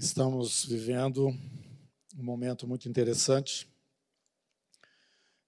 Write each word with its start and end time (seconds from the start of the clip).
Estamos 0.00 0.64
vivendo 0.64 1.26
um 2.16 2.22
momento 2.22 2.68
muito 2.68 2.88
interessante. 2.88 3.68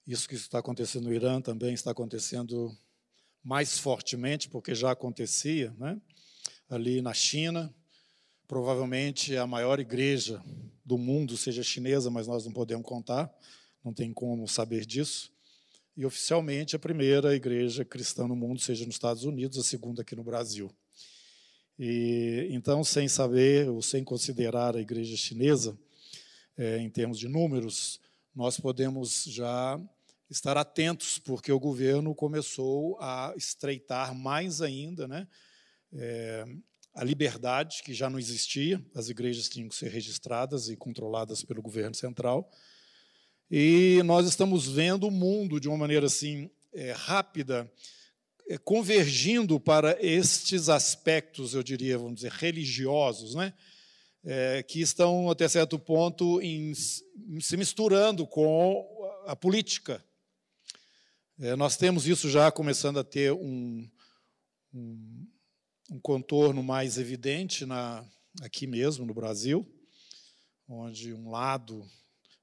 Isso 0.05 0.27
que 0.27 0.35
está 0.35 0.59
acontecendo 0.59 1.05
no 1.05 1.13
Irã 1.13 1.39
também 1.39 1.73
está 1.73 1.91
acontecendo 1.91 2.69
mais 3.41 3.77
fortemente, 3.77 4.49
porque 4.49 4.75
já 4.75 4.91
acontecia, 4.91 5.73
né? 5.77 6.01
ali 6.69 7.01
na 7.01 7.13
China. 7.13 7.73
Provavelmente 8.45 9.37
a 9.37 9.47
maior 9.47 9.79
igreja 9.79 10.43
do 10.83 10.97
mundo 10.97 11.37
seja 11.37 11.63
chinesa, 11.63 12.11
mas 12.11 12.27
nós 12.27 12.43
não 12.43 12.51
podemos 12.51 12.85
contar, 12.85 13.33
não 13.81 13.93
tem 13.93 14.11
como 14.11 14.45
saber 14.49 14.85
disso. 14.85 15.31
E 15.95 16.05
oficialmente 16.05 16.75
a 16.75 16.79
primeira 16.79 17.33
igreja 17.33 17.85
cristã 17.85 18.27
no 18.27 18.35
mundo 18.35 18.59
seja 18.59 18.85
nos 18.85 18.95
Estados 18.95 19.23
Unidos, 19.23 19.57
a 19.57 19.63
segunda 19.63 20.01
aqui 20.01 20.13
no 20.13 20.25
Brasil. 20.25 20.69
E, 21.83 22.47
então, 22.51 22.83
sem 22.83 23.07
saber 23.07 23.67
ou 23.67 23.81
sem 23.81 24.03
considerar 24.03 24.75
a 24.75 24.79
igreja 24.79 25.17
chinesa, 25.17 25.75
é, 26.55 26.77
em 26.77 26.87
termos 26.87 27.17
de 27.17 27.27
números, 27.27 27.99
nós 28.35 28.59
podemos 28.59 29.23
já 29.23 29.81
estar 30.29 30.57
atentos, 30.57 31.17
porque 31.17 31.51
o 31.51 31.59
governo 31.59 32.13
começou 32.13 32.99
a 33.01 33.33
estreitar 33.35 34.13
mais 34.13 34.61
ainda 34.61 35.07
né, 35.07 35.27
é, 35.91 36.45
a 36.93 37.03
liberdade, 37.03 37.81
que 37.83 37.95
já 37.95 38.11
não 38.11 38.19
existia, 38.19 38.79
as 38.93 39.09
igrejas 39.09 39.49
tinham 39.49 39.67
que 39.67 39.73
ser 39.73 39.89
registradas 39.89 40.69
e 40.69 40.77
controladas 40.77 41.43
pelo 41.43 41.63
governo 41.63 41.95
central. 41.95 42.47
E 43.49 44.03
nós 44.05 44.27
estamos 44.27 44.67
vendo 44.67 45.07
o 45.07 45.11
mundo 45.11 45.59
de 45.59 45.67
uma 45.67 45.79
maneira 45.79 46.05
assim 46.05 46.47
é, 46.71 46.91
rápida 46.91 47.67
convergindo 48.63 49.59
para 49.59 49.97
estes 49.99 50.69
aspectos, 50.69 51.53
eu 51.53 51.63
diria, 51.63 51.97
vamos 51.97 52.15
dizer, 52.15 52.31
religiosos, 52.31 53.35
né? 53.35 53.53
É, 54.23 54.61
que 54.61 54.79
estão, 54.79 55.31
até 55.31 55.47
certo 55.47 55.79
ponto, 55.79 56.39
em, 56.41 56.73
se 56.75 57.57
misturando 57.57 58.27
com 58.27 58.85
a 59.25 59.35
política. 59.35 60.03
É, 61.39 61.55
nós 61.55 61.75
temos 61.75 62.05
isso 62.05 62.29
já 62.29 62.51
começando 62.51 62.99
a 62.99 63.03
ter 63.03 63.33
um, 63.33 63.89
um, 64.71 65.27
um 65.89 65.99
contorno 65.99 66.61
mais 66.61 66.99
evidente 66.99 67.65
na, 67.65 68.05
aqui 68.41 68.67
mesmo, 68.67 69.05
no 69.05 69.13
Brasil, 69.13 69.67
onde 70.67 71.13
um 71.13 71.31
lado 71.31 71.83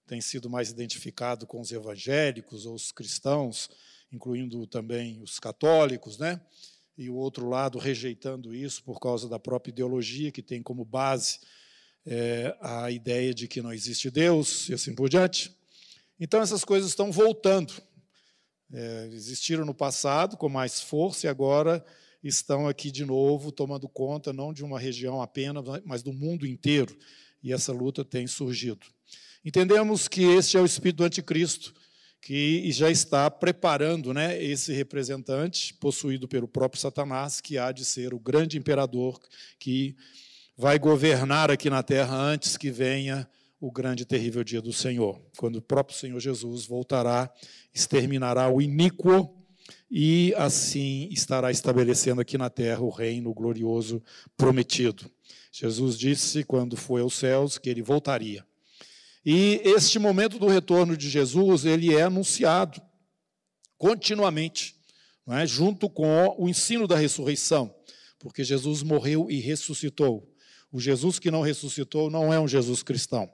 tem 0.06 0.20
sido 0.20 0.50
mais 0.50 0.70
identificado 0.70 1.46
com 1.46 1.60
os 1.60 1.70
evangélicos 1.70 2.66
ou 2.66 2.74
os 2.74 2.90
cristãos, 2.90 3.70
incluindo 4.12 4.66
também 4.66 5.20
os 5.22 5.38
católicos, 5.38 6.18
né? 6.18 6.40
e 6.98 7.08
o 7.08 7.14
outro 7.14 7.48
lado 7.48 7.78
rejeitando 7.78 8.52
isso 8.52 8.82
por 8.82 8.98
causa 8.98 9.28
da 9.28 9.38
própria 9.38 9.70
ideologia, 9.70 10.32
que 10.32 10.42
tem 10.42 10.60
como 10.60 10.84
base 10.84 11.38
é, 12.04 12.56
a 12.60 12.90
ideia 12.90 13.32
de 13.32 13.46
que 13.46 13.62
não 13.62 13.72
existe 13.72 14.10
Deus 14.10 14.68
e 14.68 14.74
assim 14.74 14.92
por 14.92 15.08
diante. 15.08 15.56
Então, 16.18 16.42
essas 16.42 16.64
coisas 16.64 16.90
estão 16.90 17.12
voltando. 17.12 17.72
É, 18.72 19.08
existiram 19.12 19.64
no 19.64 19.72
passado 19.72 20.36
com 20.36 20.48
mais 20.48 20.80
força 20.80 21.26
e 21.26 21.30
agora 21.30 21.84
estão 22.22 22.66
aqui 22.66 22.90
de 22.90 23.04
novo, 23.04 23.52
tomando 23.52 23.88
conta 23.88 24.32
não 24.32 24.52
de 24.52 24.64
uma 24.64 24.80
região 24.80 25.22
apenas, 25.22 25.64
mas 25.84 26.02
do 26.02 26.12
mundo 26.12 26.44
inteiro. 26.44 26.98
E 27.40 27.52
essa 27.52 27.72
luta 27.72 28.04
tem 28.04 28.26
surgido. 28.26 28.84
Entendemos 29.44 30.08
que 30.08 30.22
este 30.22 30.56
é 30.56 30.60
o 30.60 30.66
espírito 30.66 30.96
do 30.96 31.04
anticristo, 31.04 31.72
que 32.20 32.70
já 32.72 32.90
está 32.90 33.30
preparando 33.30 34.12
né, 34.12 34.42
esse 34.42 34.72
representante, 34.72 35.74
possuído 35.74 36.28
pelo 36.28 36.48
próprio 36.48 36.80
Satanás, 36.80 37.40
que 37.40 37.56
há 37.56 37.72
de 37.72 37.84
ser 37.84 38.12
o 38.12 38.18
grande 38.18 38.58
imperador 38.58 39.18
que 39.58 39.96
vai 40.56 40.78
governar 40.78 41.50
aqui 41.50 41.70
na 41.70 41.82
terra 41.82 42.16
antes 42.16 42.56
que 42.56 42.70
venha 42.70 43.28
o 43.60 43.70
grande 43.70 44.02
e 44.02 44.06
terrível 44.06 44.44
dia 44.44 44.62
do 44.62 44.72
Senhor, 44.72 45.20
quando 45.36 45.56
o 45.56 45.62
próprio 45.62 45.96
Senhor 45.96 46.18
Jesus 46.20 46.66
voltará, 46.66 47.32
exterminará 47.74 48.48
o 48.48 48.60
iníquo 48.60 49.34
e 49.90 50.32
assim 50.36 51.08
estará 51.10 51.50
estabelecendo 51.50 52.20
aqui 52.20 52.38
na 52.38 52.50
terra 52.50 52.82
o 52.82 52.90
reino 52.90 53.32
glorioso 53.34 54.02
prometido. 54.36 55.10
Jesus 55.50 55.98
disse, 55.98 56.44
quando 56.44 56.76
foi 56.76 57.00
aos 57.00 57.14
céus, 57.14 57.58
que 57.58 57.68
ele 57.68 57.82
voltaria. 57.82 58.46
E 59.24 59.60
este 59.64 59.98
momento 59.98 60.38
do 60.38 60.46
retorno 60.46 60.96
de 60.96 61.08
Jesus, 61.10 61.64
ele 61.64 61.94
é 61.94 62.02
anunciado 62.02 62.80
continuamente, 63.76 64.74
é? 65.28 65.46
junto 65.46 65.88
com 65.88 66.34
o 66.38 66.48
ensino 66.48 66.86
da 66.86 66.96
ressurreição, 66.96 67.74
porque 68.18 68.42
Jesus 68.42 68.82
morreu 68.82 69.30
e 69.30 69.38
ressuscitou. 69.40 70.28
O 70.70 70.80
Jesus 70.80 71.18
que 71.18 71.30
não 71.30 71.40
ressuscitou 71.40 72.10
não 72.10 72.32
é 72.32 72.38
um 72.38 72.48
Jesus 72.48 72.82
cristão, 72.82 73.30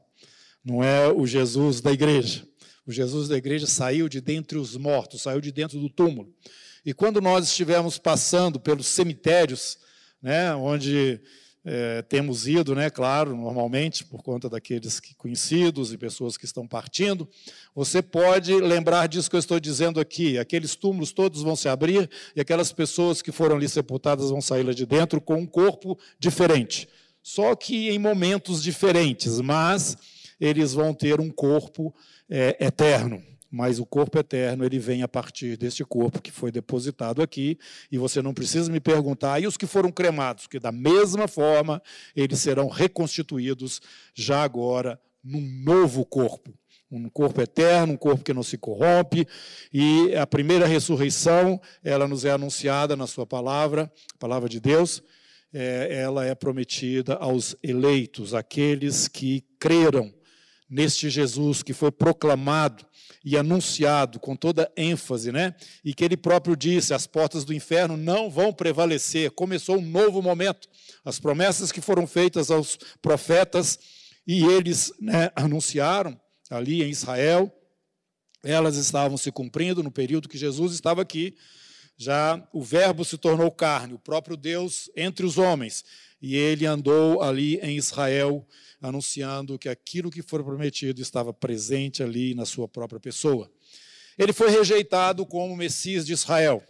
não 0.64 0.82
é 0.82 1.08
o 1.08 1.26
Jesus 1.26 1.80
da 1.80 1.92
igreja. 1.92 2.46
O 2.86 2.92
Jesus 2.92 3.28
da 3.28 3.36
igreja 3.36 3.66
saiu 3.66 4.08
de 4.08 4.20
dentre 4.20 4.58
os 4.58 4.76
mortos, 4.76 5.22
saiu 5.22 5.40
de 5.40 5.50
dentro 5.50 5.80
do 5.80 5.88
túmulo. 5.88 6.34
E 6.84 6.92
quando 6.92 7.20
nós 7.20 7.46
estivermos 7.46 7.96
passando 7.96 8.60
pelos 8.60 8.86
cemitérios, 8.86 9.78
né, 10.20 10.54
onde 10.54 11.20
é, 11.64 12.02
temos 12.02 12.46
ido, 12.46 12.74
né, 12.74 12.90
claro, 12.90 13.34
normalmente, 13.34 14.04
por 14.04 14.22
conta 14.22 14.50
daqueles 14.50 15.00
que, 15.00 15.14
conhecidos 15.14 15.92
e 15.92 15.98
pessoas 15.98 16.36
que 16.36 16.44
estão 16.44 16.66
partindo. 16.66 17.26
Você 17.74 18.02
pode 18.02 18.54
lembrar 18.54 19.06
disso 19.06 19.30
que 19.30 19.36
eu 19.36 19.40
estou 19.40 19.58
dizendo 19.58 19.98
aqui: 19.98 20.38
aqueles 20.38 20.76
túmulos 20.76 21.12
todos 21.12 21.42
vão 21.42 21.56
se 21.56 21.68
abrir 21.68 22.10
e 22.36 22.40
aquelas 22.40 22.70
pessoas 22.70 23.22
que 23.22 23.32
foram 23.32 23.56
ali 23.56 23.68
sepultadas 23.68 24.28
vão 24.28 24.42
sair 24.42 24.62
lá 24.62 24.72
de 24.72 24.84
dentro 24.84 25.20
com 25.20 25.36
um 25.36 25.46
corpo 25.46 25.98
diferente. 26.18 26.86
Só 27.22 27.54
que 27.54 27.88
em 27.88 27.98
momentos 27.98 28.62
diferentes, 28.62 29.40
mas 29.40 29.96
eles 30.38 30.74
vão 30.74 30.92
ter 30.92 31.18
um 31.18 31.30
corpo 31.30 31.94
é, 32.28 32.56
eterno 32.60 33.22
mas 33.54 33.78
o 33.78 33.86
corpo 33.86 34.18
eterno 34.18 34.64
ele 34.64 34.80
vem 34.80 35.04
a 35.04 35.08
partir 35.08 35.56
deste 35.56 35.84
corpo 35.84 36.20
que 36.20 36.32
foi 36.32 36.50
depositado 36.50 37.22
aqui, 37.22 37.56
e 37.90 37.96
você 37.96 38.20
não 38.20 38.34
precisa 38.34 38.70
me 38.70 38.80
perguntar, 38.80 39.40
e 39.40 39.46
os 39.46 39.56
que 39.56 39.64
foram 39.64 39.92
cremados, 39.92 40.48
que 40.48 40.58
da 40.58 40.72
mesma 40.72 41.28
forma 41.28 41.80
eles 42.16 42.40
serão 42.40 42.66
reconstituídos 42.66 43.80
já 44.12 44.42
agora 44.42 45.00
num 45.22 45.40
novo 45.40 46.04
corpo. 46.04 46.52
Um 46.90 47.08
corpo 47.08 47.40
eterno, 47.40 47.92
um 47.92 47.96
corpo 47.96 48.24
que 48.24 48.34
não 48.34 48.42
se 48.42 48.58
corrompe, 48.58 49.24
e 49.72 50.12
a 50.16 50.26
primeira 50.26 50.66
ressurreição, 50.66 51.60
ela 51.84 52.08
nos 52.08 52.24
é 52.24 52.32
anunciada 52.32 52.96
na 52.96 53.06
Sua 53.06 53.24
palavra, 53.24 53.90
a 54.14 54.18
palavra 54.18 54.48
de 54.48 54.58
Deus, 54.58 55.00
é, 55.52 56.00
ela 56.02 56.24
é 56.24 56.34
prometida 56.34 57.14
aos 57.14 57.54
eleitos, 57.62 58.34
aqueles 58.34 59.06
que 59.06 59.44
creram 59.60 60.12
neste 60.68 61.10
Jesus 61.10 61.62
que 61.62 61.72
foi 61.72 61.90
proclamado 61.90 62.84
e 63.24 63.36
anunciado 63.36 64.20
com 64.20 64.36
toda 64.36 64.70
ênfase, 64.76 65.32
né? 65.32 65.54
E 65.84 65.94
que 65.94 66.04
ele 66.04 66.16
próprio 66.16 66.56
disse: 66.56 66.92
as 66.92 67.06
portas 67.06 67.44
do 67.44 67.54
inferno 67.54 67.96
não 67.96 68.30
vão 68.30 68.52
prevalecer. 68.52 69.30
Começou 69.30 69.78
um 69.78 69.82
novo 69.82 70.20
momento. 70.20 70.68
As 71.04 71.18
promessas 71.18 71.72
que 71.72 71.80
foram 71.80 72.06
feitas 72.06 72.50
aos 72.50 72.78
profetas 73.00 73.78
e 74.26 74.44
eles 74.44 74.92
né, 75.00 75.30
anunciaram 75.34 76.18
ali 76.50 76.82
em 76.82 76.90
Israel, 76.90 77.52
elas 78.42 78.76
estavam 78.76 79.16
se 79.16 79.32
cumprindo 79.32 79.82
no 79.82 79.90
período 79.90 80.28
que 80.28 80.38
Jesus 80.38 80.74
estava 80.74 81.00
aqui. 81.02 81.34
Já 81.96 82.46
o 82.52 82.62
Verbo 82.62 83.04
se 83.04 83.16
tornou 83.16 83.50
carne, 83.50 83.94
o 83.94 83.98
próprio 83.98 84.36
Deus 84.36 84.90
entre 84.96 85.24
os 85.24 85.38
homens, 85.38 85.84
e 86.26 86.36
ele 86.36 86.64
andou 86.64 87.20
ali 87.20 87.56
em 87.56 87.76
Israel 87.76 88.48
anunciando 88.80 89.58
que 89.58 89.68
aquilo 89.68 90.10
que 90.10 90.22
foi 90.22 90.42
prometido 90.42 91.02
estava 91.02 91.34
presente 91.34 92.02
ali 92.02 92.34
na 92.34 92.46
sua 92.46 92.66
própria 92.66 92.98
pessoa. 92.98 93.52
Ele 94.16 94.32
foi 94.32 94.48
rejeitado 94.48 95.26
como 95.26 95.54
Messias 95.54 96.06
de 96.06 96.14
Israel. 96.14 96.64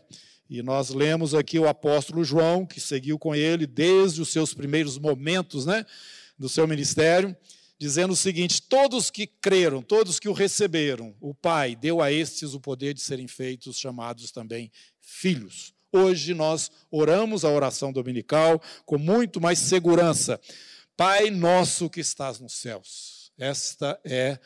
E 0.50 0.60
nós 0.60 0.90
lemos 0.90 1.36
aqui 1.36 1.56
o 1.56 1.68
apóstolo 1.68 2.24
João, 2.24 2.66
que 2.66 2.80
seguiu 2.80 3.16
com 3.16 3.32
ele 3.32 3.64
desde 3.64 4.20
os 4.20 4.30
seus 4.30 4.52
primeiros 4.52 4.98
momentos 4.98 5.64
né, 5.64 5.86
do 6.36 6.48
seu 6.48 6.66
ministério, 6.66 7.36
dizendo 7.78 8.12
o 8.12 8.16
seguinte: 8.16 8.60
todos 8.60 9.08
que 9.08 9.24
creram, 9.24 9.82
todos 9.82 10.18
que 10.18 10.28
o 10.28 10.32
receberam, 10.32 11.14
o 11.20 11.32
Pai 11.32 11.76
deu 11.76 12.02
a 12.02 12.10
estes 12.10 12.54
o 12.54 12.60
poder 12.60 12.92
de 12.92 13.02
serem 13.02 13.28
feitos 13.28 13.78
chamados 13.78 14.32
também 14.32 14.68
filhos. 15.00 15.73
Hoje 15.96 16.34
nós 16.34 16.72
oramos 16.90 17.44
a 17.44 17.48
oração 17.48 17.92
dominical 17.92 18.60
com 18.84 18.98
muito 18.98 19.40
mais 19.40 19.60
segurança, 19.60 20.40
Pai 20.96 21.30
nosso 21.30 21.88
que 21.88 22.00
estás 22.00 22.40
nos 22.40 22.54
céus. 22.54 23.30
Esta 23.38 24.00
é 24.04 24.40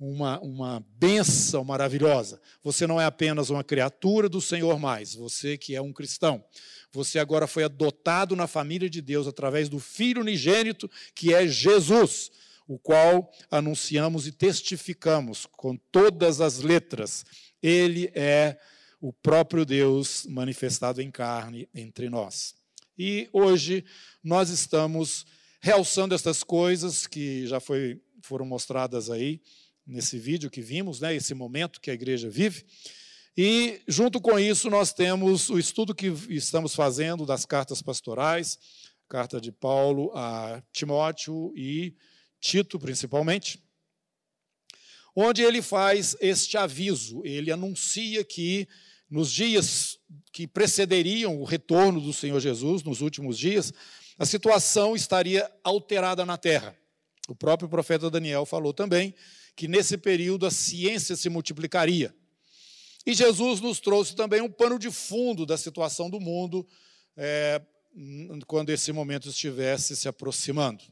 uma, 0.00 0.40
uma 0.40 0.82
benção 0.96 1.62
maravilhosa. 1.62 2.40
Você 2.62 2.86
não 2.86 2.98
é 2.98 3.04
apenas 3.04 3.50
uma 3.50 3.62
criatura 3.62 4.30
do 4.30 4.40
Senhor 4.40 4.78
mais, 4.78 5.14
você 5.14 5.58
que 5.58 5.74
é 5.76 5.82
um 5.82 5.92
cristão. 5.92 6.42
Você 6.90 7.18
agora 7.18 7.46
foi 7.46 7.64
adotado 7.64 8.34
na 8.34 8.46
família 8.46 8.88
de 8.88 9.02
Deus 9.02 9.26
através 9.26 9.68
do 9.68 9.78
Filho 9.78 10.22
unigênito, 10.22 10.90
que 11.14 11.34
é 11.34 11.46
Jesus, 11.46 12.30
o 12.66 12.78
qual 12.78 13.30
anunciamos 13.50 14.26
e 14.26 14.32
testificamos 14.32 15.44
com 15.44 15.76
todas 15.76 16.40
as 16.40 16.60
letras. 16.60 17.26
Ele 17.62 18.10
é 18.14 18.56
o 19.04 19.12
próprio 19.12 19.66
Deus 19.66 20.24
manifestado 20.24 21.02
em 21.02 21.10
carne 21.10 21.68
entre 21.74 22.08
nós. 22.08 22.54
E 22.96 23.28
hoje 23.34 23.84
nós 24.22 24.48
estamos 24.48 25.26
realçando 25.60 26.14
estas 26.14 26.42
coisas 26.42 27.06
que 27.06 27.46
já 27.46 27.60
foi, 27.60 28.00
foram 28.22 28.46
mostradas 28.46 29.10
aí 29.10 29.42
nesse 29.86 30.18
vídeo 30.18 30.50
que 30.50 30.62
vimos, 30.62 31.00
né, 31.00 31.14
esse 31.14 31.34
momento 31.34 31.82
que 31.82 31.90
a 31.90 31.94
igreja 31.94 32.30
vive. 32.30 32.64
E, 33.36 33.78
junto 33.86 34.22
com 34.22 34.38
isso, 34.38 34.70
nós 34.70 34.94
temos 34.94 35.50
o 35.50 35.58
estudo 35.58 35.94
que 35.94 36.06
estamos 36.30 36.74
fazendo 36.74 37.26
das 37.26 37.44
cartas 37.44 37.82
pastorais, 37.82 38.58
carta 39.06 39.38
de 39.38 39.52
Paulo 39.52 40.12
a 40.14 40.62
Timóteo 40.72 41.52
e 41.54 41.94
Tito, 42.40 42.78
principalmente, 42.78 43.62
onde 45.14 45.42
ele 45.42 45.60
faz 45.60 46.16
este 46.22 46.56
aviso, 46.56 47.20
ele 47.22 47.52
anuncia 47.52 48.24
que 48.24 48.66
nos 49.14 49.30
dias 49.30 49.96
que 50.32 50.44
precederiam 50.44 51.40
o 51.40 51.44
retorno 51.44 52.00
do 52.00 52.12
Senhor 52.12 52.40
Jesus, 52.40 52.82
nos 52.82 53.00
últimos 53.00 53.38
dias, 53.38 53.72
a 54.18 54.26
situação 54.26 54.96
estaria 54.96 55.48
alterada 55.62 56.26
na 56.26 56.36
terra. 56.36 56.76
O 57.28 57.34
próprio 57.36 57.68
profeta 57.68 58.10
Daniel 58.10 58.44
falou 58.44 58.74
também 58.74 59.14
que 59.54 59.68
nesse 59.68 59.96
período 59.96 60.46
a 60.46 60.50
ciência 60.50 61.14
se 61.14 61.28
multiplicaria. 61.28 62.12
E 63.06 63.14
Jesus 63.14 63.60
nos 63.60 63.78
trouxe 63.78 64.16
também 64.16 64.40
um 64.40 64.50
pano 64.50 64.80
de 64.80 64.90
fundo 64.90 65.46
da 65.46 65.56
situação 65.56 66.10
do 66.10 66.18
mundo 66.18 66.66
é, 67.16 67.62
quando 68.48 68.70
esse 68.70 68.90
momento 68.90 69.28
estivesse 69.28 69.94
se 69.94 70.08
aproximando. 70.08 70.82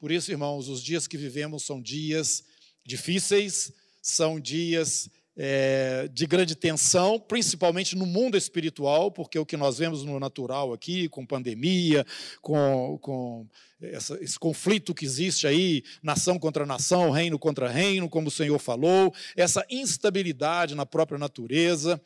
Por 0.00 0.10
isso, 0.10 0.32
irmãos, 0.32 0.66
os 0.66 0.82
dias 0.82 1.06
que 1.06 1.16
vivemos 1.16 1.62
são 1.62 1.80
dias 1.80 2.42
difíceis, 2.84 3.72
são 4.02 4.40
dias 4.40 5.08
é, 5.36 6.08
de 6.12 6.26
grande 6.26 6.54
tensão, 6.54 7.18
principalmente 7.18 7.96
no 7.96 8.06
mundo 8.06 8.36
espiritual, 8.36 9.10
porque 9.10 9.38
o 9.38 9.46
que 9.46 9.56
nós 9.56 9.78
vemos 9.78 10.04
no 10.04 10.20
natural 10.20 10.72
aqui, 10.72 11.08
com 11.08 11.24
pandemia, 11.24 12.06
com, 12.40 12.98
com 13.00 13.46
essa, 13.80 14.22
esse 14.22 14.38
conflito 14.38 14.94
que 14.94 15.04
existe 15.04 15.46
aí, 15.46 15.82
nação 16.02 16.38
contra 16.38 16.66
nação, 16.66 17.10
reino 17.10 17.38
contra 17.38 17.68
reino, 17.68 18.08
como 18.08 18.28
o 18.28 18.30
Senhor 18.30 18.58
falou, 18.58 19.12
essa 19.36 19.64
instabilidade 19.70 20.74
na 20.74 20.86
própria 20.86 21.18
natureza. 21.18 22.00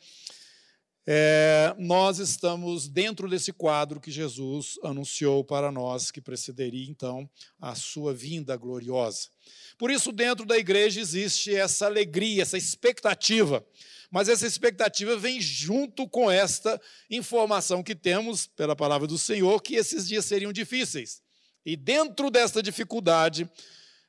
É, 1.09 1.73
nós 1.79 2.19
estamos 2.19 2.89
dentro 2.89 3.29
desse 3.29 3.53
quadro 3.53 4.01
que 4.01 4.11
Jesus 4.11 4.77
anunciou 4.83 5.41
para 5.41 5.71
nós, 5.71 6.11
que 6.11 6.19
precederia 6.19 6.89
então 6.89 7.29
a 7.61 7.75
sua 7.75 8.13
vinda 8.13 8.57
gloriosa. 8.57 9.29
Por 9.77 9.91
isso, 9.91 10.11
dentro 10.11 10.45
da 10.45 10.57
igreja 10.57 10.99
existe 10.99 11.53
essa 11.55 11.85
alegria, 11.85 12.41
essa 12.41 12.57
expectativa. 12.57 13.65
Mas 14.09 14.29
essa 14.29 14.47
expectativa 14.47 15.17
vem 15.17 15.39
junto 15.39 16.07
com 16.07 16.31
esta 16.31 16.81
informação 17.09 17.83
que 17.83 17.93
temos 17.93 18.47
pela 18.47 18.75
palavra 18.75 19.05
do 19.05 19.17
Senhor, 19.17 19.61
que 19.61 19.75
esses 19.75 20.07
dias 20.07 20.25
seriam 20.25 20.53
difíceis. 20.53 21.21
E 21.65 21.75
dentro 21.75 22.31
desta 22.31 22.63
dificuldade, 22.63 23.49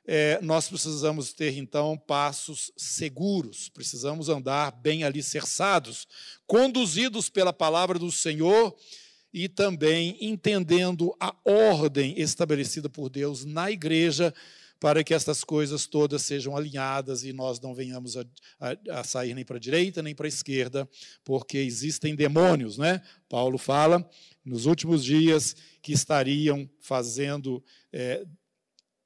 é, 0.07 0.39
nós 0.41 0.67
precisamos 0.69 1.33
ter 1.33 1.57
então 1.57 1.97
passos 1.97 2.71
seguros, 2.75 3.69
precisamos 3.69 4.29
andar 4.29 4.71
bem 4.71 5.03
alicerçados, 5.03 6.07
conduzidos 6.47 7.29
pela 7.29 7.53
palavra 7.53 7.99
do 7.99 8.11
Senhor 8.11 8.75
e 9.31 9.47
também 9.47 10.17
entendendo 10.19 11.15
a 11.19 11.35
ordem 11.45 12.19
estabelecida 12.19 12.89
por 12.89 13.09
Deus 13.09 13.45
na 13.45 13.69
igreja 13.69 14.33
para 14.79 15.03
que 15.03 15.13
estas 15.13 15.43
coisas 15.43 15.85
todas 15.85 16.21
sejam 16.21 16.55
alinhadas 16.55 17.23
e 17.23 17.33
nós 17.33 17.59
não 17.59 17.73
venhamos 17.73 18.15
a, 18.15 18.25
a, 18.59 18.99
a 18.99 19.03
sair 19.03 19.33
nem 19.33 19.43
para 19.43 19.57
a 19.57 19.59
direita 19.59 20.01
nem 20.01 20.15
para 20.15 20.25
a 20.25 20.29
esquerda, 20.29 20.89
porque 21.23 21.57
existem 21.57 22.15
demônios, 22.15 22.77
né? 22.77 23.01
Paulo 23.27 23.57
fala 23.57 24.07
nos 24.43 24.65
últimos 24.65 25.03
dias 25.03 25.55
que 25.81 25.91
estariam 25.91 26.69
fazendo 26.79 27.63
é, 27.91 28.25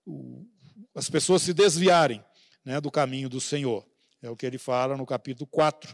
o, 0.05 0.45
as 0.93 1.09
pessoas 1.09 1.41
se 1.41 1.53
desviarem 1.53 2.23
né, 2.63 2.79
do 2.79 2.91
caminho 2.91 3.29
do 3.29 3.41
Senhor. 3.41 3.85
É 4.21 4.29
o 4.29 4.35
que 4.35 4.45
ele 4.45 4.57
fala 4.57 4.95
no 4.95 5.05
capítulo 5.05 5.47
4. 5.47 5.93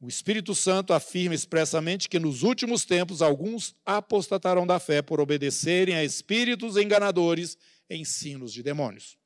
O 0.00 0.08
Espírito 0.08 0.54
Santo 0.54 0.92
afirma 0.92 1.34
expressamente 1.34 2.08
que 2.08 2.18
nos 2.18 2.42
últimos 2.42 2.84
tempos 2.84 3.22
alguns 3.22 3.74
apostatarão 3.86 4.66
da 4.66 4.78
fé 4.78 5.00
por 5.00 5.18
obedecerem 5.18 5.94
a 5.94 6.04
espíritos 6.04 6.76
enganadores 6.76 7.56
ensinos 7.96 8.52
de 8.52 8.62
demônios. 8.62 9.16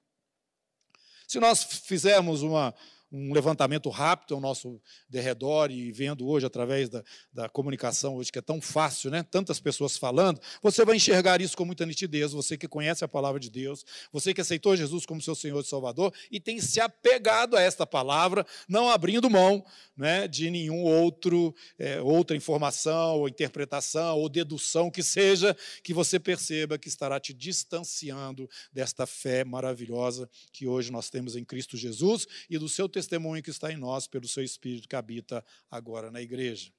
Se 1.26 1.38
nós 1.38 1.62
fizermos 1.62 2.42
uma, 2.42 2.74
um 3.10 3.32
levantamento 3.32 3.88
rápido 3.88 4.34
ao 4.34 4.40
nosso 4.40 4.80
derredor 5.08 5.70
e 5.70 5.90
vendo 5.90 6.26
hoje 6.26 6.44
através 6.46 6.88
da, 6.88 7.02
da 7.32 7.48
comunicação 7.48 8.16
hoje 8.16 8.30
que 8.30 8.38
é 8.38 8.42
tão 8.42 8.60
fácil, 8.60 9.10
né? 9.10 9.22
Tantas 9.22 9.58
pessoas 9.58 9.96
falando, 9.96 10.40
você 10.62 10.84
vai 10.84 10.96
enxergar 10.96 11.40
isso 11.40 11.56
com 11.56 11.64
muita 11.64 11.86
nitidez. 11.86 12.32
Você 12.32 12.56
que 12.56 12.68
conhece 12.68 13.04
a 13.04 13.08
palavra 13.08 13.40
de 13.40 13.50
Deus, 13.50 13.84
você 14.12 14.34
que 14.34 14.40
aceitou 14.40 14.76
Jesus 14.76 15.06
como 15.06 15.22
seu 15.22 15.34
Senhor 15.34 15.60
e 15.60 15.64
Salvador 15.64 16.12
e 16.30 16.38
tem 16.38 16.60
se 16.60 16.80
apegado 16.80 17.56
a 17.56 17.62
esta 17.62 17.86
palavra, 17.86 18.46
não 18.68 18.90
abrindo 18.90 19.30
mão, 19.30 19.64
né, 19.96 20.28
de 20.28 20.50
nenhum 20.50 20.82
outro 20.82 21.54
é, 21.78 22.00
outra 22.00 22.36
informação 22.36 23.18
ou 23.18 23.28
interpretação 23.28 24.18
ou 24.18 24.28
dedução 24.28 24.90
que 24.90 25.02
seja 25.02 25.56
que 25.82 25.92
você 25.92 26.18
perceba 26.20 26.78
que 26.78 26.88
estará 26.88 27.18
te 27.18 27.32
distanciando 27.32 28.48
desta 28.72 29.06
fé 29.06 29.44
maravilhosa 29.44 30.28
que 30.52 30.66
hoje 30.66 30.92
nós 30.92 31.10
temos 31.10 31.34
em 31.34 31.44
Cristo 31.44 31.76
Jesus 31.76 32.26
e 32.48 32.58
do 32.58 32.68
seu 32.68 32.88
testemunho 32.98 33.42
que 33.42 33.50
está 33.50 33.72
em 33.72 33.76
nós 33.76 34.08
pelo 34.08 34.26
seu 34.26 34.42
Espírito 34.42 34.88
que 34.88 34.96
habita 34.96 35.44
agora 35.70 36.10
na 36.10 36.20
igreja. 36.20 36.72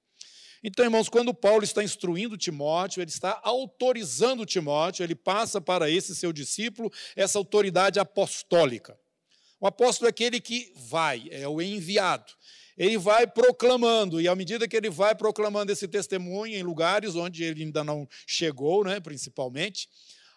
Então, 0.62 0.84
irmãos, 0.84 1.08
quando 1.08 1.34
Paulo 1.34 1.64
está 1.64 1.82
instruindo 1.82 2.36
Timóteo, 2.36 3.02
ele 3.02 3.10
está 3.10 3.40
autorizando 3.44 4.46
Timóteo, 4.46 5.04
ele 5.04 5.16
passa 5.16 5.62
para 5.62 5.90
esse 5.90 6.14
seu 6.14 6.34
discípulo 6.34 6.92
essa 7.16 7.38
autoridade 7.38 8.00
apostólica. 8.00 9.00
O 9.62 9.68
apóstolo 9.68 10.08
é 10.08 10.10
aquele 10.10 10.42
que 10.42 10.74
vai, 10.76 11.28
é 11.32 11.48
o 11.48 11.62
enviado. 11.62 12.34
Ele 12.78 12.98
vai 12.98 13.26
proclamando, 13.26 14.20
e 14.20 14.28
à 14.28 14.36
medida 14.36 14.68
que 14.68 14.76
ele 14.76 14.90
vai 14.90 15.16
proclamando 15.16 15.72
esse 15.72 15.88
testemunho 15.88 16.54
em 16.54 16.64
lugares 16.64 17.16
onde 17.16 17.44
ele 17.44 17.64
ainda 17.64 17.84
não 17.84 18.08
chegou, 18.28 18.84
né, 18.84 19.00
principalmente, 19.00 19.88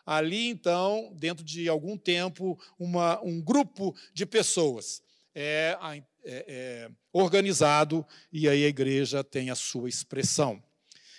ali 0.06 0.48
então, 0.48 1.12
dentro 1.16 1.44
de 1.44 1.68
algum 1.68 1.96
tempo, 1.96 2.58
uma, 2.78 3.20
um 3.22 3.40
grupo 3.40 3.94
de 4.14 4.24
pessoas 4.24 5.02
é, 5.34 5.76
é, 6.24 6.44
é 6.48 6.90
organizado 7.12 8.06
e 8.32 8.48
aí 8.48 8.64
a 8.64 8.68
igreja 8.68 9.22
tem 9.22 9.50
a 9.50 9.54
sua 9.54 9.88
expressão. 9.88 10.62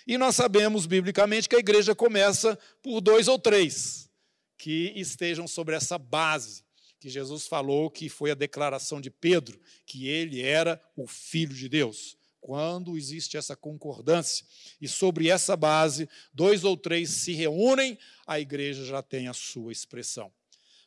E 0.06 0.18
nós 0.18 0.36
sabemos 0.36 0.86
biblicamente 0.86 1.48
que 1.48 1.56
a 1.56 1.60
igreja 1.60 1.94
começa 1.94 2.58
por 2.82 3.00
dois 3.00 3.26
ou 3.28 3.38
três 3.38 4.10
que 4.58 4.92
estejam 4.96 5.48
sobre 5.48 5.74
essa 5.74 5.98
base 5.98 6.64
que 7.04 7.10
Jesus 7.10 7.46
falou 7.46 7.90
que 7.90 8.08
foi 8.08 8.30
a 8.30 8.34
declaração 8.34 8.98
de 8.98 9.10
Pedro, 9.10 9.60
que 9.84 10.08
ele 10.08 10.40
era 10.40 10.80
o 10.96 11.06
filho 11.06 11.54
de 11.54 11.68
Deus. 11.68 12.16
Quando 12.40 12.96
existe 12.96 13.36
essa 13.36 13.54
concordância 13.54 14.46
e 14.80 14.88
sobre 14.88 15.28
essa 15.28 15.54
base, 15.54 16.08
dois 16.32 16.64
ou 16.64 16.78
três 16.78 17.10
se 17.10 17.34
reúnem, 17.34 17.98
a 18.26 18.40
igreja 18.40 18.86
já 18.86 19.02
tem 19.02 19.28
a 19.28 19.34
sua 19.34 19.70
expressão. 19.70 20.32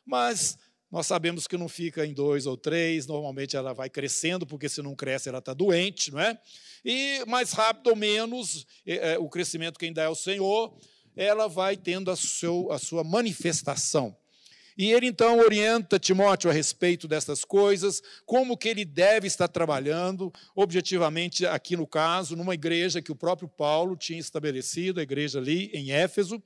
Mas 0.04 0.58
nós 0.90 1.06
sabemos 1.06 1.46
que 1.46 1.56
não 1.56 1.68
fica 1.68 2.06
em 2.06 2.14
dois 2.14 2.46
ou 2.46 2.56
três, 2.56 3.06
normalmente 3.06 3.56
ela 3.56 3.74
vai 3.74 3.90
crescendo, 3.90 4.46
porque 4.46 4.68
se 4.68 4.80
não 4.80 4.94
cresce 4.94 5.28
ela 5.28 5.38
está 5.38 5.52
doente, 5.52 6.10
não 6.10 6.20
é? 6.20 6.38
E 6.84 7.22
mais 7.26 7.52
rápido 7.52 7.90
ou 7.90 7.96
menos, 7.96 8.66
é, 8.86 9.12
é, 9.12 9.18
o 9.18 9.28
crescimento 9.28 9.78
quem 9.78 9.92
dá 9.92 10.04
é 10.04 10.08
o 10.08 10.14
Senhor, 10.14 10.74
ela 11.14 11.48
vai 11.48 11.76
tendo 11.76 12.10
a, 12.10 12.16
seu, 12.16 12.70
a 12.70 12.78
sua 12.78 13.04
manifestação. 13.04 14.16
E 14.78 14.92
ele 14.92 15.08
então 15.08 15.40
orienta 15.40 15.98
Timóteo 15.98 16.48
a 16.48 16.52
respeito 16.52 17.08
dessas 17.08 17.44
coisas, 17.44 18.00
como 18.24 18.56
que 18.56 18.68
ele 18.68 18.84
deve 18.84 19.26
estar 19.26 19.48
trabalhando, 19.48 20.32
objetivamente 20.54 21.44
aqui 21.44 21.76
no 21.76 21.84
caso, 21.84 22.36
numa 22.36 22.54
igreja 22.54 23.02
que 23.02 23.10
o 23.10 23.16
próprio 23.16 23.48
Paulo 23.48 23.96
tinha 23.96 24.20
estabelecido, 24.20 25.00
a 25.00 25.02
igreja 25.02 25.40
ali 25.40 25.68
em 25.74 25.90
Éfeso, 25.90 26.40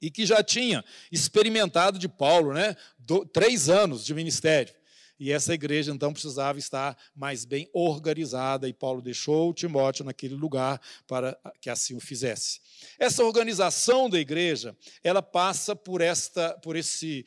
e 0.00 0.10
que 0.10 0.26
já 0.26 0.42
tinha 0.42 0.84
experimentado 1.10 1.98
de 1.98 2.08
Paulo, 2.08 2.52
né, 2.52 2.76
do, 2.98 3.24
três 3.24 3.68
anos 3.68 4.04
de 4.04 4.14
ministério. 4.14 4.74
E 5.18 5.32
essa 5.32 5.54
igreja 5.54 5.92
então 5.92 6.12
precisava 6.12 6.58
estar 6.58 6.96
mais 7.14 7.46
bem 7.46 7.70
organizada, 7.72 8.68
e 8.68 8.72
Paulo 8.72 9.00
deixou 9.00 9.54
Timóteo 9.54 10.04
naquele 10.04 10.34
lugar 10.34 10.80
para 11.06 11.38
que 11.60 11.70
assim 11.70 11.96
o 11.96 12.00
fizesse. 12.00 12.60
Essa 12.98 13.24
organização 13.24 14.10
da 14.10 14.18
igreja, 14.18 14.76
ela 15.02 15.22
passa 15.22 15.74
por 15.74 16.02
esta, 16.02 16.52
por 16.58 16.76
esse, 16.76 17.24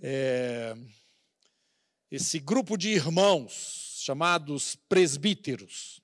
é, 0.00 0.76
esse 2.10 2.40
grupo 2.40 2.76
de 2.76 2.88
irmãos 2.88 4.00
chamados 4.02 4.76
presbíteros. 4.88 6.00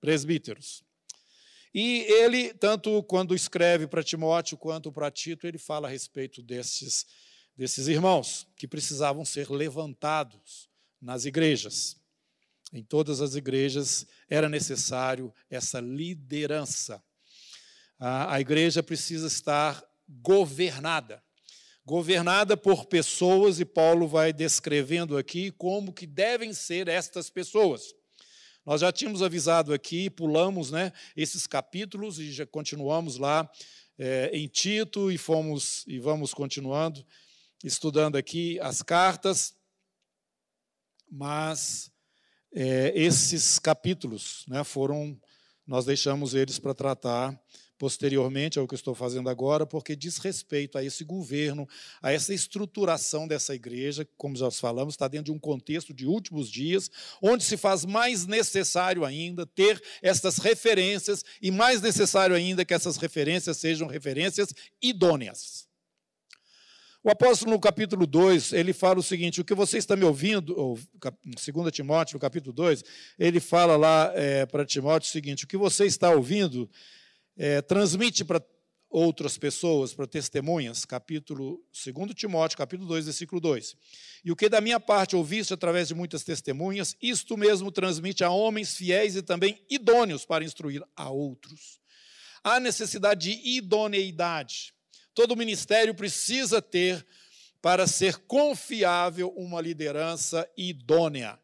Presbíteros. 0.00 0.84
E 1.74 2.00
ele, 2.08 2.54
tanto 2.54 3.02
quando 3.02 3.34
escreve 3.34 3.86
para 3.86 4.02
Timóteo 4.02 4.56
quanto 4.56 4.90
para 4.90 5.10
Tito, 5.10 5.46
ele 5.46 5.58
fala 5.58 5.88
a 5.88 5.90
respeito 5.90 6.42
desses, 6.42 7.06
desses 7.56 7.88
irmãos 7.88 8.46
que 8.56 8.66
precisavam 8.66 9.24
ser 9.24 9.50
levantados 9.50 10.68
nas 11.00 11.24
igrejas. 11.24 11.96
Em 12.72 12.82
todas 12.82 13.20
as 13.20 13.34
igrejas 13.34 14.06
era 14.28 14.48
necessário 14.48 15.32
essa 15.50 15.80
liderança. 15.80 17.02
A, 17.98 18.34
a 18.34 18.40
igreja 18.40 18.82
precisa 18.82 19.26
estar 19.26 19.82
governada. 20.08 21.22
Governada 21.84 22.54
por 22.54 22.84
pessoas, 22.84 23.60
e 23.60 23.64
Paulo 23.64 24.06
vai 24.06 24.30
descrevendo 24.32 25.16
aqui 25.16 25.50
como 25.50 25.92
que 25.92 26.06
devem 26.06 26.52
ser 26.52 26.86
estas 26.86 27.30
pessoas. 27.30 27.94
Nós 28.68 28.82
já 28.82 28.92
tínhamos 28.92 29.22
avisado 29.22 29.72
aqui, 29.72 30.10
pulamos 30.10 30.70
né, 30.70 30.92
esses 31.16 31.46
capítulos 31.46 32.18
e 32.18 32.30
já 32.30 32.44
continuamos 32.44 33.16
lá 33.16 33.50
é, 33.98 34.28
em 34.34 34.46
Tito 34.46 35.10
e 35.10 35.16
fomos 35.16 35.86
e 35.86 35.98
vamos 35.98 36.34
continuando 36.34 37.02
estudando 37.64 38.16
aqui 38.16 38.60
as 38.60 38.82
cartas, 38.82 39.54
mas 41.10 41.90
é, 42.52 42.92
esses 42.94 43.58
capítulos 43.58 44.44
né, 44.46 44.62
foram, 44.62 45.18
nós 45.66 45.86
deixamos 45.86 46.34
eles 46.34 46.58
para 46.58 46.74
tratar 46.74 47.42
posteriormente 47.78 48.58
ao 48.58 48.66
que 48.66 48.74
estou 48.74 48.94
fazendo 48.94 49.30
agora, 49.30 49.64
porque 49.64 49.94
diz 49.94 50.18
respeito 50.18 50.76
a 50.76 50.84
esse 50.84 51.04
governo, 51.04 51.66
a 52.02 52.12
essa 52.12 52.34
estruturação 52.34 53.28
dessa 53.28 53.54
igreja, 53.54 54.06
como 54.16 54.36
já 54.36 54.50
falamos, 54.50 54.94
está 54.94 55.06
dentro 55.06 55.26
de 55.26 55.32
um 55.32 55.38
contexto 55.38 55.94
de 55.94 56.04
últimos 56.04 56.50
dias, 56.50 56.90
onde 57.22 57.44
se 57.44 57.56
faz 57.56 57.84
mais 57.84 58.26
necessário 58.26 59.04
ainda 59.04 59.46
ter 59.46 59.80
estas 60.02 60.38
referências 60.38 61.24
e 61.40 61.50
mais 61.50 61.80
necessário 61.80 62.34
ainda 62.34 62.64
que 62.64 62.74
essas 62.74 62.96
referências 62.96 63.56
sejam 63.56 63.86
referências 63.86 64.52
idôneas. 64.82 65.68
O 67.02 67.10
apóstolo, 67.10 67.52
no 67.52 67.60
capítulo 67.60 68.06
2, 68.06 68.52
ele 68.52 68.72
fala 68.72 68.98
o 68.98 69.02
seguinte: 69.02 69.40
o 69.40 69.44
que 69.44 69.54
você 69.54 69.78
está 69.78 69.94
me 69.94 70.04
ouvindo, 70.04 70.58
ou 70.58 70.76
2 71.00 71.72
Timóteo, 71.72 72.16
no 72.16 72.20
capítulo 72.20 72.52
2, 72.52 72.82
ele 73.16 73.38
fala 73.38 73.76
lá 73.76 74.12
é, 74.16 74.44
para 74.44 74.66
Timóteo 74.66 75.08
o 75.08 75.12
seguinte: 75.12 75.44
o 75.44 75.46
que 75.46 75.56
você 75.56 75.86
está 75.86 76.10
ouvindo, 76.10 76.68
é, 77.38 77.62
transmite 77.62 78.24
para 78.24 78.44
outras 78.90 79.38
pessoas, 79.38 79.94
para 79.94 80.06
testemunhas, 80.06 80.84
capítulo 80.84 81.62
2 81.72 82.14
Timóteo, 82.14 82.58
capítulo 82.58 82.88
2, 82.88 83.06
versículo 83.06 83.40
2. 83.40 83.76
E 84.24 84.30
o 84.30 84.36
que 84.36 84.48
da 84.48 84.60
minha 84.60 84.80
parte 84.80 85.16
ouviste 85.16 85.54
através 85.54 85.88
de 85.88 85.94
muitas 85.94 86.24
testemunhas, 86.24 86.96
isto 87.00 87.36
mesmo 87.36 87.72
transmite 87.72 88.24
a 88.24 88.30
homens 88.30 88.76
fiéis 88.76 89.16
e 89.16 89.22
também 89.22 89.64
idôneos 89.70 90.26
para 90.26 90.44
instruir 90.44 90.82
a 90.96 91.08
outros. 91.08 91.80
Há 92.42 92.60
necessidade 92.60 93.32
de 93.32 93.56
idoneidade 93.56 94.74
todo 95.18 95.36
ministério 95.36 95.92
precisa 95.96 96.62
ter 96.62 97.04
para 97.60 97.88
ser 97.88 98.18
confiável 98.18 99.34
uma 99.36 99.60
liderança 99.60 100.48
idônea. 100.56 101.36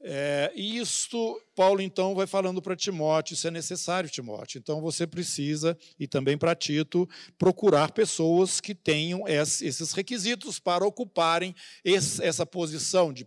É, 0.00 0.52
e 0.54 0.78
isto, 0.78 1.42
Paulo 1.56 1.80
então 1.80 2.14
vai 2.14 2.26
falando 2.26 2.62
para 2.62 2.76
Timóteo, 2.76 3.34
isso 3.34 3.48
é 3.48 3.50
necessário, 3.50 4.08
Timóteo. 4.08 4.58
Então 4.58 4.80
você 4.80 5.06
precisa, 5.06 5.76
e 5.98 6.06
também 6.06 6.38
para 6.38 6.54
Tito, 6.54 7.08
procurar 7.36 7.90
pessoas 7.90 8.60
que 8.60 8.74
tenham 8.74 9.26
esses 9.26 9.92
requisitos 9.92 10.60
para 10.60 10.86
ocuparem 10.86 11.54
essa 11.84 12.46
posição 12.46 13.12
de 13.12 13.26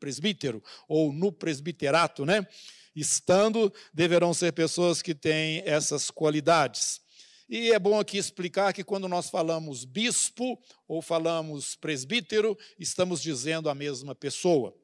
presbítero 0.00 0.62
ou 0.88 1.12
no 1.12 1.30
presbiterato, 1.30 2.24
né? 2.24 2.46
Estando, 2.94 3.70
deverão 3.92 4.32
ser 4.32 4.52
pessoas 4.52 5.02
que 5.02 5.14
têm 5.14 5.62
essas 5.66 6.10
qualidades. 6.10 7.02
E 7.46 7.70
é 7.70 7.78
bom 7.78 8.00
aqui 8.00 8.16
explicar 8.16 8.72
que 8.72 8.82
quando 8.82 9.06
nós 9.06 9.28
falamos 9.28 9.84
bispo 9.84 10.58
ou 10.88 11.02
falamos 11.02 11.76
presbítero, 11.76 12.56
estamos 12.78 13.20
dizendo 13.20 13.68
a 13.68 13.74
mesma 13.74 14.14
pessoa. 14.14 14.74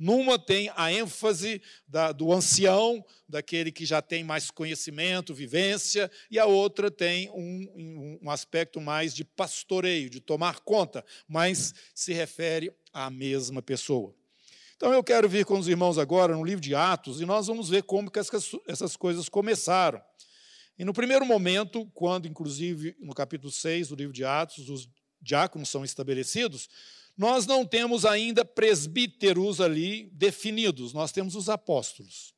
Numa 0.00 0.38
tem 0.38 0.72
a 0.76 0.90
ênfase 0.90 1.60
da, 1.86 2.10
do 2.10 2.32
ancião, 2.32 3.04
daquele 3.28 3.70
que 3.70 3.84
já 3.84 4.00
tem 4.00 4.24
mais 4.24 4.50
conhecimento, 4.50 5.34
vivência, 5.34 6.10
e 6.30 6.38
a 6.38 6.46
outra 6.46 6.90
tem 6.90 7.28
um, 7.32 8.18
um 8.22 8.30
aspecto 8.30 8.80
mais 8.80 9.14
de 9.14 9.24
pastoreio, 9.24 10.08
de 10.08 10.18
tomar 10.18 10.60
conta, 10.60 11.04
mas 11.28 11.74
se 11.94 12.14
refere 12.14 12.72
à 12.94 13.10
mesma 13.10 13.60
pessoa. 13.60 14.14
Então 14.74 14.90
eu 14.90 15.04
quero 15.04 15.28
vir 15.28 15.44
com 15.44 15.58
os 15.58 15.68
irmãos 15.68 15.98
agora 15.98 16.34
no 16.34 16.42
livro 16.42 16.62
de 16.62 16.74
Atos 16.74 17.20
e 17.20 17.26
nós 17.26 17.48
vamos 17.48 17.68
ver 17.68 17.82
como 17.82 18.10
que 18.10 18.18
essas 18.18 18.96
coisas 18.96 19.28
começaram. 19.28 20.00
E 20.78 20.84
no 20.86 20.94
primeiro 20.94 21.26
momento, 21.26 21.84
quando, 21.92 22.26
inclusive, 22.26 22.96
no 22.98 23.12
capítulo 23.12 23.52
6 23.52 23.88
do 23.88 23.96
livro 23.96 24.14
de 24.14 24.24
Atos, 24.24 24.70
os 24.70 24.88
diáconos 25.20 25.68
são 25.68 25.84
estabelecidos, 25.84 26.70
nós 27.20 27.44
não 27.44 27.66
temos 27.66 28.06
ainda 28.06 28.46
presbíteros 28.46 29.60
ali 29.60 30.08
definidos, 30.14 30.94
nós 30.94 31.12
temos 31.12 31.34
os 31.34 31.50
apóstolos. 31.50 32.34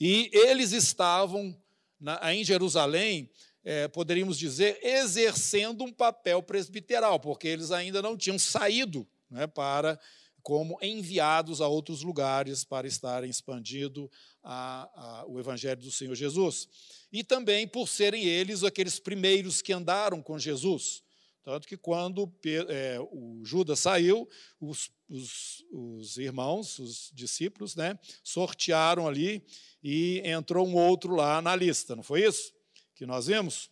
E 0.00 0.30
eles 0.32 0.72
estavam 0.72 1.54
na, 2.00 2.34
em 2.34 2.42
Jerusalém, 2.42 3.30
é, 3.62 3.86
poderíamos 3.88 4.38
dizer, 4.38 4.80
exercendo 4.82 5.84
um 5.84 5.92
papel 5.92 6.42
presbiteral, 6.42 7.20
porque 7.20 7.46
eles 7.46 7.70
ainda 7.70 8.00
não 8.00 8.16
tinham 8.16 8.38
saído 8.38 9.06
né, 9.28 9.46
para 9.46 10.00
como 10.42 10.78
enviados 10.80 11.60
a 11.60 11.68
outros 11.68 12.00
lugares 12.00 12.64
para 12.64 12.88
estarem 12.88 13.28
expandindo 13.28 14.10
a, 14.42 14.88
a, 14.94 15.26
o 15.26 15.38
Evangelho 15.38 15.82
do 15.82 15.92
Senhor 15.92 16.14
Jesus. 16.14 16.66
E 17.12 17.22
também 17.22 17.68
por 17.68 17.86
serem 17.86 18.24
eles 18.24 18.64
aqueles 18.64 18.98
primeiros 18.98 19.60
que 19.60 19.74
andaram 19.74 20.22
com 20.22 20.38
Jesus. 20.38 21.02
Tanto 21.42 21.66
que 21.66 21.76
quando 21.76 22.30
é, 22.68 22.98
o 23.00 23.40
Judas 23.44 23.80
saiu, 23.80 24.28
os, 24.60 24.90
os, 25.08 25.64
os, 25.72 26.18
irmãos, 26.18 26.78
os 26.78 27.10
discípulos, 27.14 27.74
né, 27.74 27.98
sortearam 28.22 29.08
ali 29.08 29.42
e 29.82 30.20
entrou 30.24 30.66
um 30.66 30.74
outro 30.76 31.14
lá 31.14 31.40
na 31.40 31.56
lista, 31.56 31.96
não 31.96 32.02
foi 32.02 32.24
isso 32.26 32.52
que 32.94 33.06
nós 33.06 33.26
vimos? 33.26 33.70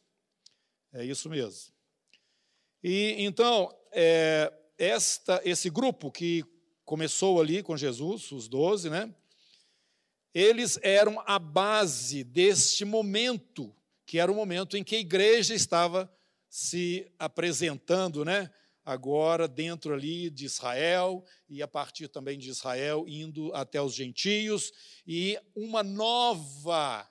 É 0.91 1.05
isso 1.05 1.29
mesmo. 1.29 1.71
E 2.83 3.17
então, 3.19 3.71
é, 3.93 4.51
esta, 4.79 5.43
esse 5.45 5.69
grupo 5.69 6.11
que 6.11 6.43
começou 6.83 7.39
ali 7.39 7.63
com 7.63 7.77
Jesus, 7.77 8.33
os 8.33 8.49
doze, 8.49 8.89
né? 8.89 9.15
Eles 10.33 10.79
eram 10.83 11.23
a 11.27 11.39
base 11.39 12.25
deste 12.25 12.87
momento, 12.87 13.75
que 14.07 14.19
era 14.19 14.33
o 14.33 14.35
momento 14.35 14.79
em 14.79 14.83
que 14.83 14.97
a 14.97 15.01
igreja 15.01 15.55
estava 15.55 16.11
se 16.49 17.11
apresentando, 17.19 18.25
né? 18.25 18.51
Agora 18.85 19.47
dentro 19.47 19.93
ali 19.93 20.31
de 20.31 20.47
Israel 20.47 21.25
e 21.49 21.63
a 21.63 21.69
partir 21.69 22.09
também 22.09 22.39
de 22.39 22.49
Israel 22.49 23.05
indo 23.07 23.53
até 23.55 23.83
os 23.83 23.95
gentios 23.95 24.73
e 25.07 25.39
uma 25.55 25.83
nova 25.83 27.07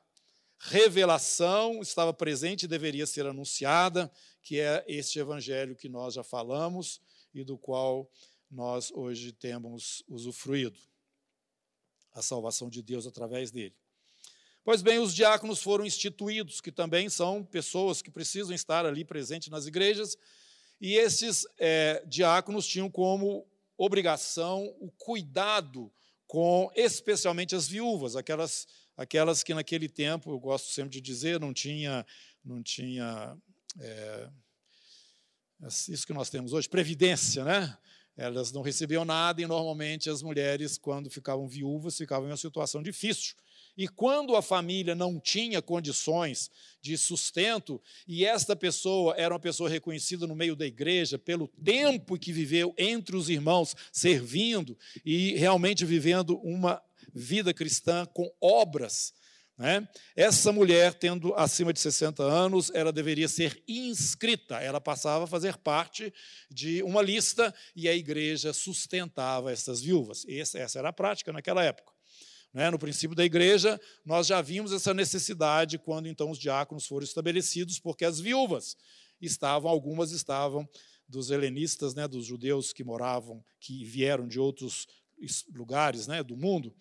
revelação 0.59 1.79
estava 1.81 2.11
presente 2.11 2.63
e 2.63 2.67
deveria 2.67 3.05
ser 3.05 3.27
anunciada, 3.27 4.11
que 4.41 4.59
é 4.59 4.83
este 4.87 5.19
evangelho 5.19 5.75
que 5.75 5.87
nós 5.87 6.15
já 6.15 6.23
falamos 6.23 6.99
e 7.33 7.43
do 7.43 7.57
qual 7.57 8.09
nós 8.49 8.91
hoje 8.91 9.31
temos 9.31 10.03
usufruído 10.07 10.79
a 12.11 12.21
salvação 12.23 12.69
de 12.69 12.81
Deus 12.81 13.05
através 13.05 13.51
dele. 13.51 13.75
Pois 14.67 14.81
bem, 14.81 14.99
os 14.99 15.15
diáconos 15.15 15.63
foram 15.63 15.85
instituídos, 15.85 16.59
que 16.59 16.73
também 16.73 17.07
são 17.07 17.41
pessoas 17.41 18.01
que 18.01 18.11
precisam 18.11 18.53
estar 18.53 18.85
ali 18.85 19.05
presentes 19.05 19.47
nas 19.47 19.65
igrejas, 19.65 20.17
e 20.81 20.95
esses 20.95 21.47
é, 21.57 22.03
diáconos 22.05 22.67
tinham 22.67 22.91
como 22.91 23.47
obrigação 23.77 24.65
o 24.81 24.91
cuidado 24.91 25.89
com 26.27 26.69
especialmente 26.75 27.55
as 27.55 27.65
viúvas, 27.65 28.17
aquelas, 28.17 28.67
aquelas 28.97 29.41
que 29.41 29.53
naquele 29.53 29.87
tempo, 29.87 30.31
eu 30.31 30.37
gosto 30.37 30.69
sempre 30.69 30.91
de 30.91 30.99
dizer, 30.99 31.39
não 31.39 31.53
tinha, 31.53 32.05
não 32.43 32.61
tinha 32.61 33.37
é, 33.79 34.29
isso 35.87 36.05
que 36.05 36.11
nós 36.11 36.29
temos 36.29 36.51
hoje, 36.51 36.67
previdência, 36.67 37.45
né? 37.45 37.77
Elas 38.17 38.51
não 38.51 38.63
recebiam 38.63 39.05
nada 39.05 39.41
e 39.41 39.47
normalmente 39.47 40.09
as 40.09 40.21
mulheres, 40.21 40.77
quando 40.77 41.09
ficavam 41.09 41.47
viúvas, 41.47 41.95
ficavam 41.95 42.27
em 42.27 42.31
uma 42.31 42.35
situação 42.35 42.83
difícil. 42.83 43.33
E 43.77 43.87
quando 43.87 44.35
a 44.35 44.41
família 44.41 44.95
não 44.95 45.19
tinha 45.19 45.61
condições 45.61 46.49
de 46.81 46.97
sustento, 46.97 47.79
e 48.07 48.25
esta 48.25 48.55
pessoa 48.55 49.13
era 49.17 49.33
uma 49.33 49.39
pessoa 49.39 49.69
reconhecida 49.69 50.25
no 50.25 50.35
meio 50.35 50.55
da 50.55 50.65
igreja 50.65 51.19
pelo 51.19 51.47
tempo 51.63 52.17
que 52.17 52.33
viveu 52.33 52.73
entre 52.77 53.15
os 53.15 53.29
irmãos, 53.29 53.75
servindo 53.91 54.75
e 55.05 55.35
realmente 55.35 55.85
vivendo 55.85 56.39
uma 56.39 56.81
vida 57.13 57.53
cristã 57.53 58.05
com 58.05 58.31
obras, 58.41 59.13
né? 59.57 59.87
Essa 60.15 60.51
mulher, 60.51 60.93
tendo 60.93 61.33
acima 61.33 61.73
de 61.73 61.79
60 61.79 62.21
anos, 62.21 62.69
ela 62.75 62.91
deveria 62.91 63.27
ser 63.27 63.61
inscrita, 63.67 64.59
ela 64.59 64.79
passava 64.79 65.23
a 65.23 65.27
fazer 65.27 65.57
parte 65.57 66.13
de 66.49 66.83
uma 66.83 67.01
lista 67.01 67.53
e 67.75 67.89
a 67.89 67.95
igreja 67.95 68.53
sustentava 68.53 69.51
essas 69.51 69.81
viúvas. 69.81 70.25
Essa, 70.27 70.59
essa 70.59 70.79
era 70.79 70.89
a 70.89 70.93
prática 70.93 71.33
naquela 71.33 71.63
época. 71.63 71.96
Né? 72.57 72.71
No 72.71 72.79
princípio 72.79 73.15
da 73.15 73.23
igreja, 73.23 73.79
nós 74.03 74.25
já 74.25 74.41
vimos 74.41 74.71
essa 74.71 74.91
necessidade 74.91 75.77
quando 75.77 76.07
então 76.07 76.31
os 76.31 76.39
diáconos 76.39 76.87
foram 76.87 77.03
estabelecidos, 77.03 77.79
porque 77.79 78.03
as 78.03 78.19
viúvas 78.19 78.75
estavam, 79.21 79.69
algumas 79.69 80.11
estavam 80.11 80.67
dos 81.07 81.29
helenistas, 81.29 81.93
né, 81.93 82.07
dos 82.07 82.25
judeus 82.25 82.73
que 82.73 82.83
moravam, 82.83 83.45
que 83.59 83.85
vieram 83.85 84.27
de 84.27 84.39
outros 84.39 84.87
lugares 85.53 86.07
né, 86.07 86.23
do 86.23 86.35
mundo, 86.35 86.73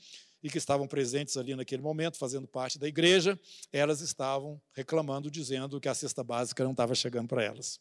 e 0.43 0.49
que 0.49 0.57
estavam 0.57 0.89
presentes 0.89 1.37
ali 1.37 1.55
naquele 1.55 1.83
momento, 1.83 2.17
fazendo 2.17 2.49
parte 2.49 2.79
da 2.79 2.89
igreja, 2.89 3.39
elas 3.71 4.01
estavam 4.01 4.59
reclamando, 4.73 5.31
dizendo 5.31 5.79
que 5.79 5.91
a 5.91 5.95
cesta 5.95 6.25
básica 6.25 6.65
não 6.65 6.71
estava 6.71 6.95
chegando 6.95 7.29
para 7.29 7.45
elas. 7.45 7.79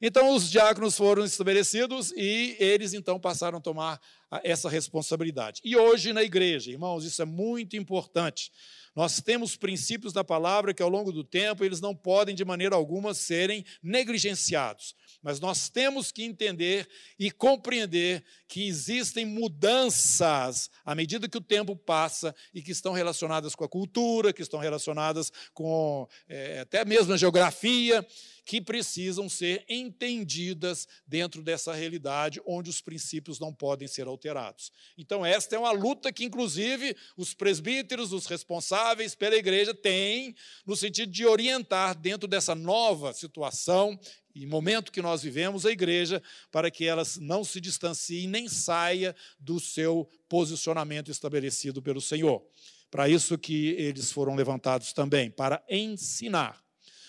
Então, 0.00 0.34
os 0.34 0.50
diáconos 0.50 0.96
foram 0.96 1.24
estabelecidos 1.24 2.12
e 2.16 2.56
eles 2.58 2.94
então 2.94 3.18
passaram 3.18 3.58
a 3.58 3.60
tomar 3.60 4.00
essa 4.42 4.68
responsabilidade. 4.68 5.60
E 5.64 5.76
hoje 5.76 6.12
na 6.12 6.22
igreja, 6.22 6.70
irmãos, 6.70 7.04
isso 7.04 7.22
é 7.22 7.24
muito 7.24 7.76
importante. 7.76 8.50
Nós 8.94 9.20
temos 9.20 9.56
princípios 9.56 10.12
da 10.12 10.22
palavra 10.22 10.72
que, 10.72 10.82
ao 10.82 10.88
longo 10.88 11.10
do 11.10 11.24
tempo, 11.24 11.64
eles 11.64 11.80
não 11.80 11.96
podem, 11.96 12.34
de 12.34 12.44
maneira 12.44 12.76
alguma, 12.76 13.12
serem 13.12 13.64
negligenciados. 13.82 14.94
Mas 15.20 15.40
nós 15.40 15.68
temos 15.68 16.12
que 16.12 16.22
entender 16.22 16.88
e 17.18 17.30
compreender 17.30 18.22
que 18.46 18.68
existem 18.68 19.26
mudanças 19.26 20.70
à 20.84 20.94
medida 20.94 21.28
que 21.28 21.38
o 21.38 21.40
tempo 21.40 21.74
passa 21.74 22.34
e 22.52 22.62
que 22.62 22.70
estão 22.70 22.92
relacionadas 22.92 23.54
com 23.54 23.64
a 23.64 23.68
cultura, 23.68 24.32
que 24.32 24.42
estão 24.42 24.60
relacionadas 24.60 25.32
com 25.52 26.06
é, 26.28 26.60
até 26.60 26.84
mesmo 26.84 27.12
a 27.12 27.16
geografia 27.16 28.06
que 28.44 28.60
precisam 28.60 29.28
ser 29.28 29.64
entendidas 29.68 30.86
dentro 31.06 31.42
dessa 31.42 31.72
realidade 31.72 32.40
onde 32.46 32.68
os 32.68 32.80
princípios 32.80 33.38
não 33.38 33.52
podem 33.52 33.88
ser 33.88 34.06
alterados. 34.06 34.70
Então, 34.98 35.24
esta 35.24 35.56
é 35.56 35.58
uma 35.58 35.72
luta 35.72 36.12
que, 36.12 36.24
inclusive, 36.24 36.96
os 37.16 37.34
presbíteros, 37.34 38.12
os 38.12 38.26
responsáveis 38.26 39.14
pela 39.14 39.36
igreja, 39.36 39.74
têm 39.74 40.34
no 40.66 40.76
sentido 40.76 41.10
de 41.10 41.26
orientar 41.26 41.98
dentro 41.98 42.28
dessa 42.28 42.54
nova 42.54 43.12
situação 43.12 43.98
e 44.34 44.46
momento 44.46 44.90
que 44.90 45.00
nós 45.00 45.22
vivemos 45.22 45.64
a 45.64 45.70
igreja 45.70 46.20
para 46.50 46.70
que 46.70 46.84
ela 46.84 47.04
não 47.20 47.44
se 47.44 47.60
distancie 47.60 48.26
nem 48.26 48.48
saia 48.48 49.14
do 49.38 49.60
seu 49.60 50.08
posicionamento 50.28 51.10
estabelecido 51.10 51.80
pelo 51.80 52.00
Senhor. 52.00 52.44
Para 52.90 53.08
isso 53.08 53.38
que 53.38 53.70
eles 53.70 54.10
foram 54.10 54.34
levantados 54.34 54.92
também, 54.92 55.30
para 55.30 55.62
ensinar. 55.68 56.63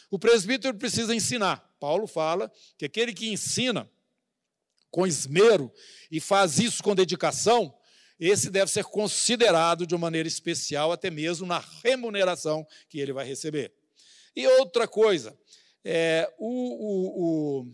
O 0.10 0.20
presbítero 0.20 0.78
precisa 0.78 1.16
ensinar. 1.16 1.58
Paulo 1.80 2.08
fala 2.08 2.52
que 2.78 2.86
aquele 2.86 3.14
que 3.14 3.30
ensina 3.30 3.90
com 4.90 5.06
esmero 5.06 5.72
e 6.10 6.20
faz 6.20 6.58
isso 6.58 6.82
com 6.82 6.96
dedicação, 6.96 7.76
esse 8.20 8.50
deve 8.50 8.72
ser 8.72 8.86
considerado 8.86 9.86
de 9.86 9.94
uma 9.94 10.02
maneira 10.02 10.28
especial, 10.28 10.92
até 10.92 11.12
mesmo 11.12 11.46
na 11.46 11.64
remuneração 11.84 12.66
que 12.88 13.00
ele 13.00 13.12
vai 13.12 13.28
receber. 13.28 13.74
E 14.36 14.48
outra 14.48 14.88
coisa, 14.88 15.38
é, 15.84 16.32
o, 16.38 16.48
o, 16.48 17.62
o, 17.62 17.74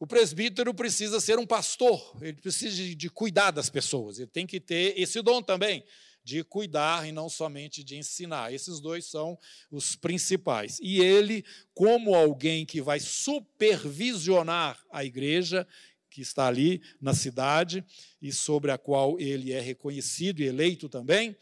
o, 0.00 0.06
presbítero 0.06 0.74
precisa 0.74 1.20
ser 1.20 1.38
um 1.38 1.46
pastor, 1.46 2.16
ele 2.20 2.40
precisa 2.40 2.74
de, 2.74 2.94
de 2.94 3.08
cuidar 3.08 3.50
das 3.52 3.70
pessoas, 3.70 4.18
ele 4.18 4.28
tem 4.28 4.46
que 4.46 4.60
ter 4.60 4.98
esse 4.98 5.22
dom 5.22 5.40
também 5.40 5.84
de 6.24 6.44
cuidar 6.44 7.06
e 7.08 7.12
não 7.12 7.28
somente 7.28 7.82
de 7.82 7.96
ensinar. 7.96 8.52
Esses 8.52 8.80
dois 8.80 9.06
são 9.06 9.38
os 9.70 9.96
principais. 9.96 10.78
E 10.80 11.00
ele, 11.00 11.44
como 11.74 12.14
alguém 12.14 12.64
que 12.64 12.80
vai 12.80 13.00
supervisionar 13.00 14.82
a 14.90 15.04
igreja, 15.04 15.66
que 16.08 16.20
está 16.20 16.46
ali 16.46 16.82
na 17.00 17.14
cidade 17.14 17.84
e 18.20 18.30
sobre 18.32 18.70
a 18.70 18.78
qual 18.78 19.18
ele 19.18 19.52
é 19.52 19.60
reconhecido 19.60 20.40
e 20.40 20.46
eleito 20.46 20.88
também, 20.88 21.36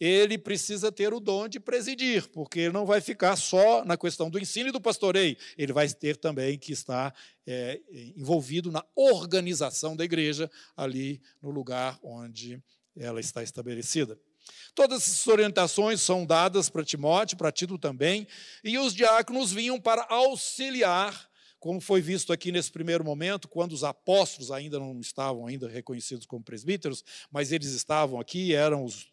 ele 0.00 0.38
precisa 0.38 0.90
ter 0.90 1.12
o 1.12 1.20
dom 1.20 1.46
de 1.46 1.60
presidir, 1.60 2.26
porque 2.30 2.60
ele 2.60 2.72
não 2.72 2.86
vai 2.86 3.02
ficar 3.02 3.36
só 3.36 3.84
na 3.84 3.98
questão 3.98 4.30
do 4.30 4.38
ensino 4.38 4.70
e 4.70 4.72
do 4.72 4.80
pastoreio, 4.80 5.36
ele 5.58 5.74
vai 5.74 5.86
ter 5.90 6.16
também 6.16 6.58
que 6.58 6.72
estar 6.72 7.14
é, 7.46 7.78
envolvido 8.16 8.72
na 8.72 8.82
organização 8.94 9.94
da 9.94 10.02
igreja 10.02 10.50
ali 10.74 11.20
no 11.42 11.50
lugar 11.50 11.98
onde 12.02 12.62
ela 13.00 13.18
está 13.18 13.42
estabelecida. 13.42 14.18
Todas 14.74 15.02
essas 15.02 15.26
orientações 15.26 16.00
são 16.00 16.24
dadas 16.24 16.68
para 16.68 16.84
Timóteo, 16.84 17.36
para 17.36 17.50
Tito 17.50 17.78
também, 17.78 18.26
e 18.62 18.78
os 18.78 18.94
diáconos 18.94 19.52
vinham 19.52 19.80
para 19.80 20.06
auxiliar, 20.08 21.28
como 21.58 21.80
foi 21.80 22.00
visto 22.00 22.32
aqui 22.32 22.52
nesse 22.52 22.70
primeiro 22.70 23.04
momento, 23.04 23.48
quando 23.48 23.72
os 23.72 23.84
apóstolos 23.84 24.50
ainda 24.50 24.78
não 24.78 24.98
estavam 25.00 25.46
ainda 25.46 25.68
reconhecidos 25.68 26.26
como 26.26 26.44
presbíteros, 26.44 27.04
mas 27.30 27.52
eles 27.52 27.72
estavam 27.72 28.20
aqui, 28.20 28.54
eram 28.54 28.84
os, 28.84 29.08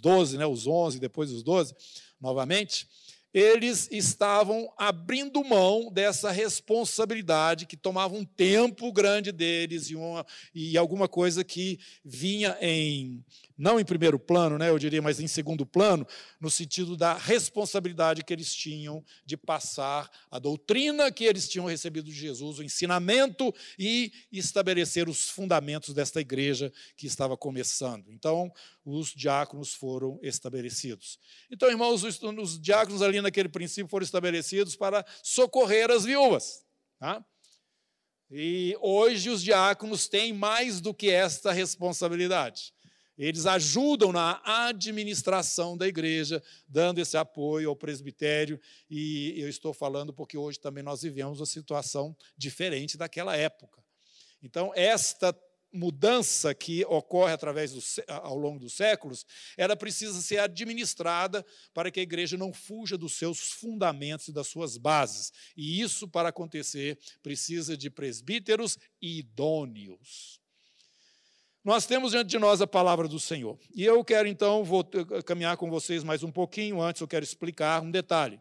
12, 0.00 0.38
né, 0.38 0.46
os 0.46 0.66
11, 0.66 0.98
depois 0.98 1.30
os 1.30 1.42
12, 1.42 1.74
novamente 2.20 2.86
eles 3.32 3.88
estavam 3.90 4.72
abrindo 4.76 5.42
mão 5.42 5.90
dessa 5.90 6.30
responsabilidade 6.30 7.66
que 7.66 7.76
tomava 7.76 8.14
um 8.14 8.24
tempo 8.24 8.92
grande 8.92 9.32
deles 9.32 9.90
e, 9.90 9.96
uma, 9.96 10.26
e 10.54 10.76
alguma 10.76 11.08
coisa 11.08 11.42
que 11.42 11.78
vinha 12.04 12.56
em 12.60 13.24
não 13.62 13.78
em 13.78 13.84
primeiro 13.84 14.18
plano, 14.18 14.58
né, 14.58 14.70
eu 14.70 14.78
diria, 14.78 15.00
mas 15.00 15.20
em 15.20 15.28
segundo 15.28 15.64
plano, 15.64 16.04
no 16.40 16.50
sentido 16.50 16.96
da 16.96 17.14
responsabilidade 17.14 18.24
que 18.24 18.32
eles 18.32 18.52
tinham 18.52 19.04
de 19.24 19.36
passar 19.36 20.10
a 20.30 20.40
doutrina 20.40 21.12
que 21.12 21.22
eles 21.22 21.48
tinham 21.48 21.66
recebido 21.66 22.06
de 22.06 22.12
Jesus, 22.12 22.58
o 22.58 22.62
ensinamento 22.64 23.54
e 23.78 24.12
estabelecer 24.32 25.08
os 25.08 25.28
fundamentos 25.28 25.94
desta 25.94 26.20
igreja 26.20 26.72
que 26.96 27.06
estava 27.06 27.36
começando. 27.36 28.10
Então, 28.10 28.52
os 28.84 29.10
diáconos 29.10 29.72
foram 29.72 30.18
estabelecidos. 30.22 31.18
Então, 31.50 31.70
irmãos, 31.70 32.02
os, 32.02 32.20
os 32.22 32.60
diáconos 32.60 33.02
ali 33.02 33.20
naquele 33.20 33.48
princípio 33.48 33.88
foram 33.88 34.04
estabelecidos 34.04 34.76
para 34.76 35.04
socorrer 35.22 35.90
as 35.90 36.04
viúvas. 36.04 36.64
Tá? 36.98 37.24
E 38.30 38.76
hoje 38.80 39.30
os 39.30 39.42
diáconos 39.42 40.08
têm 40.08 40.32
mais 40.32 40.80
do 40.80 40.94
que 40.94 41.10
esta 41.10 41.52
responsabilidade. 41.52 42.72
Eles 43.16 43.44
ajudam 43.44 44.10
na 44.10 44.40
administração 44.44 45.76
da 45.76 45.86
igreja, 45.86 46.42
dando 46.66 46.98
esse 46.98 47.16
apoio 47.16 47.68
ao 47.68 47.76
presbitério, 47.76 48.58
e 48.90 49.34
eu 49.36 49.48
estou 49.48 49.74
falando 49.74 50.14
porque 50.14 50.36
hoje 50.36 50.58
também 50.58 50.82
nós 50.82 51.02
vivemos 51.02 51.38
uma 51.38 51.46
situação 51.46 52.16
diferente 52.36 52.96
daquela 52.96 53.36
época. 53.36 53.82
Então, 54.42 54.72
esta 54.74 55.32
mudança 55.72 56.54
que 56.54 56.84
ocorre 56.84 57.32
através 57.32 57.72
do, 57.72 57.80
ao 58.08 58.36
longo 58.36 58.58
dos 58.58 58.74
séculos, 58.74 59.24
ela 59.56 59.74
precisa 59.74 60.20
ser 60.20 60.38
administrada 60.38 61.44
para 61.72 61.90
que 61.90 62.00
a 62.00 62.02
igreja 62.02 62.36
não 62.36 62.52
fuja 62.52 62.98
dos 62.98 63.14
seus 63.14 63.52
fundamentos 63.52 64.28
e 64.28 64.32
das 64.32 64.48
suas 64.48 64.76
bases. 64.76 65.32
E 65.56 65.80
isso, 65.80 66.06
para 66.06 66.28
acontecer, 66.28 66.98
precisa 67.22 67.76
de 67.76 67.88
presbíteros 67.88 68.78
idôneos. 69.00 70.40
Nós 71.64 71.86
temos 71.86 72.10
diante 72.10 72.28
de 72.28 72.38
nós 72.38 72.60
a 72.60 72.66
palavra 72.66 73.06
do 73.06 73.20
Senhor. 73.20 73.56
E 73.72 73.84
eu 73.84 74.04
quero 74.04 74.26
então 74.26 74.64
vou 74.64 74.84
caminhar 75.24 75.56
com 75.56 75.70
vocês 75.70 76.02
mais 76.02 76.24
um 76.24 76.30
pouquinho. 76.30 76.82
Antes 76.82 77.00
eu 77.00 77.06
quero 77.08 77.24
explicar 77.24 77.80
um 77.80 77.90
detalhe. 77.90 78.40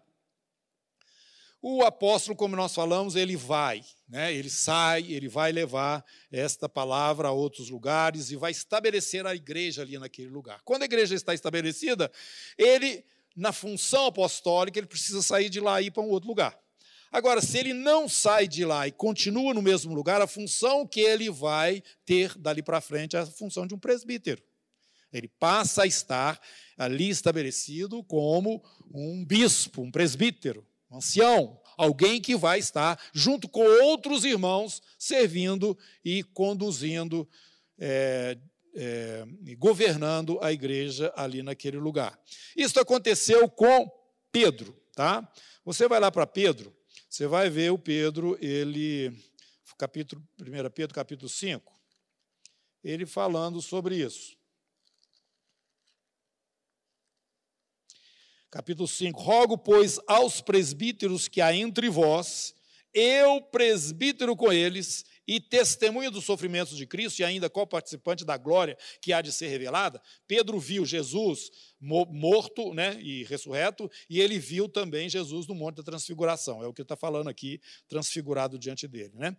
O 1.63 1.83
apóstolo, 1.83 2.35
como 2.35 2.55
nós 2.55 2.73
falamos, 2.73 3.15
ele 3.15 3.35
vai, 3.35 3.85
né? 4.09 4.33
ele 4.33 4.49
sai, 4.49 5.11
ele 5.11 5.27
vai 5.29 5.51
levar 5.51 6.03
esta 6.31 6.67
palavra 6.67 7.27
a 7.27 7.31
outros 7.31 7.69
lugares 7.69 8.31
e 8.31 8.35
vai 8.35 8.49
estabelecer 8.49 9.27
a 9.27 9.35
igreja 9.35 9.83
ali 9.83 9.95
naquele 9.99 10.29
lugar. 10.29 10.59
Quando 10.65 10.81
a 10.81 10.85
igreja 10.85 11.13
está 11.13 11.35
estabelecida, 11.35 12.11
ele, 12.57 13.05
na 13.35 13.53
função 13.53 14.07
apostólica, 14.07 14.79
ele 14.79 14.87
precisa 14.87 15.21
sair 15.21 15.49
de 15.49 15.59
lá 15.59 15.79
e 15.79 15.85
ir 15.85 15.91
para 15.91 16.01
um 16.01 16.09
outro 16.09 16.27
lugar. 16.27 16.57
Agora, 17.11 17.41
se 17.41 17.59
ele 17.59 17.73
não 17.73 18.09
sai 18.09 18.47
de 18.47 18.65
lá 18.65 18.87
e 18.87 18.91
continua 18.91 19.53
no 19.53 19.61
mesmo 19.61 19.93
lugar, 19.93 20.19
a 20.19 20.25
função 20.25 20.87
que 20.87 21.01
ele 21.01 21.29
vai 21.29 21.83
ter 22.07 22.35
dali 22.39 22.63
para 22.63 22.81
frente 22.81 23.15
é 23.15 23.19
a 23.19 23.25
função 23.27 23.67
de 23.67 23.75
um 23.75 23.79
presbítero. 23.79 24.41
Ele 25.13 25.27
passa 25.27 25.83
a 25.83 25.85
estar 25.85 26.41
ali 26.75 27.09
estabelecido 27.09 28.03
como 28.03 28.63
um 28.91 29.23
bispo, 29.23 29.83
um 29.83 29.91
presbítero, 29.91 30.65
um 30.91 30.97
ancião, 30.97 31.59
alguém 31.77 32.19
que 32.19 32.35
vai 32.35 32.59
estar 32.59 33.01
junto 33.13 33.47
com 33.47 33.63
outros 33.63 34.25
irmãos, 34.25 34.81
servindo 34.99 35.77
e 36.03 36.21
conduzindo, 36.21 37.27
é, 37.79 38.37
é, 38.75 39.25
governando 39.57 40.37
a 40.41 40.51
igreja 40.51 41.11
ali 41.15 41.41
naquele 41.41 41.77
lugar. 41.77 42.19
Isso 42.55 42.79
aconteceu 42.79 43.49
com 43.49 43.89
Pedro, 44.31 44.77
tá? 44.93 45.27
Você 45.63 45.87
vai 45.87 45.99
lá 45.99 46.11
para 46.11 46.27
Pedro, 46.27 46.75
você 47.09 47.25
vai 47.25 47.49
ver 47.49 47.71
o 47.71 47.79
Pedro, 47.79 48.37
ele, 48.41 49.11
capítulo, 49.77 50.21
1 50.39 50.69
Pedro, 50.71 50.93
capítulo 50.93 51.29
5, 51.29 51.71
ele 52.83 53.05
falando 53.05 53.61
sobre 53.61 53.95
isso. 53.95 54.40
Capítulo 58.51 58.85
5: 58.85 59.21
Rogo, 59.21 59.57
pois, 59.57 59.97
aos 60.05 60.41
presbíteros 60.41 61.29
que 61.29 61.39
há 61.39 61.55
entre 61.55 61.89
vós, 61.89 62.53
eu, 62.93 63.41
presbítero 63.41 64.35
com 64.35 64.51
eles, 64.51 65.05
e 65.25 65.39
testemunha 65.39 66.11
dos 66.11 66.25
sofrimentos 66.25 66.75
de 66.75 66.85
Cristo 66.85 67.19
e 67.19 67.23
ainda 67.23 67.49
co-participante 67.49 68.25
da 68.25 68.35
glória 68.35 68.77
que 69.01 69.13
há 69.13 69.21
de 69.21 69.31
ser 69.31 69.47
revelada, 69.47 70.01
Pedro 70.27 70.59
viu 70.59 70.85
Jesus 70.85 71.49
morto 71.79 72.73
né, 72.73 72.99
e 73.01 73.23
ressurreto, 73.23 73.89
e 74.09 74.19
ele 74.19 74.37
viu 74.37 74.67
também 74.67 75.07
Jesus 75.07 75.47
no 75.47 75.55
Monte 75.55 75.77
da 75.77 75.83
Transfiguração. 75.83 76.61
É 76.61 76.67
o 76.67 76.73
que 76.73 76.81
está 76.81 76.97
falando 76.97 77.29
aqui, 77.29 77.61
transfigurado 77.87 78.59
diante 78.59 78.85
dele. 78.85 79.13
Né? 79.15 79.37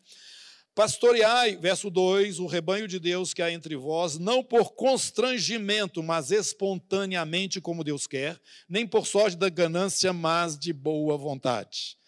Pastoreai, 0.74 1.54
verso 1.56 1.90
2, 1.90 2.38
o 2.38 2.46
rebanho 2.46 2.88
de 2.88 2.98
Deus 2.98 3.34
que 3.34 3.42
há 3.42 3.52
entre 3.52 3.76
vós, 3.76 4.18
não 4.18 4.42
por 4.42 4.72
constrangimento, 4.72 6.02
mas 6.02 6.30
espontaneamente, 6.30 7.60
como 7.60 7.84
Deus 7.84 8.06
quer, 8.06 8.40
nem 8.66 8.86
por 8.86 9.06
sorte 9.06 9.36
da 9.36 9.50
ganância, 9.50 10.14
mas 10.14 10.58
de 10.58 10.72
boa 10.72 11.18
vontade. 11.18 11.98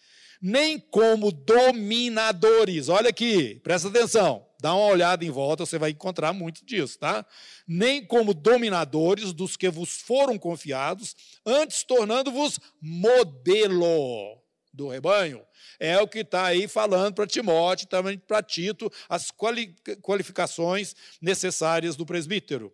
Nem 0.41 0.79
como 0.79 1.31
dominadores, 1.31 2.89
olha 2.89 3.09
aqui, 3.09 3.61
presta 3.63 3.87
atenção, 3.87 4.43
dá 4.59 4.73
uma 4.73 4.87
olhada 4.87 5.23
em 5.23 5.29
volta, 5.29 5.63
você 5.63 5.77
vai 5.77 5.91
encontrar 5.91 6.33
muito 6.33 6.65
disso, 6.65 6.97
tá? 6.97 7.23
Nem 7.67 8.03
como 8.03 8.33
dominadores 8.33 9.31
dos 9.31 9.55
que 9.55 9.69
vos 9.69 9.91
foram 9.91 10.39
confiados, 10.39 11.15
antes 11.45 11.83
tornando-vos 11.83 12.59
modelo 12.81 14.43
do 14.75 14.89
rebanho 14.89 15.41
é 15.79 15.99
o 15.99 16.07
que 16.07 16.19
está 16.19 16.45
aí 16.45 16.67
falando 16.67 17.15
para 17.15 17.27
Timóteo, 17.27 17.87
também 17.87 18.17
para 18.17 18.41
Tito, 18.43 18.91
as 19.09 19.31
qualificações 20.01 20.95
necessárias 21.21 21.95
do 21.95 22.05
presbítero. 22.05 22.73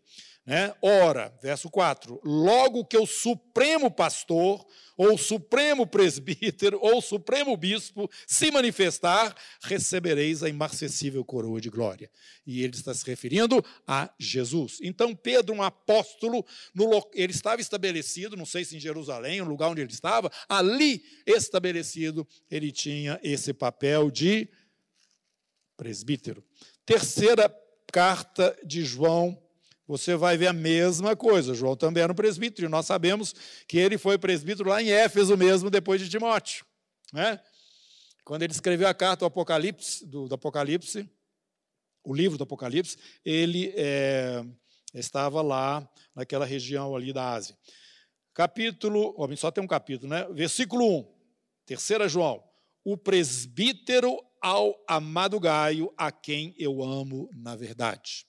Né? 0.51 0.75
Ora, 0.81 1.33
verso 1.41 1.69
4: 1.69 2.19
logo 2.25 2.83
que 2.83 2.97
o 2.97 3.05
supremo 3.05 3.89
pastor, 3.89 4.67
ou 4.97 5.17
supremo 5.17 5.87
presbítero, 5.87 6.77
ou 6.81 7.01
supremo 7.01 7.55
bispo 7.55 8.11
se 8.27 8.51
manifestar, 8.51 9.33
recebereis 9.63 10.43
a 10.43 10.49
imarcessível 10.49 11.23
coroa 11.23 11.61
de 11.61 11.69
glória. 11.69 12.11
E 12.45 12.65
ele 12.65 12.75
está 12.75 12.93
se 12.93 13.05
referindo 13.05 13.63
a 13.87 14.13
Jesus. 14.19 14.79
Então, 14.81 15.15
Pedro, 15.15 15.55
um 15.55 15.63
apóstolo, 15.63 16.45
no, 16.75 17.09
ele 17.13 17.31
estava 17.31 17.61
estabelecido, 17.61 18.35
não 18.35 18.45
sei 18.45 18.65
se 18.65 18.75
em 18.75 18.79
Jerusalém, 18.81 19.39
o 19.41 19.45
lugar 19.45 19.69
onde 19.69 19.79
ele 19.79 19.93
estava, 19.93 20.29
ali 20.49 21.01
estabelecido, 21.25 22.27
ele 22.49 22.73
tinha 22.73 23.17
esse 23.23 23.53
papel 23.53 24.11
de 24.11 24.49
presbítero. 25.77 26.43
Terceira 26.85 27.49
carta 27.89 28.53
de 28.65 28.83
João 28.83 29.41
você 29.91 30.15
vai 30.15 30.37
ver 30.37 30.47
a 30.47 30.53
mesma 30.53 31.17
coisa. 31.17 31.53
João 31.53 31.75
também 31.75 32.01
era 32.01 32.13
um 32.13 32.15
presbítero, 32.15 32.65
e 32.65 32.69
nós 32.69 32.85
sabemos 32.85 33.35
que 33.67 33.77
ele 33.77 33.97
foi 33.97 34.17
presbítero 34.17 34.69
lá 34.69 34.81
em 34.81 34.89
Éfeso 34.89 35.35
mesmo, 35.35 35.69
depois 35.69 35.99
de 35.99 36.07
Timóteo. 36.07 36.65
Né? 37.11 37.37
Quando 38.23 38.43
ele 38.43 38.53
escreveu 38.53 38.87
a 38.87 38.93
carta 38.93 39.19
do 39.19 39.25
Apocalipse, 39.25 40.05
do, 40.05 40.29
do 40.29 40.35
Apocalipse, 40.35 41.09
o 42.05 42.13
livro 42.13 42.37
do 42.37 42.45
Apocalipse, 42.45 42.97
ele 43.25 43.73
é, 43.75 44.45
estava 44.93 45.41
lá 45.41 45.85
naquela 46.15 46.45
região 46.45 46.95
ali 46.95 47.11
da 47.11 47.33
Ásia. 47.33 47.57
Capítulo, 48.33 49.13
só 49.35 49.51
tem 49.51 49.61
um 49.61 49.67
capítulo, 49.67 50.09
né? 50.09 50.25
Versículo 50.31 50.99
1, 50.99 51.13
terceira 51.65 52.07
João. 52.07 52.41
O 52.81 52.95
presbítero 52.95 54.17
ao 54.41 54.73
amado 54.87 55.37
Gaio, 55.37 55.93
a 55.97 56.13
quem 56.13 56.55
eu 56.57 56.81
amo 56.81 57.29
na 57.33 57.57
verdade. 57.57 58.25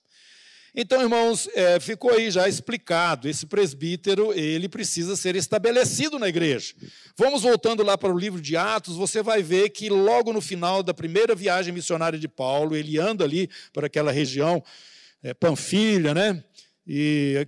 Então, 0.75 1.03
irmãos, 1.03 1.47
é, 1.53 1.79
ficou 1.79 2.11
aí 2.11 2.31
já 2.31 2.49
explicado, 2.49 3.29
esse 3.29 3.45
presbítero, 3.45 4.33
ele 4.33 4.67
precisa 4.67 5.15
ser 5.15 5.35
estabelecido 5.35 6.17
na 6.17 6.27
igreja. 6.27 6.73
Vamos 7.15 7.43
voltando 7.43 7.83
lá 7.83 7.95
para 7.95 8.11
o 8.11 8.17
livro 8.17 8.41
de 8.41 8.57
Atos, 8.57 8.95
você 8.95 9.21
vai 9.21 9.43
ver 9.43 9.69
que 9.69 9.87
logo 9.87 10.33
no 10.33 10.41
final 10.41 10.81
da 10.81 10.91
primeira 10.91 11.35
viagem 11.35 11.71
missionária 11.71 12.17
de 12.17 12.27
Paulo, 12.27 12.75
ele 12.75 12.97
anda 12.97 13.23
ali 13.23 13.47
para 13.71 13.85
aquela 13.85 14.11
região, 14.11 14.63
é, 15.21 15.31
Panfilha, 15.31 16.11
né? 16.11 16.43
E 16.87 17.47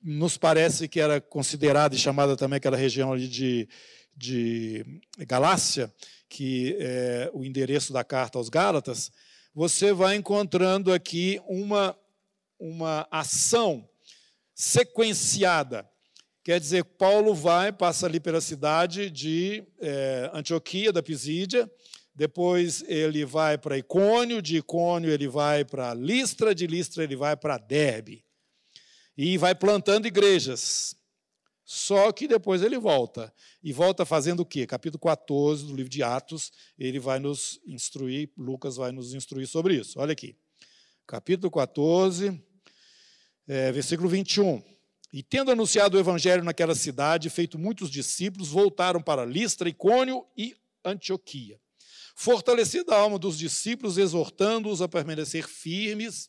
nos 0.00 0.38
parece 0.38 0.86
que 0.86 1.00
era 1.00 1.20
considerada 1.20 1.96
e 1.96 1.98
chamada 1.98 2.36
também 2.36 2.58
aquela 2.58 2.76
região 2.76 3.12
ali 3.12 3.26
de, 3.26 3.68
de 4.16 4.86
Galácia, 5.26 5.92
que 6.28 6.76
é 6.78 7.28
o 7.34 7.44
endereço 7.44 7.92
da 7.92 8.04
carta 8.04 8.38
aos 8.38 8.48
Gálatas, 8.48 9.10
você 9.52 9.92
vai 9.92 10.14
encontrando 10.14 10.92
aqui 10.92 11.40
uma 11.48 11.96
uma 12.60 13.08
ação 13.10 13.88
sequenciada. 14.54 15.88
Quer 16.44 16.60
dizer, 16.60 16.84
Paulo 16.84 17.34
vai, 17.34 17.72
passa 17.72 18.06
ali 18.06 18.20
pela 18.20 18.40
cidade 18.40 19.10
de 19.10 19.64
é, 19.80 20.30
Antioquia, 20.32 20.92
da 20.92 21.02
Pisídia, 21.02 21.70
depois 22.14 22.82
ele 22.86 23.24
vai 23.24 23.56
para 23.56 23.78
Icônio, 23.78 24.42
de 24.42 24.58
Icônio 24.58 25.10
ele 25.10 25.28
vai 25.28 25.64
para 25.64 25.94
Listra, 25.94 26.54
de 26.54 26.66
Listra 26.66 27.02
ele 27.04 27.16
vai 27.16 27.36
para 27.36 27.56
Derbe. 27.56 28.24
E 29.16 29.38
vai 29.38 29.54
plantando 29.54 30.06
igrejas. 30.06 30.94
Só 31.64 32.10
que 32.10 32.26
depois 32.26 32.62
ele 32.62 32.78
volta. 32.78 33.32
E 33.62 33.72
volta 33.72 34.04
fazendo 34.04 34.40
o 34.40 34.46
quê? 34.46 34.66
Capítulo 34.66 35.00
14 35.00 35.66
do 35.66 35.74
livro 35.74 35.90
de 35.90 36.02
Atos, 36.02 36.50
ele 36.78 36.98
vai 36.98 37.18
nos 37.18 37.60
instruir, 37.64 38.30
Lucas 38.36 38.76
vai 38.76 38.92
nos 38.92 39.14
instruir 39.14 39.46
sobre 39.46 39.76
isso. 39.76 40.00
Olha 40.00 40.12
aqui. 40.12 40.36
Capítulo 41.06 41.50
14, 41.50 42.42
é, 43.46 43.72
versículo 43.72 44.08
21. 44.08 44.62
E 45.12 45.22
tendo 45.22 45.50
anunciado 45.50 45.96
o 45.96 46.00
evangelho 46.00 46.44
naquela 46.44 46.74
cidade, 46.74 47.30
feito 47.30 47.58
muitos 47.58 47.90
discípulos, 47.90 48.48
voltaram 48.48 49.02
para 49.02 49.24
Listra, 49.24 49.68
Icônio 49.68 50.24
e 50.36 50.54
Antioquia. 50.84 51.58
Fortalecida 52.14 52.94
a 52.94 52.98
alma 52.98 53.18
dos 53.18 53.36
discípulos, 53.36 53.98
exortando-os 53.98 54.80
a 54.80 54.88
permanecer 54.88 55.48
firmes 55.48 56.28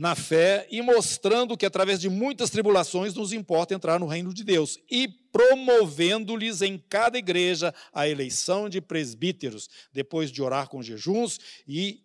na 0.00 0.14
fé 0.14 0.66
e 0.70 0.80
mostrando 0.80 1.58
que 1.58 1.66
através 1.66 2.00
de 2.00 2.08
muitas 2.08 2.48
tribulações 2.48 3.12
nos 3.12 3.34
importa 3.34 3.74
entrar 3.74 4.00
no 4.00 4.06
reino 4.06 4.32
de 4.32 4.42
Deus 4.42 4.78
e 4.90 5.06
promovendo-lhes 5.30 6.62
em 6.62 6.78
cada 6.78 7.18
igreja 7.18 7.74
a 7.92 8.08
eleição 8.08 8.66
de 8.66 8.80
presbíteros, 8.80 9.68
depois 9.92 10.32
de 10.32 10.42
orar 10.42 10.68
com 10.68 10.82
jejuns 10.82 11.38
e 11.68 12.02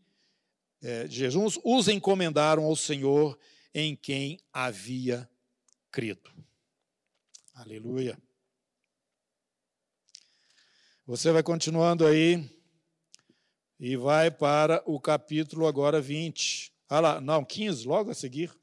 é, 0.86 1.08
jejuns, 1.08 1.58
os 1.63 1.88
encomendaram 1.88 2.63
ao 2.63 2.76
Senhor 2.76 3.39
em 3.74 3.95
quem 3.95 4.39
havia 4.54 5.28
crido. 5.91 6.30
Aleluia. 7.56 8.15
Você 11.08 11.32
vai 11.32 11.41
continuando 11.41 12.06
aí 12.06 12.48
e 13.80 13.98
vai 13.98 14.30
para 14.30 14.84
o 14.86 15.00
capítulo 15.00 15.65
agora 15.65 16.00
20. 16.00 16.71
Ah 16.88 17.00
lá, 17.00 17.19
não, 17.19 17.43
15, 17.43 17.88
logo 17.88 18.12
a 18.12 18.13
seguir. 18.13 18.56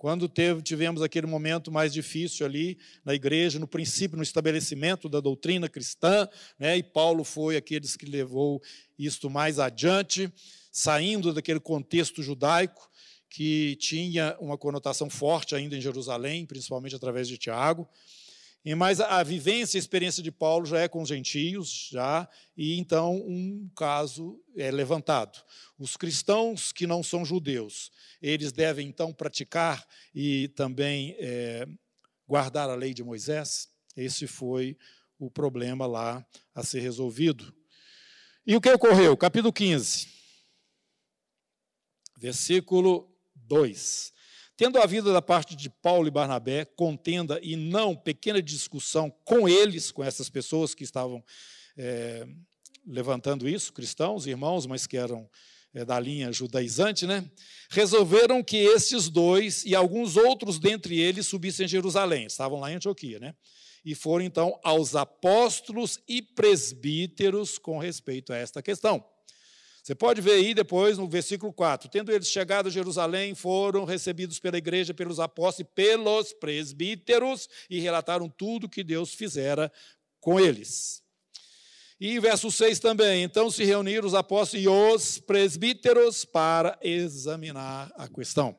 Quando 0.00 0.30
teve, 0.30 0.62
tivemos 0.62 1.02
aquele 1.02 1.26
momento 1.26 1.70
mais 1.70 1.92
difícil 1.92 2.46
ali 2.46 2.78
na 3.04 3.12
igreja, 3.12 3.58
no 3.58 3.68
princípio, 3.68 4.16
no 4.16 4.22
estabelecimento 4.22 5.10
da 5.10 5.20
doutrina 5.20 5.68
cristã, 5.68 6.26
né, 6.58 6.78
e 6.78 6.82
Paulo 6.82 7.22
foi 7.22 7.54
aqueles 7.54 7.98
que 7.98 8.06
levou 8.06 8.62
isto 8.98 9.28
mais 9.28 9.58
adiante 9.58 10.32
saindo 10.72 11.34
daquele 11.34 11.60
contexto 11.60 12.22
judaico 12.22 12.90
que 13.28 13.76
tinha 13.76 14.34
uma 14.40 14.56
conotação 14.56 15.10
forte 15.10 15.54
ainda 15.54 15.76
em 15.76 15.82
Jerusalém, 15.82 16.46
principalmente 16.46 16.96
através 16.96 17.28
de 17.28 17.36
Tiago. 17.36 17.86
E 18.64 18.74
mas 18.74 19.00
a 19.00 19.22
vivência 19.22 19.78
a 19.78 19.80
experiência 19.80 20.22
de 20.22 20.30
Paulo 20.30 20.66
já 20.66 20.80
é 20.80 20.88
com 20.88 21.02
os 21.02 21.08
gentios, 21.08 21.88
já, 21.90 22.28
e 22.56 22.78
então 22.78 23.16
um 23.16 23.70
caso 23.74 24.38
é 24.56 24.70
levantado. 24.70 25.42
Os 25.78 25.96
cristãos 25.96 26.70
que 26.70 26.86
não 26.86 27.02
são 27.02 27.24
judeus, 27.24 27.90
eles 28.20 28.52
devem 28.52 28.86
então 28.86 29.12
praticar 29.12 29.86
e 30.14 30.48
também 30.48 31.16
é, 31.18 31.66
guardar 32.28 32.68
a 32.68 32.74
lei 32.74 32.92
de 32.92 33.02
Moisés? 33.02 33.68
Esse 33.96 34.26
foi 34.26 34.76
o 35.18 35.30
problema 35.30 35.86
lá 35.86 36.24
a 36.54 36.62
ser 36.62 36.80
resolvido. 36.80 37.54
E 38.46 38.54
o 38.54 38.60
que 38.60 38.70
ocorreu? 38.70 39.16
Capítulo 39.16 39.52
15 39.52 40.20
versículo 42.20 43.10
2. 43.34 44.12
Tendo 44.60 44.78
havido 44.78 45.10
da 45.10 45.22
parte 45.22 45.56
de 45.56 45.70
Paulo 45.70 46.06
e 46.06 46.10
Barnabé 46.10 46.66
contenda 46.66 47.40
e 47.42 47.56
não 47.56 47.96
pequena 47.96 48.42
discussão 48.42 49.10
com 49.24 49.48
eles, 49.48 49.90
com 49.90 50.04
essas 50.04 50.28
pessoas 50.28 50.74
que 50.74 50.84
estavam 50.84 51.24
é, 51.78 52.28
levantando 52.86 53.48
isso, 53.48 53.72
cristãos, 53.72 54.26
irmãos, 54.26 54.66
mas 54.66 54.86
que 54.86 54.98
eram 54.98 55.26
é, 55.72 55.82
da 55.82 55.98
linha 55.98 56.30
judaizante, 56.30 57.06
né? 57.06 57.24
resolveram 57.70 58.44
que 58.44 58.58
estes 58.58 59.08
dois 59.08 59.64
e 59.64 59.74
alguns 59.74 60.18
outros 60.18 60.58
dentre 60.58 61.00
eles 61.00 61.26
subissem 61.26 61.64
a 61.64 61.66
Jerusalém, 61.66 62.26
estavam 62.26 62.60
lá 62.60 62.70
em 62.70 62.74
Antioquia, 62.74 63.18
né? 63.18 63.34
e 63.82 63.94
foram 63.94 64.26
então 64.26 64.60
aos 64.62 64.94
apóstolos 64.94 65.98
e 66.06 66.20
presbíteros 66.20 67.56
com 67.56 67.78
respeito 67.78 68.30
a 68.30 68.36
esta 68.36 68.60
questão. 68.60 69.02
Você 69.90 69.94
pode 69.96 70.20
ver 70.20 70.34
aí 70.34 70.54
depois 70.54 70.96
no 70.96 71.08
versículo 71.08 71.52
4: 71.52 71.88
Tendo 71.88 72.12
eles 72.12 72.28
chegado 72.28 72.68
a 72.68 72.70
Jerusalém, 72.70 73.34
foram 73.34 73.84
recebidos 73.84 74.38
pela 74.38 74.56
igreja, 74.56 74.94
pelos 74.94 75.18
apóstolos 75.18 75.68
e 75.68 75.74
pelos 75.74 76.32
presbíteros 76.32 77.48
e 77.68 77.80
relataram 77.80 78.28
tudo 78.28 78.68
que 78.68 78.84
Deus 78.84 79.12
fizera 79.12 79.68
com 80.20 80.38
eles. 80.38 81.02
E 81.98 82.20
verso 82.20 82.52
6 82.52 82.78
também: 82.78 83.24
Então 83.24 83.50
se 83.50 83.64
reuniram 83.64 84.06
os 84.06 84.14
apóstolos 84.14 84.64
e 84.64 84.68
os 84.68 85.18
presbíteros 85.18 86.24
para 86.24 86.78
examinar 86.80 87.90
a 87.96 88.06
questão. 88.06 88.56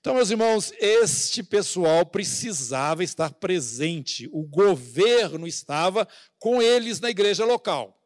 Então, 0.00 0.12
meus 0.12 0.30
irmãos, 0.30 0.72
este 0.80 1.44
pessoal 1.44 2.04
precisava 2.04 3.04
estar 3.04 3.32
presente, 3.34 4.28
o 4.32 4.42
governo 4.42 5.46
estava 5.46 6.08
com 6.40 6.60
eles 6.60 6.98
na 6.98 7.10
igreja 7.10 7.44
local. 7.44 8.01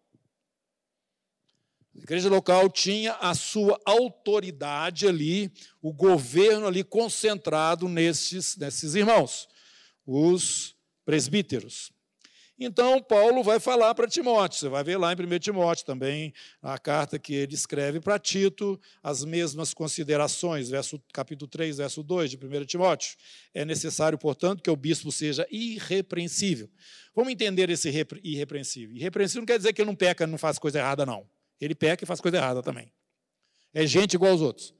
Igreja 2.02 2.28
local 2.28 2.68
tinha 2.68 3.12
a 3.14 3.34
sua 3.34 3.80
autoridade 3.84 5.06
ali, 5.06 5.50
o 5.80 5.92
governo 5.92 6.66
ali 6.66 6.84
concentrado 6.84 7.88
nesses, 7.88 8.56
nesses 8.56 8.94
irmãos, 8.94 9.48
os 10.06 10.76
presbíteros. 11.04 11.90
Então, 12.58 13.02
Paulo 13.02 13.42
vai 13.42 13.60
falar 13.60 13.94
para 13.94 14.08
Timóteo, 14.08 14.58
você 14.58 14.68
vai 14.70 14.82
ver 14.82 14.96
lá 14.96 15.12
em 15.12 15.14
1 15.14 15.38
Timóteo 15.38 15.84
também, 15.84 16.32
a 16.62 16.78
carta 16.78 17.18
que 17.18 17.34
ele 17.34 17.54
escreve 17.54 18.00
para 18.00 18.18
Tito, 18.18 18.80
as 19.02 19.22
mesmas 19.22 19.74
considerações, 19.74 20.70
verso, 20.70 20.98
capítulo 21.12 21.50
3, 21.50 21.76
verso 21.76 22.02
2 22.02 22.30
de 22.30 22.38
1 22.38 22.64
Timóteo. 22.64 23.14
É 23.52 23.62
necessário, 23.62 24.16
portanto, 24.16 24.62
que 24.62 24.70
o 24.70 24.76
bispo 24.76 25.12
seja 25.12 25.46
irrepreensível. 25.50 26.70
Vamos 27.14 27.30
entender 27.30 27.68
esse 27.68 27.90
irrepreensível. 28.24 28.96
Irrepreensível 28.96 29.42
não 29.42 29.46
quer 29.46 29.58
dizer 29.58 29.74
que 29.74 29.82
ele 29.82 29.90
não 29.90 29.96
peca, 29.96 30.26
não 30.26 30.38
faz 30.38 30.58
coisa 30.58 30.78
errada, 30.78 31.04
não. 31.04 31.28
Ele 31.60 31.74
peca 31.74 32.04
e 32.04 32.06
faz 32.06 32.20
coisa 32.20 32.36
errada 32.36 32.62
também. 32.62 32.92
É 33.72 33.86
gente 33.86 34.14
igual 34.14 34.32
aos 34.32 34.40
outros. 34.40 34.74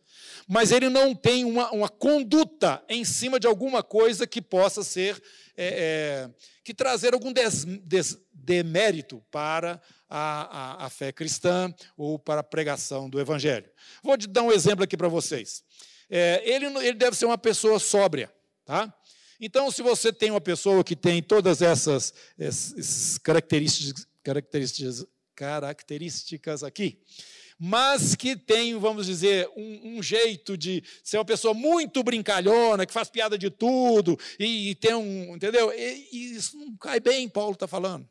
Mas 0.49 0.71
ele 0.71 0.89
não 0.89 1.15
tem 1.15 1.45
uma, 1.45 1.71
uma 1.71 1.89
conduta 1.89 2.83
em 2.89 3.05
cima 3.05 3.41
de 3.41 3.47
alguma 3.47 3.83
coisa 3.83 4.27
que 4.27 4.41
possa 4.41 4.83
ser, 4.83 5.21
é, 5.57 5.67
é, 5.67 6.31
que 6.63 6.73
trazer 6.73 7.15
algum 7.15 7.33
des, 7.33 7.65
des, 7.65 8.19
demérito 8.33 9.23
para 9.31 9.81
a, 10.09 10.83
a, 10.83 10.87
a, 10.87 10.91
fé 10.91 11.11
cristã 11.11 11.75
ou 11.97 12.19
para 12.19 12.41
a 12.41 12.45
pregação 12.45 13.11
do 13.11 13.21
evangelho. 13.21 13.69
Vou 14.03 14.17
dar 14.17 14.43
um 14.43 14.53
exemplo 14.53 14.85
aqui 14.85 14.97
para 14.97 15.09
vocês. 15.09 15.65
É, 16.09 16.43
ele, 16.45 16.67
ele 16.67 16.95
deve 16.95 17.17
ser 17.17 17.27
uma 17.27 17.39
pessoa 17.39 17.79
sóbria, 17.81 18.33
tá? 18.65 18.95
Então, 19.41 19.71
se 19.71 19.83
você 19.83 20.13
tem 20.13 20.31
uma 20.31 20.41
pessoa 20.41 20.83
que 20.83 20.97
tem 20.97 21.23
todas 21.23 21.61
essas, 21.61 22.15
essas 22.39 23.19
características, 23.19 24.07
características 24.23 25.05
características 25.37 26.65
aqui, 26.65 26.99
mas 27.59 28.15
que 28.15 28.37
tem, 28.37 28.77
vamos 28.79 29.07
dizer, 29.07 29.49
um, 29.57 29.99
um, 29.99 30.03
jeito 30.03 30.57
de 30.57 30.83
ser 31.05 31.19
uma 31.19 31.25
pessoa 31.25 31.55
muito 31.55 32.03
brincalhona, 32.03 32.85
que 32.85 32.93
faz 32.93 33.09
piada 33.09 33.39
de 33.39 33.51
tudo, 33.51 34.19
e, 34.39 34.71
e 34.71 34.75
tem 34.75 34.95
um. 34.95 35.37
Entendeu? 35.37 35.73
E, 35.73 36.09
e, 36.13 36.37
isso 36.37 36.59
não 36.59 36.77
cai 36.77 37.01
bem, 37.01 37.29
Paulo 37.29 37.53
está 37.53 37.69
falando. 37.69 38.09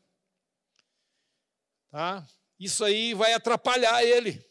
Tá? 1.90 2.26
Isso 2.58 2.84
aí 2.84 3.14
vai 3.14 3.32
atrapalhar 3.32 4.02
ele. 4.02 4.44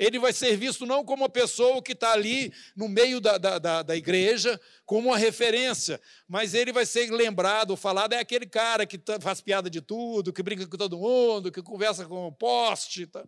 Ele 0.00 0.18
vai 0.18 0.32
ser 0.32 0.56
visto 0.56 0.86
não 0.86 1.04
como 1.04 1.24
uma 1.24 1.28
pessoa 1.28 1.82
que 1.82 1.92
está 1.92 2.12
ali 2.12 2.50
no 2.74 2.88
meio 2.88 3.20
da, 3.20 3.36
da, 3.36 3.58
da, 3.58 3.82
da, 3.82 3.94
igreja, 3.94 4.58
como 4.86 5.10
uma 5.10 5.18
referência, 5.18 6.00
mas 6.26 6.54
ele 6.54 6.72
vai 6.72 6.86
ser 6.86 7.10
lembrado, 7.10 7.76
falado, 7.76 8.14
é 8.14 8.18
aquele 8.18 8.46
cara 8.46 8.86
que 8.86 8.96
tá, 8.96 9.20
faz 9.20 9.42
piada 9.42 9.68
de 9.68 9.82
tudo, 9.82 10.32
que 10.32 10.42
brinca 10.42 10.66
com 10.66 10.76
todo 10.78 10.96
mundo, 10.96 11.52
que 11.52 11.62
conversa 11.62 12.06
com 12.06 12.28
o 12.28 12.32
poste. 12.32 13.02
Estou 13.02 13.26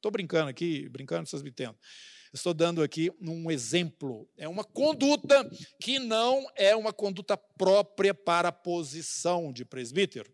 tá. 0.00 0.10
brincando 0.12 0.48
aqui, 0.48 0.88
brincando, 0.88 1.28
vocês 1.28 1.42
me 1.42 1.50
entendem. 1.50 1.74
Estou 2.32 2.54
dando 2.54 2.84
aqui 2.84 3.10
um 3.20 3.50
exemplo. 3.50 4.30
É 4.38 4.46
uma 4.46 4.62
conduta 4.62 5.50
que 5.80 5.98
não 5.98 6.46
é 6.54 6.76
uma 6.76 6.92
conduta 6.92 7.36
própria 7.36 8.14
para 8.14 8.50
a 8.50 8.52
posição 8.52 9.52
de 9.52 9.64
presbítero. 9.64 10.32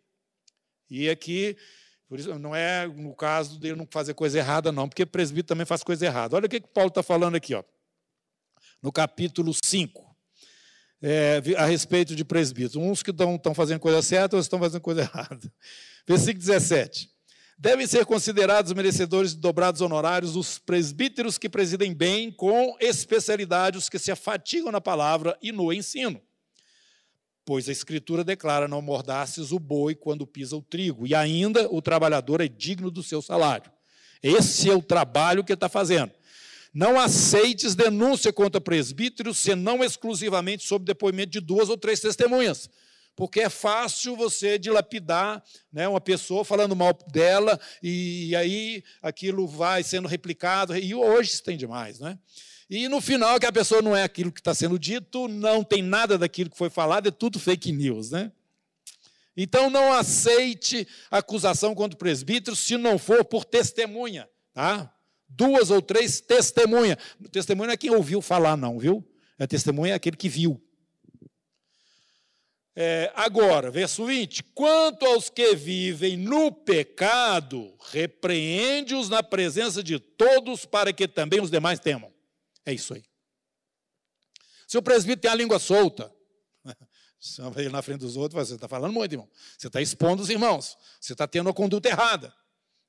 E 0.91 1.09
aqui 1.09 1.57
por 2.09 2.19
isso, 2.19 2.39
não 2.39 2.57
é 2.57 2.87
no 2.87 3.15
caso 3.15 3.61
dele 3.61 3.77
não 3.77 3.87
fazer 3.91 4.15
coisa 4.15 4.39
errada, 4.39 4.73
não, 4.73 4.89
porque 4.89 5.05
presbítero 5.05 5.49
também 5.49 5.67
faz 5.67 5.83
coisa 5.83 6.07
errada. 6.07 6.37
Olha 6.37 6.47
o 6.47 6.49
que, 6.49 6.61
que 6.61 6.69
Paulo 6.69 6.89
está 6.89 7.03
falando 7.03 7.35
aqui, 7.35 7.55
ó, 7.55 7.63
no 8.83 8.91
capítulo 8.91 9.53
5, 9.53 10.17
é, 11.03 11.43
a 11.59 11.67
respeito 11.67 12.17
de 12.17 12.25
presbíteros. 12.25 12.77
Uns 12.77 13.03
que 13.03 13.11
estão 13.11 13.55
fazendo 13.55 13.79
coisa 13.79 14.01
certa, 14.01 14.37
outros 14.37 14.47
estão 14.47 14.59
fazendo 14.59 14.81
coisa 14.81 15.03
errada. 15.13 15.53
Versículo 16.07 16.39
17. 16.39 17.11
Devem 17.59 17.87
ser 17.87 18.07
considerados 18.07 18.73
merecedores 18.73 19.35
de 19.35 19.41
dobrados 19.41 19.81
honorários 19.81 20.35
os 20.35 20.59
presbíteros 20.59 21.37
que 21.37 21.49
presidem 21.49 21.93
bem, 21.93 22.31
com 22.31 22.75
especialidade 22.81 23.77
os 23.77 23.89
que 23.89 23.99
se 23.99 24.11
afatigam 24.11 24.73
na 24.73 24.81
palavra 24.81 25.37
e 25.43 25.53
no 25.53 25.73
ensino 25.73 26.23
pois 27.49 27.67
a 27.67 27.73
Escritura 27.73 28.23
declara: 28.23 28.69
não 28.69 28.83
mordasses 28.83 29.53
o 29.53 29.59
boi 29.59 29.95
quando 29.95 30.27
pisa 30.27 30.55
o 30.55 30.61
trigo, 30.61 31.07
e 31.07 31.15
ainda 31.15 31.67
o 31.73 31.81
trabalhador 31.81 32.43
é 32.43 32.47
digno 32.47 32.91
do 32.91 33.03
seu 33.03 33.23
salário. 33.23 33.73
Esse 34.23 34.69
é 34.69 34.75
o 34.75 34.83
trabalho 34.83 35.43
que 35.43 35.53
ele 35.53 35.57
está 35.57 35.67
fazendo. 35.67 36.13
Não 36.75 37.01
aceites 37.01 37.75
denúncia 37.75 38.35
contra 38.35 38.61
presbíteros, 38.61 39.39
senão 39.39 39.83
exclusivamente 39.83 40.67
sob 40.67 40.85
depoimento 40.85 41.31
de 41.31 41.41
duas 41.41 41.71
ou 41.71 41.79
três 41.79 42.01
testemunhas. 42.01 42.69
Porque 43.17 43.41
é 43.41 43.49
fácil 43.49 44.15
você 44.15 44.59
dilapidar 44.59 45.43
né, 45.73 45.89
uma 45.89 46.03
pessoa 46.03 46.45
falando 46.45 46.77
mal 46.77 46.93
dela, 47.11 47.59
e 47.83 48.37
aí 48.37 48.85
aquilo 49.01 49.49
vai 49.49 49.83
sendo 49.83 50.07
replicado, 50.07 50.77
e 50.77 50.95
hoje 50.95 51.43
tem 51.43 51.57
demais, 51.57 51.99
né? 51.99 52.19
E 52.71 52.87
no 52.87 53.01
final, 53.01 53.41
que 53.41 53.47
a 53.47 53.53
pessoa 53.53 53.81
não 53.81 53.97
é 53.97 54.03
aquilo 54.03 54.31
que 54.31 54.41
está 54.41 54.55
sendo 54.55 54.79
dito, 54.79 55.27
não 55.27 55.65
tem 55.65 55.83
nada 55.83 56.19
daquilo 56.19 56.51
que 56.51 56.59
foi 56.59 56.69
falado, 56.69 57.09
é 57.09 57.11
tudo 57.11 57.39
fake 57.39 57.73
news, 57.73 58.11
né? 58.11 58.31
Então 59.35 59.71
não 59.71 59.93
aceite 59.93 60.87
acusação 61.11 61.75
contra 61.75 61.95
o 61.95 61.99
presbítero 61.99 62.57
se 62.57 62.77
não 62.77 62.99
for 62.99 63.25
por 63.25 63.45
testemunha, 63.45 64.29
tá? 64.53 64.93
Duas 65.29 65.71
ou 65.71 65.81
três 65.81 66.21
testemunhas. 66.21 66.99
Testemunha 67.31 67.69
não 67.69 67.75
é 67.75 67.77
quem 67.77 67.91
ouviu 67.91 68.21
falar, 68.21 68.57
não, 68.57 68.79
viu? 68.79 69.07
A 69.39 69.47
testemunha 69.47 69.93
é 69.93 69.97
aquele 69.97 70.17
que 70.17 70.29
viu. 70.29 70.61
É, 72.75 73.11
agora, 73.15 73.71
verso 73.71 74.05
20: 74.07 74.43
quanto 74.55 75.07
aos 75.07 75.31
que 75.31 75.55
vivem 75.55 76.17
no 76.17 76.53
pecado, 76.53 77.73
repreende-os 77.91 79.09
na 79.09 79.23
presença 79.23 79.83
de 79.83 79.99
todos, 79.99 80.65
para 80.65 80.93
que 80.93 81.09
também 81.09 81.41
os 81.41 81.51
demais 81.51 81.81
temam. 81.81 82.13
É 82.69 82.75
isso 82.75 82.93
aí. 82.93 83.03
Se 84.67 84.77
o 84.77 84.83
presbítero 84.83 85.23
tem 85.23 85.31
a 85.31 85.35
língua 85.35 85.59
solta, 85.59 86.13
você 87.19 87.41
vai 87.41 87.69
na 87.71 87.81
frente 87.81 88.01
dos 88.01 88.15
outros, 88.15 88.47
você 88.47 88.57
está 88.57 88.69
falando 88.69 88.93
muito, 88.93 89.11
irmão. 89.11 89.31
Você 89.57 89.69
está 89.69 89.81
expondo 89.81 90.23
os 90.23 90.29
irmãos. 90.29 90.77
Você 91.01 91.15
está 91.15 91.27
tendo 91.27 91.49
a 91.49 91.55
conduta 91.55 91.89
errada. 91.89 92.31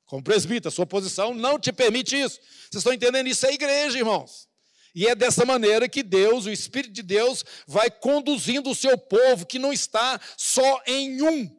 Como 0.05 0.21
presbítero, 0.21 0.67
a 0.67 0.71
sua 0.71 0.85
posição 0.85 1.33
não 1.33 1.57
te 1.57 1.71
permite 1.71 2.19
isso. 2.19 2.41
Vocês 2.41 2.75
estão 2.81 2.91
entendendo? 2.91 3.27
Isso 3.27 3.45
é 3.45 3.53
igreja, 3.53 3.97
irmãos. 3.97 4.49
E 4.93 5.07
é 5.07 5.15
dessa 5.15 5.45
maneira 5.45 5.87
que 5.87 6.03
Deus, 6.03 6.45
o 6.45 6.51
Espírito 6.51 6.91
de 6.91 7.03
Deus, 7.03 7.45
vai 7.65 7.89
conduzindo 7.89 8.69
o 8.69 8.75
seu 8.75 8.97
povo, 8.97 9.45
que 9.45 9.57
não 9.57 9.71
está 9.71 10.19
só 10.35 10.81
em 10.85 11.21
um 11.21 11.57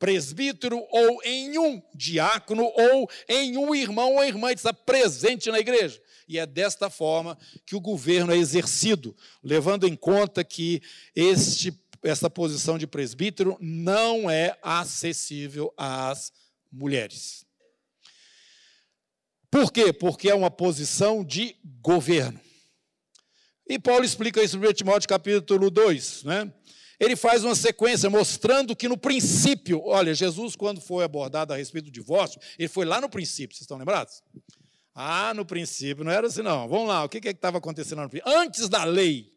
presbítero, 0.00 0.84
ou 0.90 1.22
em 1.22 1.56
um 1.58 1.80
diácono, 1.94 2.64
ou 2.64 3.08
em 3.28 3.56
um 3.56 3.72
irmão 3.72 4.16
ou 4.16 4.24
irmã, 4.24 4.50
está 4.50 4.72
presente 4.72 5.48
na 5.48 5.60
igreja 5.60 6.02
e 6.28 6.38
é 6.38 6.46
desta 6.46 6.90
forma 6.90 7.38
que 7.64 7.76
o 7.76 7.80
governo 7.80 8.32
é 8.32 8.36
exercido, 8.36 9.16
levando 9.42 9.86
em 9.86 9.94
conta 9.94 10.42
que 10.42 10.82
este, 11.14 11.72
essa 12.02 12.28
posição 12.28 12.76
de 12.78 12.86
presbítero 12.86 13.56
não 13.60 14.30
é 14.30 14.58
acessível 14.62 15.72
às 15.76 16.32
mulheres. 16.70 17.46
Por 19.50 19.72
quê? 19.72 19.92
Porque 19.92 20.28
é 20.28 20.34
uma 20.34 20.50
posição 20.50 21.24
de 21.24 21.56
governo. 21.80 22.40
E 23.68 23.78
Paulo 23.78 24.04
explica 24.04 24.42
isso 24.42 24.58
no 24.58 24.72
Timóteo 24.72 25.08
capítulo 25.08 25.70
2, 25.70 26.24
né? 26.24 26.52
Ele 26.98 27.14
faz 27.14 27.44
uma 27.44 27.54
sequência 27.54 28.08
mostrando 28.08 28.74
que 28.74 28.88
no 28.88 28.96
princípio, 28.96 29.82
olha, 29.84 30.14
Jesus, 30.14 30.56
quando 30.56 30.80
foi 30.80 31.04
abordado 31.04 31.52
a 31.52 31.56
respeito 31.56 31.86
do 31.86 31.90
divórcio, 31.90 32.40
ele 32.58 32.68
foi 32.68 32.86
lá 32.86 33.00
no 33.00 33.08
princípio, 33.08 33.54
vocês 33.54 33.62
estão 33.62 33.76
lembrados? 33.76 34.22
Ah, 34.98 35.34
no 35.34 35.44
princípio 35.44 36.02
não 36.02 36.10
era 36.10 36.26
assim, 36.26 36.40
não. 36.40 36.66
Vamos 36.66 36.88
lá, 36.88 37.04
o 37.04 37.08
que, 37.10 37.20
que 37.20 37.28
estava 37.28 37.58
acontecendo? 37.58 38.08
Antes 38.24 38.66
da 38.66 38.82
lei. 38.82 39.30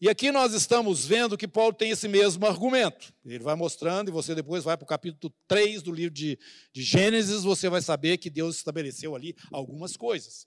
E 0.00 0.08
aqui 0.08 0.32
nós 0.32 0.54
estamos 0.54 1.04
vendo 1.04 1.36
que 1.36 1.46
Paulo 1.46 1.74
tem 1.74 1.90
esse 1.90 2.08
mesmo 2.08 2.46
argumento. 2.46 3.12
Ele 3.26 3.44
vai 3.44 3.54
mostrando, 3.54 4.08
e 4.08 4.10
você 4.10 4.34
depois 4.34 4.64
vai 4.64 4.74
para 4.74 4.84
o 4.84 4.88
capítulo 4.88 5.30
3 5.46 5.82
do 5.82 5.92
livro 5.92 6.14
de, 6.14 6.38
de 6.72 6.82
Gênesis, 6.82 7.42
você 7.42 7.68
vai 7.68 7.82
saber 7.82 8.16
que 8.16 8.30
Deus 8.30 8.56
estabeleceu 8.56 9.14
ali 9.14 9.36
algumas 9.52 9.98
coisas. 9.98 10.46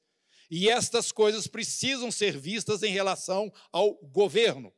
E 0.49 0.67
estas 0.67 1.11
coisas 1.11 1.45
precisam 1.45 2.09
ser 2.09 2.39
vistas 2.39 2.81
em 2.81 2.91
relação 2.91 3.53
ao 3.71 3.93
governo. 4.05 4.73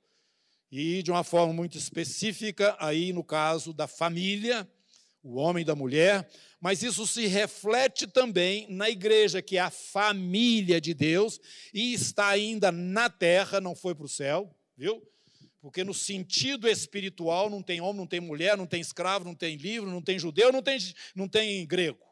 E 0.69 1.01
de 1.01 1.11
uma 1.11 1.23
forma 1.23 1.53
muito 1.53 1.77
específica, 1.77 2.75
aí 2.77 3.13
no 3.13 3.23
caso 3.23 3.71
da 3.71 3.87
família, 3.87 4.69
o 5.23 5.37
homem 5.37 5.61
e 5.61 5.65
da 5.65 5.75
mulher, 5.75 6.29
mas 6.59 6.81
isso 6.81 7.05
se 7.05 7.27
reflete 7.27 8.07
também 8.07 8.67
na 8.69 8.89
igreja, 8.89 9.41
que 9.41 9.57
é 9.57 9.61
a 9.61 9.69
família 9.69 10.81
de 10.81 10.93
Deus 10.93 11.39
e 11.73 11.93
está 11.93 12.27
ainda 12.29 12.71
na 12.71 13.09
terra, 13.09 13.61
não 13.61 13.75
foi 13.75 13.93
para 13.93 14.05
o 14.05 14.09
céu, 14.09 14.55
viu? 14.75 15.01
Porque 15.61 15.83
no 15.83 15.93
sentido 15.93 16.67
espiritual 16.67 17.49
não 17.49 17.61
tem 17.61 17.81
homem, 17.81 17.97
não 17.97 18.07
tem 18.07 18.19
mulher, 18.19 18.57
não 18.57 18.65
tem 18.65 18.81
escravo, 18.81 19.25
não 19.25 19.35
tem 19.35 19.55
livro, 19.55 19.89
não 19.89 20.01
tem 20.01 20.17
judeu, 20.17 20.51
não 20.51 20.61
tem, 20.61 20.77
não 21.15 21.27
tem 21.27 21.65
grego. 21.65 22.05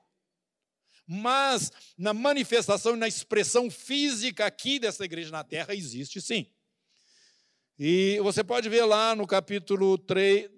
Mas 1.08 1.72
na 1.98 2.14
manifestação 2.14 2.96
e 2.96 3.00
na 3.00 3.08
expressão 3.08 3.70
física 3.70 4.46
aqui 4.46 4.80
dessa 4.80 5.06
igreja 5.06 5.32
na 5.32 5.44
terra 5.44 5.74
existe 5.74 6.20
sim. 6.20 6.52
E 7.78 8.20
você 8.22 8.44
pode 8.44 8.70
ver 8.70 8.86
lá 8.86 9.16
no 9.16 9.28
capítulo 9.28 9.98
3, 9.98 10.50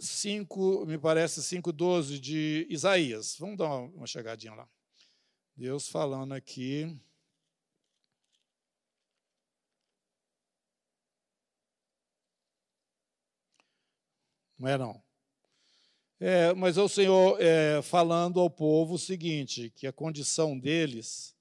5, 0.00 0.86
me 0.86 0.98
parece 0.98 1.40
5,12 1.40 2.18
de 2.18 2.66
Isaías. 2.70 3.36
Vamos 3.38 3.56
dar 3.56 3.74
uma 3.76 4.06
chegadinha 4.06 4.54
lá. 4.54 4.68
Deus 5.56 5.88
falando 5.88 6.32
aqui. 6.32 6.96
Não 14.58 14.68
é 14.68 14.78
não. 14.78 15.02
É, 16.20 16.52
mas 16.54 16.76
é 16.76 16.82
o 16.82 16.88
Senhor 16.88 17.40
é, 17.40 17.82
falando 17.82 18.40
ao 18.40 18.48
povo 18.48 18.94
o 18.94 18.98
seguinte, 18.98 19.70
que 19.76 19.86
a 19.86 19.92
condição 19.92 20.58
deles 20.58 21.36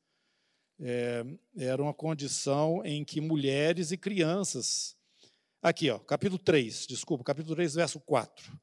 é, 0.79 1.23
era 1.55 1.81
uma 1.81 1.93
condição 1.93 2.83
em 2.85 3.03
que 3.05 3.21
mulheres 3.21 3.91
e 3.91 3.97
crianças. 3.97 4.96
Aqui, 5.67 5.89
ó, 5.89 5.99
capítulo 5.99 6.39
3, 6.39 6.87
desculpa, 6.87 7.25
capítulo 7.25 7.53
3, 7.53 7.75
verso 7.75 7.99
4. 7.99 8.57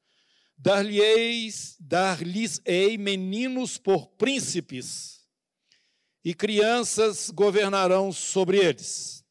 Dar-lhes 0.57 1.77
dar 1.79 2.17
ei 2.65 2.97
meninos 2.97 3.77
por 3.77 4.07
príncipes, 4.07 5.23
e 6.23 6.33
crianças 6.33 7.29
governarão 7.29 8.11
sobre 8.11 8.57
eles. 8.57 9.23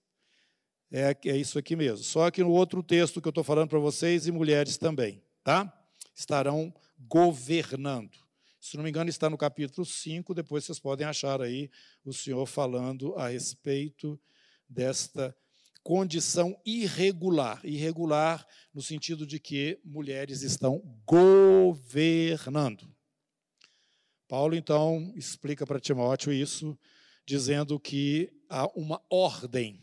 É, 0.88 1.16
é 1.24 1.36
isso 1.36 1.58
aqui 1.58 1.74
mesmo. 1.74 2.04
Só 2.04 2.30
que 2.30 2.44
no 2.44 2.50
outro 2.52 2.80
texto 2.80 3.20
que 3.20 3.26
eu 3.26 3.30
estou 3.30 3.42
falando 3.42 3.70
para 3.70 3.80
vocês, 3.80 4.28
e 4.28 4.30
mulheres 4.30 4.78
também, 4.78 5.20
tá? 5.42 5.76
Estarão 6.14 6.72
governando. 6.96 8.16
Se 8.60 8.76
não 8.76 8.84
me 8.84 8.90
engano, 8.90 9.10
está 9.10 9.28
no 9.28 9.36
capítulo 9.36 9.84
5, 9.84 10.32
depois 10.32 10.64
vocês 10.64 10.78
podem 10.78 11.08
achar 11.08 11.42
aí 11.42 11.68
o 12.04 12.12
Senhor 12.12 12.46
falando 12.46 13.16
a 13.16 13.30
respeito 13.30 14.16
desta 14.68 15.36
condição 15.84 16.58
irregular. 16.64 17.60
Irregular 17.62 18.44
no 18.72 18.80
sentido 18.80 19.26
de 19.26 19.38
que 19.38 19.78
mulheres 19.84 20.40
estão 20.40 20.82
governando. 21.06 22.90
Paulo, 24.26 24.56
então, 24.56 25.12
explica 25.14 25.66
para 25.66 25.78
Timóteo 25.78 26.32
isso, 26.32 26.76
dizendo 27.26 27.78
que 27.78 28.32
há 28.48 28.66
uma 28.74 29.00
ordem. 29.10 29.80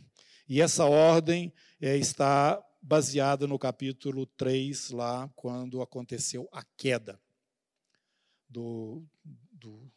E 0.49 0.59
essa 0.59 0.85
ordem 0.85 1.53
é, 1.79 1.95
está 1.95 2.61
baseada 2.81 3.45
no 3.45 3.59
capítulo 3.59 4.25
3, 4.25 4.89
lá, 4.89 5.29
quando 5.35 5.83
aconteceu 5.83 6.49
a 6.51 6.63
queda 6.75 7.21
do, 8.49 9.05
do, 9.51 9.89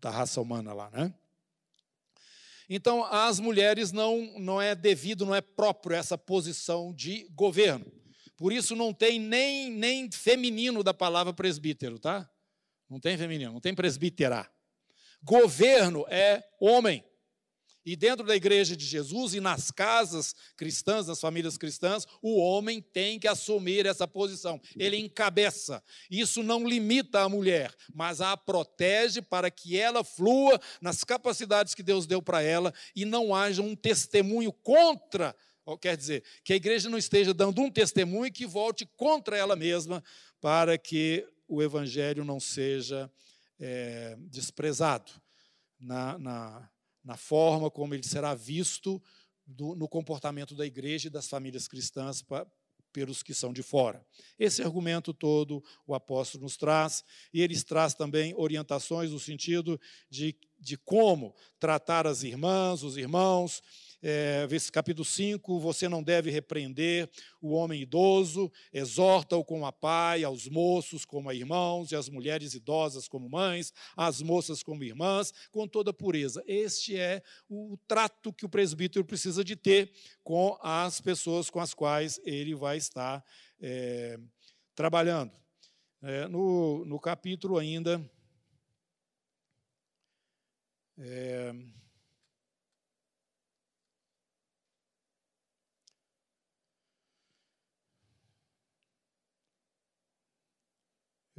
da 0.00 0.10
raça 0.10 0.40
humana 0.40 0.72
lá, 0.72 0.90
né? 0.90 1.14
Então, 2.72 3.04
às 3.04 3.40
mulheres 3.40 3.90
não, 3.90 4.38
não 4.38 4.62
é 4.62 4.76
devido, 4.76 5.26
não 5.26 5.34
é 5.34 5.40
próprio 5.40 5.96
essa 5.96 6.16
posição 6.16 6.94
de 6.94 7.26
governo. 7.32 7.84
Por 8.36 8.52
isso 8.52 8.76
não 8.76 8.94
tem 8.94 9.18
nem, 9.18 9.68
nem 9.72 10.08
feminino 10.08 10.84
da 10.84 10.94
palavra 10.94 11.32
presbítero, 11.32 11.98
tá? 11.98 12.30
Não 12.88 13.00
tem 13.00 13.18
feminino, 13.18 13.52
não 13.52 13.60
tem 13.60 13.74
presbítera. 13.74 14.48
Governo 15.20 16.06
é 16.08 16.44
homem. 16.60 17.04
E 17.84 17.96
dentro 17.96 18.26
da 18.26 18.36
igreja 18.36 18.76
de 18.76 18.84
Jesus 18.84 19.34
e 19.34 19.40
nas 19.40 19.70
casas 19.70 20.34
cristãs, 20.56 21.06
nas 21.06 21.20
famílias 21.20 21.56
cristãs, 21.56 22.06
o 22.20 22.38
homem 22.38 22.82
tem 22.82 23.18
que 23.18 23.26
assumir 23.26 23.86
essa 23.86 24.06
posição. 24.06 24.60
Ele 24.76 24.98
encabeça. 24.98 25.82
Isso 26.10 26.42
não 26.42 26.66
limita 26.66 27.20
a 27.20 27.28
mulher, 27.28 27.74
mas 27.94 28.20
a 28.20 28.36
protege 28.36 29.22
para 29.22 29.50
que 29.50 29.78
ela 29.78 30.04
flua 30.04 30.60
nas 30.80 31.04
capacidades 31.04 31.74
que 31.74 31.82
Deus 31.82 32.06
deu 32.06 32.20
para 32.20 32.42
ela 32.42 32.72
e 32.94 33.04
não 33.04 33.34
haja 33.34 33.62
um 33.62 33.74
testemunho 33.74 34.52
contra. 34.52 35.34
Quer 35.80 35.96
dizer, 35.96 36.24
que 36.42 36.52
a 36.52 36.56
igreja 36.56 36.88
não 36.90 36.98
esteja 36.98 37.32
dando 37.32 37.60
um 37.60 37.70
testemunho 37.70 38.32
que 38.32 38.46
volte 38.46 38.84
contra 38.96 39.36
ela 39.36 39.54
mesma, 39.54 40.02
para 40.40 40.76
que 40.76 41.26
o 41.46 41.62
evangelho 41.62 42.24
não 42.24 42.40
seja 42.40 43.10
é, 43.58 44.16
desprezado 44.18 45.12
na, 45.78 46.18
na 46.18 46.70
na 47.04 47.16
forma 47.16 47.70
como 47.70 47.94
ele 47.94 48.02
será 48.02 48.34
visto 48.34 49.02
do, 49.46 49.74
no 49.74 49.88
comportamento 49.88 50.54
da 50.54 50.66
igreja 50.66 51.08
e 51.08 51.10
das 51.10 51.28
famílias 51.28 51.66
cristãs 51.66 52.22
pra, 52.22 52.46
pelos 52.92 53.22
que 53.22 53.34
são 53.34 53.52
de 53.52 53.62
fora. 53.62 54.04
Esse 54.38 54.62
argumento 54.62 55.12
todo 55.12 55.62
o 55.86 55.94
apóstolo 55.94 56.44
nos 56.44 56.56
traz, 56.56 57.04
e 57.32 57.40
ele 57.40 57.60
traz 57.62 57.94
também 57.94 58.34
orientações 58.36 59.10
no 59.10 59.20
sentido 59.20 59.80
de, 60.08 60.36
de 60.58 60.76
como 60.76 61.34
tratar 61.58 62.06
as 62.06 62.22
irmãs, 62.22 62.82
os 62.82 62.96
irmãos, 62.96 63.62
é, 64.02 64.46
capítulo 64.72 65.04
5, 65.04 65.60
você 65.60 65.88
não 65.88 66.02
deve 66.02 66.30
repreender 66.30 67.10
o 67.40 67.50
homem 67.50 67.82
idoso, 67.82 68.50
exorta-o 68.72 69.44
como 69.44 69.66
a 69.66 69.72
pai, 69.72 70.24
aos 70.24 70.48
moços 70.48 71.04
como 71.04 71.28
a 71.28 71.34
irmãos, 71.34 71.92
e 71.92 71.96
as 71.96 72.08
mulheres 72.08 72.54
idosas 72.54 73.06
como 73.06 73.28
mães, 73.28 73.72
as 73.96 74.22
moças 74.22 74.62
como 74.62 74.84
irmãs, 74.84 75.32
com 75.50 75.68
toda 75.68 75.92
pureza. 75.92 76.42
Este 76.46 76.96
é 76.96 77.22
o 77.48 77.76
trato 77.86 78.32
que 78.32 78.46
o 78.46 78.48
presbítero 78.48 79.04
precisa 79.04 79.44
de 79.44 79.56
ter 79.56 79.92
com 80.24 80.56
as 80.62 81.00
pessoas 81.00 81.50
com 81.50 81.60
as 81.60 81.74
quais 81.74 82.20
ele 82.24 82.54
vai 82.54 82.76
estar 82.76 83.24
é, 83.60 84.18
trabalhando. 84.74 85.32
É, 86.02 86.26
no, 86.28 86.84
no 86.86 86.98
capítulo 86.98 87.58
ainda. 87.58 88.02
É, 90.96 91.54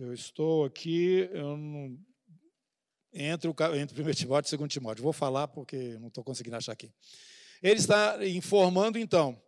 Eu 0.02 0.16
estou 0.16 0.66
aqui 0.66 1.30
eu 1.32 1.56
não, 1.56 1.96
entre, 3.14 3.48
o, 3.48 3.56
entre 3.76 4.02
1 4.02 4.12
Timóteo 4.14 4.56
e 4.56 4.58
2 4.58 4.74
Timóteo. 4.74 5.04
Vou 5.04 5.14
falar 5.14 5.48
porque 5.48 5.96
não 6.00 6.08
estou 6.08 6.24
conseguindo 6.24 6.56
achar 6.56 6.72
aqui. 6.72 6.92
Ele 7.62 7.80
está 7.80 8.18
informando, 8.28 8.98
então, 8.98 9.40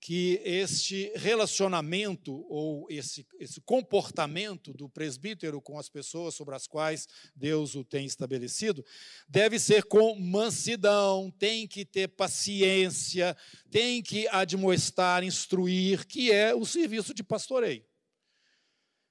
que 0.00 0.40
este 0.44 1.10
relacionamento 1.16 2.46
ou 2.48 2.86
esse, 2.88 3.26
esse 3.40 3.60
comportamento 3.62 4.72
do 4.72 4.88
presbítero 4.88 5.60
com 5.60 5.76
as 5.76 5.88
pessoas 5.88 6.36
sobre 6.36 6.54
as 6.54 6.68
quais 6.68 7.08
Deus 7.34 7.74
o 7.74 7.82
tem 7.82 8.06
estabelecido 8.06 8.84
deve 9.28 9.58
ser 9.58 9.82
com 9.86 10.14
mansidão, 10.14 11.32
tem 11.36 11.66
que 11.66 11.84
ter 11.84 12.06
paciência, 12.06 13.36
tem 13.72 14.00
que 14.04 14.28
admoestar, 14.28 15.24
instruir, 15.24 16.06
que 16.06 16.30
é 16.30 16.54
o 16.54 16.64
serviço 16.64 17.12
de 17.12 17.24
pastoreio. 17.24 17.84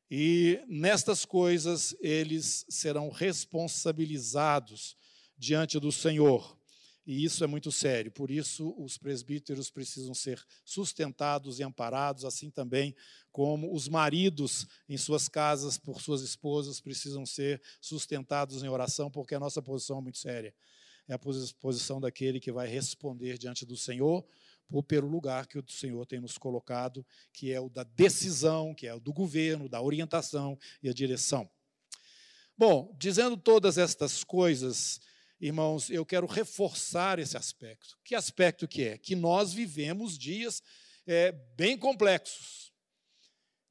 E 0.10 0.62
nestas 0.68 1.26
coisas 1.26 1.96
eles 2.00 2.66
serão 2.70 3.10
responsabilizados 3.10 4.96
diante 5.38 5.80
do 5.80 5.92
Senhor. 5.92 6.58
E 7.06 7.24
isso 7.24 7.44
é 7.44 7.48
muito 7.48 7.72
sério. 7.72 8.12
Por 8.12 8.32
isso, 8.32 8.74
os 8.80 8.98
presbíteros 8.98 9.70
precisam 9.70 10.14
ser 10.16 10.44
sustentados 10.64 11.60
e 11.60 11.64
amparados, 11.64 12.26
assim 12.26 12.50
também 12.50 12.96
como 13.32 13.72
os 13.76 13.88
maridos 13.88 14.66
em 14.90 14.98
suas 14.98 15.28
casas, 15.28 15.78
por 15.78 16.02
suas 16.02 16.22
esposas, 16.22 16.82
precisam 16.82 17.24
ser 17.24 17.62
sustentados 17.80 18.64
em 18.64 18.70
oração, 18.70 19.12
porque 19.12 19.36
a 19.36 19.40
nossa 19.40 19.62
posição 19.62 20.00
é 20.00 20.02
muito 20.02 20.18
séria. 20.18 20.54
É 21.08 21.14
a 21.14 21.20
posição 21.20 22.02
daquele 22.02 22.40
que 22.40 22.52
vai 22.52 22.68
responder 22.68 23.38
diante 23.38 23.66
do 23.68 23.78
Senhor 23.78 24.26
ou 24.72 24.84
pelo 24.84 25.08
lugar 25.08 25.48
que 25.48 25.58
o 25.58 25.64
Senhor 25.68 26.06
tem 26.06 26.20
nos 26.20 26.38
colocado, 26.38 27.06
que 27.32 27.52
é 27.52 27.60
o 27.60 27.70
da 27.70 27.84
decisão, 27.84 28.74
que 28.74 28.88
é 28.88 28.94
o 28.94 29.00
do 29.00 29.14
governo, 29.14 29.70
da 29.70 29.82
orientação 29.82 30.58
e 30.82 30.90
a 30.90 30.94
direção. 30.94 31.50
Bom, 32.58 32.96
dizendo 32.98 33.36
todas 33.36 33.78
estas 33.78 34.24
coisas, 34.24 35.00
irmãos, 35.40 35.90
eu 35.90 36.06
quero 36.06 36.26
reforçar 36.26 37.20
esse 37.20 37.36
aspecto. 37.36 37.98
Que 38.04 38.16
aspecto 38.16 38.68
que 38.68 38.84
é? 38.84 38.98
Que 38.98 39.16
nós 39.16 39.54
vivemos 39.54 40.18
dias 40.18 40.64
é, 41.06 41.32
bem 41.56 41.78
complexos. 41.78 42.74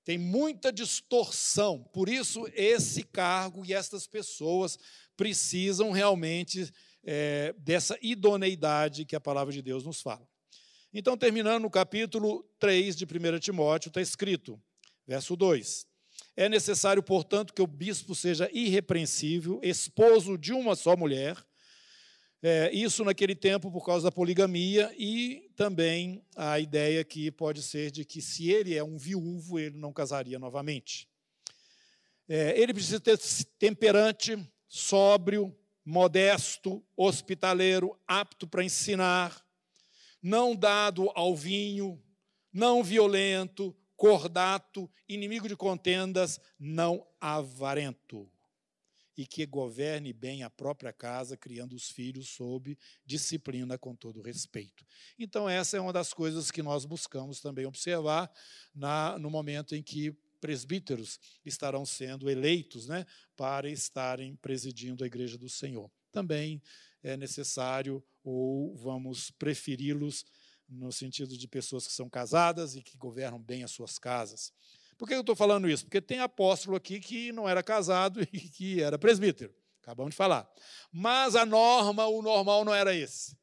Tem 0.05 0.19
muita 0.19 0.71
distorção. 0.71 1.83
Por 1.93 2.11
isso, 2.11 2.47
esse 2.53 3.03
cargo 3.03 3.65
e 3.65 3.73
estas 3.73 4.07
pessoas 4.07 4.79
precisam 5.17 5.91
realmente 5.91 6.71
é, 7.03 7.55
dessa 7.59 7.99
idoneidade 8.03 9.07
que 9.07 9.17
a 9.17 9.21
palavra 9.21 9.53
de 9.53 9.63
Deus 9.63 9.85
nos 9.85 10.03
fala. 10.03 10.29
Então, 10.97 11.17
terminando 11.17 11.65
no 11.65 11.71
capítulo 11.71 12.49
3 12.61 12.95
de 12.95 13.05
1 13.05 13.41
Timóteo, 13.41 13.89
está 13.89 14.01
escrito, 14.01 14.63
verso 15.05 15.35
2: 15.35 15.89
É 16.37 16.49
necessário, 16.49 17.03
portanto, 17.03 17.53
que 17.53 17.61
o 17.61 17.67
bispo 17.67 18.15
seja 18.15 18.49
irrepreensível, 18.53 19.59
esposo 19.61 20.39
de 20.39 20.53
uma 20.53 20.77
só 20.77 20.97
mulher. 20.97 21.37
É, 22.41 22.71
isso 22.73 23.03
naquele 23.05 23.35
tempo 23.35 23.73
por 23.73 23.85
causa 23.85 24.05
da 24.05 24.13
poligamia 24.13 24.95
e 24.97 25.51
também 25.57 26.25
a 26.37 26.61
ideia 26.61 27.03
que 27.03 27.29
pode 27.29 27.61
ser 27.61 27.91
de 27.91 28.05
que 28.05 28.23
se 28.23 28.53
ele 28.53 28.77
é 28.77 28.85
um 28.85 28.97
viúvo, 28.97 29.59
ele 29.59 29.77
não 29.77 29.93
casaria 29.93 30.39
novamente. 30.39 31.09
É, 32.29 32.57
ele 32.57 32.73
precisa 32.73 33.01
ter 33.01 33.19
temperante, 33.59 34.39
sóbrio, 34.69 35.53
modesto, 35.85 36.85
hospitaleiro, 36.97 37.99
apto 38.07 38.47
para 38.47 38.63
ensinar, 38.63 39.44
não 40.25 40.57
dado 40.57 41.11
ao 41.15 41.37
vinho, 41.37 42.03
não 42.51 42.83
violento, 42.83 43.77
cordato, 43.95 44.91
inimigo 45.07 45.47
de 45.47 45.55
contendas, 45.55 46.41
não 46.59 47.07
avarento. 47.21 48.31
e 49.17 49.25
que 49.25 49.47
governe 49.47 50.13
bem 50.13 50.43
a 50.43 50.51
própria 50.51 50.93
casa, 50.93 51.37
criando 51.37 51.77
os 51.77 51.89
filhos 51.89 52.31
sob 52.31 52.77
disciplina 53.07 53.79
com 53.79 53.95
todo 53.95 54.21
respeito. 54.21 54.85
Então, 55.17 55.49
essa 55.49 55.77
é 55.77 55.81
uma 55.81 55.93
das 55.93 56.13
coisas 56.13 56.51
que 56.51 56.65
nós 56.65 56.85
buscamos 56.85 57.41
também 57.41 57.65
observar 57.65 58.29
na, 58.75 59.17
no 59.17 59.31
momento 59.31 59.77
em 59.77 59.85
que 59.85 60.11
presbíteros 60.41 61.21
estarão 61.45 61.87
sendo 61.87 62.29
eleitos 62.29 62.89
né, 62.89 63.07
para 63.37 63.71
estarem 63.71 64.35
presidindo 64.35 65.05
a 65.05 65.07
igreja 65.07 65.39
do 65.39 65.49
Senhor. 65.49 65.89
Também 66.11 66.61
é 67.01 67.17
necessário, 67.17 68.03
ou 68.25 68.75
vamos 68.75 69.31
preferi-los 69.31 70.25
no 70.69 70.91
sentido 70.91 71.37
de 71.37 71.47
pessoas 71.47 71.87
que 71.87 71.93
são 71.93 72.09
casadas 72.09 72.75
e 72.75 72.83
que 72.83 72.97
governam 72.97 73.39
bem 73.39 73.63
as 73.63 73.71
suas 73.71 73.99
casas. 73.99 74.53
Por 74.97 75.07
que 75.07 75.15
eu 75.15 75.21
estou 75.21 75.37
falando 75.37 75.69
isso? 75.69 75.85
Porque 75.85 76.01
tem 76.01 76.21
apóstolo 76.21 76.77
aqui 76.77 76.99
que 77.01 77.31
não 77.33 77.49
era 77.49 77.63
casado 77.63 78.23
e 78.33 78.41
que 78.41 78.83
era 78.83 78.99
presbítero. 78.99 79.55
Acabamos 79.83 80.13
de 80.13 80.17
falar. 80.17 80.51
Mas 80.91 81.37
a 81.37 81.45
norma, 81.45 82.07
o 82.07 82.23
normal 82.23 82.65
não 82.65 82.75
era 82.75 82.95
esse. 82.95 83.37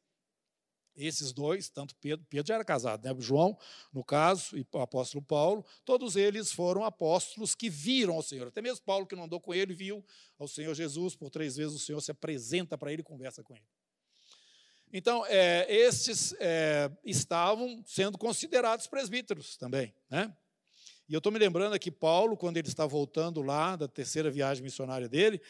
Esses 0.94 1.32
dois, 1.32 1.70
tanto 1.70 1.94
Pedro, 1.96 2.26
Pedro 2.28 2.48
já 2.48 2.56
era 2.56 2.64
casado, 2.64 3.02
né? 3.04 3.14
João, 3.18 3.56
no 3.92 4.04
caso, 4.04 4.58
e 4.58 4.66
o 4.72 4.78
apóstolo 4.78 5.24
Paulo, 5.24 5.64
todos 5.84 6.16
eles 6.16 6.52
foram 6.52 6.84
apóstolos 6.84 7.54
que 7.54 7.70
viram 7.70 8.14
ao 8.14 8.22
Senhor. 8.22 8.48
Até 8.48 8.60
mesmo 8.60 8.84
Paulo, 8.84 9.06
que 9.06 9.16
não 9.16 9.24
andou 9.24 9.40
com 9.40 9.54
ele, 9.54 9.72
viu 9.72 10.04
ao 10.38 10.46
Senhor 10.46 10.74
Jesus, 10.74 11.14
por 11.16 11.30
três 11.30 11.56
vezes 11.56 11.74
o 11.74 11.78
Senhor 11.78 12.00
se 12.02 12.10
apresenta 12.10 12.76
para 12.76 12.92
ele 12.92 13.00
e 13.00 13.04
conversa 13.04 13.42
com 13.42 13.54
ele. 13.54 13.64
Então, 14.92 15.24
é, 15.26 15.66
estes 15.74 16.34
é, 16.38 16.90
estavam 17.04 17.82
sendo 17.86 18.18
considerados 18.18 18.86
presbíteros 18.86 19.56
também. 19.56 19.94
Né? 20.10 20.30
E 21.08 21.14
eu 21.14 21.18
estou 21.18 21.32
me 21.32 21.38
lembrando 21.38 21.72
aqui, 21.72 21.90
Paulo, 21.90 22.36
quando 22.36 22.58
ele 22.58 22.68
está 22.68 22.86
voltando 22.86 23.40
lá 23.40 23.74
da 23.74 23.88
terceira 23.88 24.30
viagem 24.30 24.62
missionária 24.62 25.08
dele, 25.08 25.40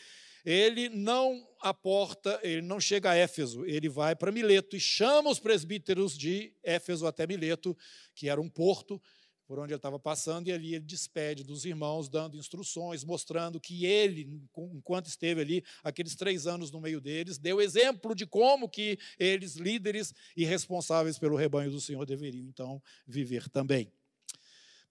ele 0.45 0.89
não 0.89 1.49
aporta, 1.61 2.39
ele 2.43 2.63
não 2.63 2.81
chega 2.81 3.11
a 3.11 3.15
Éfeso, 3.17 3.65
ele 3.65 3.89
vai 3.89 4.15
para 4.15 4.33
Mileto 4.33 4.77
e 4.77 4.81
chama 4.81 5.31
os 5.31 5.39
presbíteros 5.39 6.17
de 6.17 6.53
Éfeso 6.63 7.07
até 7.07 7.27
Mileto, 7.27 7.77
que 8.15 8.29
era 8.29 8.41
um 8.41 8.49
porto, 8.49 9.01
por 9.47 9.59
onde 9.59 9.73
ele 9.73 9.79
estava 9.79 9.99
passando, 9.99 10.49
e 10.49 10.53
ali 10.53 10.75
ele 10.75 10.85
despede 10.85 11.45
dos 11.45 11.65
irmãos, 11.65 12.09
dando 12.09 12.37
instruções, 12.37 13.05
mostrando 13.05 13.61
que 13.61 13.85
ele, 13.85 14.41
enquanto 14.75 15.07
esteve 15.07 15.41
ali, 15.41 15.65
aqueles 15.83 16.15
três 16.15 16.47
anos 16.47 16.71
no 16.71 16.81
meio 16.81 17.01
deles, 17.01 17.39
deu 17.39 17.61
exemplo 17.61 18.15
de 18.15 18.27
como 18.27 18.69
que 18.69 18.99
eles, 19.19 19.57
líderes 19.57 20.15
e 20.37 20.45
responsáveis 20.45 21.19
pelo 21.19 21.37
rebanho 21.37 21.71
do 21.71 21.81
Senhor, 21.81 22.05
deveriam 22.07 22.47
então 22.47 22.83
viver 23.07 23.49
também. 23.49 23.93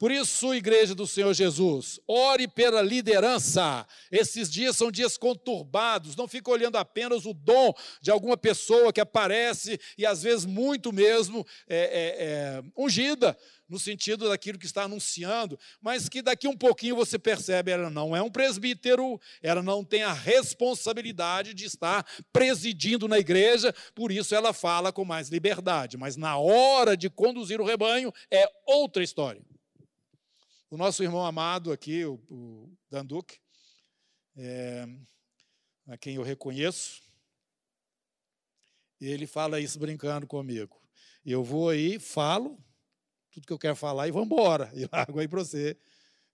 Por 0.01 0.11
isso, 0.11 0.51
igreja 0.51 0.95
do 0.95 1.05
Senhor 1.05 1.31
Jesus, 1.31 1.99
ore 2.07 2.47
pela 2.47 2.81
liderança. 2.81 3.85
Esses 4.11 4.49
dias 4.49 4.75
são 4.75 4.91
dias 4.91 5.15
conturbados. 5.15 6.15
Não 6.15 6.27
fique 6.27 6.49
olhando 6.49 6.77
apenas 6.77 7.23
o 7.27 7.35
dom 7.35 7.71
de 8.01 8.09
alguma 8.09 8.35
pessoa 8.35 8.91
que 8.91 8.99
aparece 8.99 9.79
e 9.95 10.03
às 10.03 10.23
vezes 10.23 10.43
muito 10.43 10.91
mesmo 10.91 11.45
é, 11.69 11.77
é, 11.77 12.25
é, 12.25 12.63
ungida 12.75 13.37
no 13.69 13.77
sentido 13.77 14.27
daquilo 14.27 14.57
que 14.57 14.65
está 14.65 14.85
anunciando, 14.85 15.57
mas 15.79 16.09
que 16.09 16.23
daqui 16.23 16.47
um 16.47 16.57
pouquinho 16.57 16.95
você 16.95 17.19
percebe, 17.19 17.69
ela 17.69 17.91
não 17.91 18.15
é 18.15 18.23
um 18.23 18.31
presbítero, 18.31 19.21
ela 19.39 19.61
não 19.61 19.83
tem 19.83 20.01
a 20.01 20.13
responsabilidade 20.13 21.53
de 21.53 21.65
estar 21.65 22.03
presidindo 22.33 23.07
na 23.07 23.19
igreja, 23.19 23.71
por 23.93 24.11
isso 24.11 24.33
ela 24.33 24.51
fala 24.51 24.91
com 24.91 25.05
mais 25.05 25.29
liberdade. 25.29 25.95
Mas 25.95 26.17
na 26.17 26.39
hora 26.39 26.97
de 26.97 27.07
conduzir 27.07 27.61
o 27.61 27.65
rebanho 27.65 28.11
é 28.31 28.49
outra 28.65 29.03
história. 29.03 29.43
O 30.71 30.77
nosso 30.77 31.03
irmão 31.03 31.25
amado 31.25 31.69
aqui, 31.69 32.05
o, 32.05 32.13
o 32.29 32.77
Danduque, 32.89 33.41
é, 34.37 34.87
a 35.85 35.97
quem 35.97 36.15
eu 36.15 36.23
reconheço, 36.23 37.01
ele 39.01 39.27
fala 39.27 39.59
isso 39.59 39.77
brincando 39.77 40.25
comigo. 40.25 40.81
Eu 41.25 41.43
vou 41.43 41.67
aí, 41.67 41.99
falo 41.99 42.57
tudo 43.31 43.45
que 43.45 43.51
eu 43.51 43.59
quero 43.59 43.75
falar 43.75 44.07
e 44.07 44.11
vou 44.11 44.23
embora. 44.23 44.71
E 44.73 44.87
largo 44.89 45.19
aí 45.19 45.27
para 45.27 45.43
você. 45.43 45.77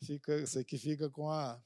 Fica, 0.03 0.45
você 0.45 0.63
que 0.63 0.77
fica 0.77 1.09
com 1.09 1.31
a, 1.31 1.59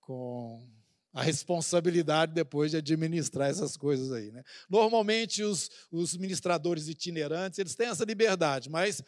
com 0.00 0.68
a 1.12 1.22
responsabilidade 1.22 2.34
depois 2.34 2.72
de 2.72 2.78
administrar 2.78 3.48
essas 3.48 3.76
coisas 3.76 4.10
aí. 4.10 4.32
Né? 4.32 4.42
Normalmente, 4.68 5.44
os, 5.44 5.70
os 5.92 6.16
ministradores 6.16 6.88
itinerantes, 6.88 7.60
eles 7.60 7.76
têm 7.76 7.86
essa 7.86 8.04
liberdade, 8.04 8.68
mas 8.68 9.00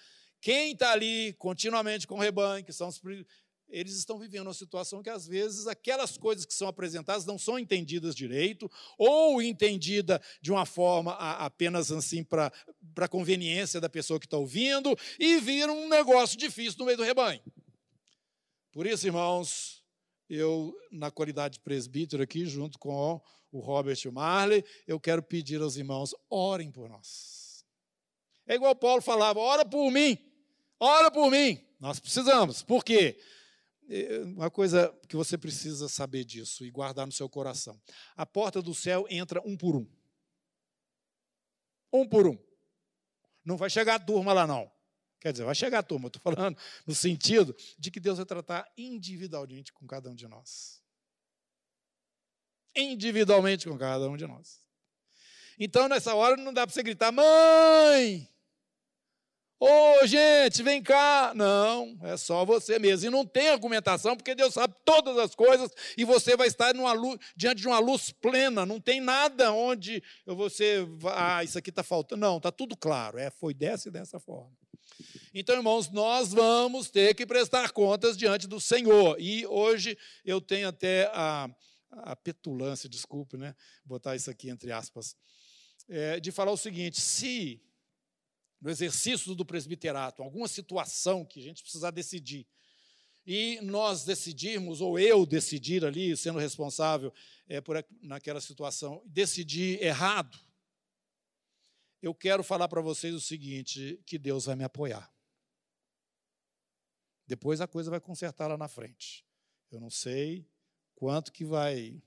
quem 0.47 0.75
está 0.75 0.93
ali 0.93 1.33
continuamente 1.41 2.07
com 2.07 2.15
o 2.15 2.21
rebanho, 2.21 2.65
que 2.65 2.73
são 2.73 2.87
os 2.87 3.03
eles 3.69 3.97
estão 3.97 4.17
vivendo 4.17 4.47
uma 4.47 4.55
situação 4.55 5.03
que, 5.03 5.11
às 5.11 5.27
vezes, 5.27 5.67
aquelas 5.67 6.17
coisas 6.17 6.47
que 6.47 6.55
são 6.55 6.69
apresentadas 6.69 7.27
não 7.27 7.37
são 7.37 7.59
entendidas 7.59 8.15
direito, 8.15 8.71
ou 8.97 9.43
entendida 9.43 10.23
de 10.41 10.53
uma 10.53 10.65
forma 10.65 11.15
apenas 11.15 11.91
assim 11.91 12.23
para 12.23 12.53
a 12.97 13.09
conveniência 13.09 13.81
da 13.81 13.89
pessoa 13.89 14.21
que 14.21 14.27
está 14.27 14.37
ouvindo, 14.37 14.97
e 15.19 15.41
viram 15.41 15.77
um 15.77 15.89
negócio 15.89 16.39
difícil 16.39 16.79
no 16.79 16.85
meio 16.85 16.99
do 16.99 17.03
rebanho. 17.03 17.43
Por 18.71 18.87
isso, 18.87 19.05
irmãos, 19.05 19.83
eu, 20.31 20.73
na 20.93 21.11
qualidade 21.11 21.55
de 21.55 21.61
presbítero 21.65 22.23
aqui, 22.23 22.47
junto 22.47 22.79
com 22.79 23.21
o 23.51 23.59
Robert 23.59 23.99
Marley, 24.13 24.65
eu 24.87 25.01
quero 25.01 25.25
pedir 25.25 25.61
aos 25.61 25.75
irmãos, 25.75 26.15
orem 26.31 26.71
por 26.71 26.89
nós. 26.89 27.67
É 28.47 28.55
igual 28.55 28.77
Paulo 28.77 29.03
falava, 29.03 29.41
ora 29.41 29.65
por 29.65 29.91
mim. 29.91 30.17
Ora 30.79 31.11
por 31.11 31.31
mim. 31.31 31.65
Nós 31.81 32.01
precisamos. 32.01 32.63
Por 32.63 32.85
quê? 32.85 33.19
É, 33.89 34.19
uma 34.21 34.51
coisa 34.51 34.93
que 35.09 35.17
você 35.17 35.39
precisa 35.39 35.89
saber 35.89 36.25
disso 36.25 36.65
e 36.65 36.71
guardar 36.71 37.07
no 37.07 37.13
seu 37.13 37.29
coração. 37.29 37.81
A 38.17 38.27
porta 38.27 38.61
do 38.61 38.75
céu 38.75 39.07
entra 39.09 39.41
um 39.45 39.57
por 39.57 39.77
um. 39.77 39.87
Um 41.93 42.09
por 42.09 42.27
um. 42.27 42.39
Não 43.45 43.57
vai 43.57 43.71
chegar 43.71 43.95
a 43.95 44.01
turma 44.01 44.33
lá, 44.33 44.47
não. 44.47 44.71
Quer 45.21 45.33
dizer, 45.33 45.45
vai 45.45 45.55
chegar 45.55 45.79
a 45.79 45.83
turma, 45.83 46.09
estou 46.09 46.21
falando 46.21 46.59
no 46.87 46.95
sentido 46.95 47.57
de 47.79 47.91
que 47.91 48.01
Deus 48.01 48.19
vai 48.19 48.27
tratar 48.27 48.71
individualmente 48.77 49.73
com 49.73 49.87
cada 49.87 50.11
um 50.11 50.15
de 50.15 50.27
nós. 50.29 50.83
Individualmente 52.75 53.69
com 53.69 53.79
cada 53.79 54.09
um 54.09 54.17
de 54.17 54.27
nós. 54.27 54.61
Então, 55.59 55.89
nessa 55.89 56.15
hora, 56.15 56.37
não 56.37 56.53
dá 56.53 56.67
para 56.67 56.75
você 56.75 56.83
gritar, 56.83 57.11
mãe! 57.11 58.29
Ô, 59.59 59.67
oh, 59.67 60.07
gente, 60.07 60.63
vem 60.63 60.83
cá. 60.83 61.33
Não, 61.35 61.99
é 62.03 62.17
só 62.19 62.45
você 62.45 62.79
mesmo. 62.79 63.07
E 63.07 63.11
não 63.11 63.25
tem 63.25 63.49
argumentação, 63.49 64.15
porque 64.15 64.35
Deus 64.35 64.53
sabe 64.53 64.75
todas 64.85 65.17
as 65.17 65.35
coisas 65.35 65.71
e 65.97 66.05
você 66.05 66.37
vai 66.37 66.47
estar 66.47 66.75
luz, 66.75 67.19
diante 67.35 67.63
de 67.63 67.67
uma 67.67 67.79
luz 67.79 68.11
plena. 68.11 68.67
Não 68.67 68.79
tem 68.79 69.01
nada 69.01 69.53
onde 69.53 70.03
você. 70.27 70.87
Ah, 71.15 71.43
isso 71.43 71.57
aqui 71.57 71.71
está 71.71 71.83
faltando. 71.83 72.21
Não, 72.21 72.37
está 72.37 72.53
tudo 72.53 72.77
claro. 72.77 73.19
É, 73.19 73.31
foi 73.31 73.55
dessa 73.55 73.89
e 73.89 73.91
dessa 73.93 74.21
forma. 74.21 74.53
Então, 75.33 75.57
irmãos, 75.57 75.91
nós 75.91 76.33
vamos 76.35 76.91
ter 76.91 77.15
que 77.15 77.27
prestar 77.27 77.71
contas 77.71 78.17
diante 78.17 78.47
do 78.47 78.61
Senhor. 78.61 79.17
E 79.19 79.47
hoje 79.47 79.97
eu 80.23 80.39
tenho 80.39 80.69
até 80.69 81.11
a, 81.15 81.49
a 81.91 82.15
petulância, 82.15 82.91
desculpe, 82.91 83.39
né? 83.39 83.55
Botar 83.85 84.17
isso 84.17 84.31
aqui 84.31 84.51
entre 84.51 84.71
aspas, 84.71 85.17
é, 85.89 86.21
de 86.21 86.31
falar 86.31 86.53
o 86.53 86.59
seguinte: 86.59 87.01
se 87.01 87.61
no 88.61 88.71
exercício 88.71 89.35
do 89.35 89.45
presbiterato, 89.45 90.23
alguma 90.23 90.49
situação 90.49 91.25
que 91.25 91.41
a 91.41 91.43
gente 91.43 91.63
precisar 91.63 91.91
decidir, 91.91 92.47
e 93.27 93.61
nós 93.61 94.05
decidirmos, 94.05 94.81
ou 94.81 94.99
eu 94.99 95.27
decidir 95.27 95.85
ali, 95.85 96.17
sendo 96.17 96.39
responsável 96.39 97.13
é, 97.49 97.61
por 97.61 97.85
naquela 98.01 98.41
situação, 98.41 99.03
decidir 99.05 99.83
errado, 99.83 100.39
eu 102.01 102.15
quero 102.15 102.45
falar 102.45 102.69
para 102.69 102.81
vocês 102.81 103.13
o 103.15 103.21
seguinte: 103.21 104.01
que 104.07 104.17
Deus 104.17 104.45
vai 104.45 104.55
me 104.55 104.63
apoiar. 104.63 105.13
Depois 107.27 107.61
a 107.61 107.67
coisa 107.67 107.91
vai 107.91 108.01
consertar 108.01 108.47
lá 108.47 108.57
na 108.57 108.69
frente. 108.69 109.27
Eu 109.73 109.81
não 109.81 109.91
sei 109.91 110.49
quanto 110.95 111.33
que 111.33 111.45
vai, 111.45 112.01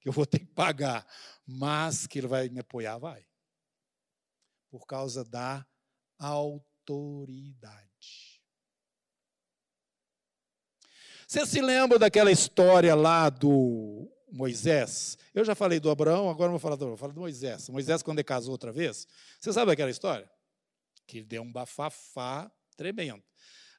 que 0.00 0.08
eu 0.08 0.12
vou 0.12 0.24
ter 0.24 0.38
que 0.38 0.46
pagar, 0.54 1.04
mas 1.44 2.06
que 2.06 2.20
Ele 2.20 2.28
vai 2.28 2.48
me 2.48 2.60
apoiar, 2.60 2.98
vai. 2.98 3.26
Por 4.68 4.86
causa 4.86 5.24
da 5.24 5.66
autoridade. 6.20 7.88
Você 11.26 11.46
se 11.46 11.60
lembra 11.60 11.98
daquela 11.98 12.30
história 12.30 12.94
lá 12.94 13.30
do 13.30 14.10
Moisés? 14.30 15.16
Eu 15.34 15.44
já 15.44 15.54
falei 15.54 15.78
do 15.80 15.90
Abraão, 15.90 16.28
agora 16.28 16.50
vou 16.50 16.58
falar 16.58 16.76
do, 16.76 16.88
vou 16.88 16.96
falar 16.96 17.12
do 17.12 17.20
Moisés. 17.20 17.68
Moisés, 17.68 18.02
quando 18.02 18.18
ele 18.18 18.24
casou 18.24 18.52
outra 18.52 18.72
vez, 18.72 19.06
você 19.38 19.52
sabe 19.52 19.72
aquela 19.72 19.90
história? 19.90 20.30
Que 21.06 21.22
deu 21.22 21.42
um 21.42 21.52
bafafá 21.52 22.50
tremendo. 22.76 23.22